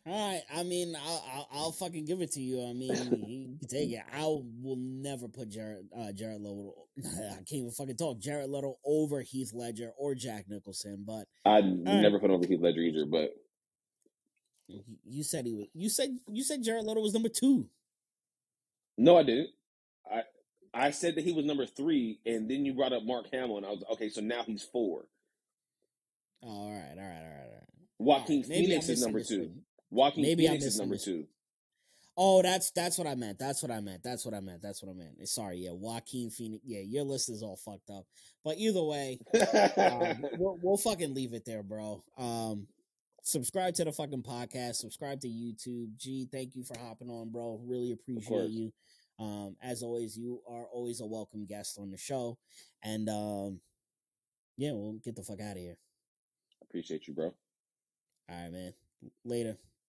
[0.07, 0.43] All right.
[0.55, 2.62] I mean, I'll, I'll, I'll fucking give it to you.
[2.62, 2.95] I mean,
[3.27, 4.03] you can take it.
[4.15, 6.74] I will never put Jared uh, Jared Leto.
[7.05, 8.20] I can't even fucking talk.
[8.20, 11.05] Jared Leto over Heath Ledger or Jack Nicholson.
[11.05, 11.83] But I right.
[11.83, 13.31] never put over Heath Ledger either, but
[15.05, 15.66] you said he was.
[15.74, 17.69] You said you said Jared Leto was number two.
[18.97, 19.51] no, I didn't.
[20.09, 20.23] I
[20.73, 23.66] I said that he was number three, and then you brought up Mark Hamill, and
[23.66, 24.09] I was okay.
[24.09, 25.07] So now he's four.
[26.45, 27.66] Oh, all right, all right, all right, all right.
[27.99, 29.51] Joaquin All right, Phoenix is number two.
[29.91, 31.27] Joaquin Maybe Phoenix is number two.
[32.19, 33.39] Oh, that's that's what I meant.
[33.39, 34.03] That's what I meant.
[34.03, 34.63] That's what I meant.
[34.63, 35.29] That's what I meant.
[35.29, 36.63] Sorry, yeah, Joaquin Phoenix.
[36.65, 38.07] Yeah, your list is all fucked up.
[38.43, 39.19] But either way,
[39.77, 42.03] um, we'll, we'll fucking leave it there, bro.
[42.17, 42.69] Um,
[43.23, 44.77] subscribe to the fucking podcast.
[44.77, 45.97] Subscribe to YouTube.
[45.99, 47.61] G, thank you for hopping on, bro.
[47.67, 48.73] Really appreciate you.
[49.19, 52.39] Um, as always, you are always a welcome guest on the show.
[52.83, 53.61] And um,
[54.57, 55.77] yeah, we'll get the fuck out of here.
[56.63, 57.35] Appreciate you, bro.
[58.29, 58.73] All right, man.
[59.25, 59.57] Later.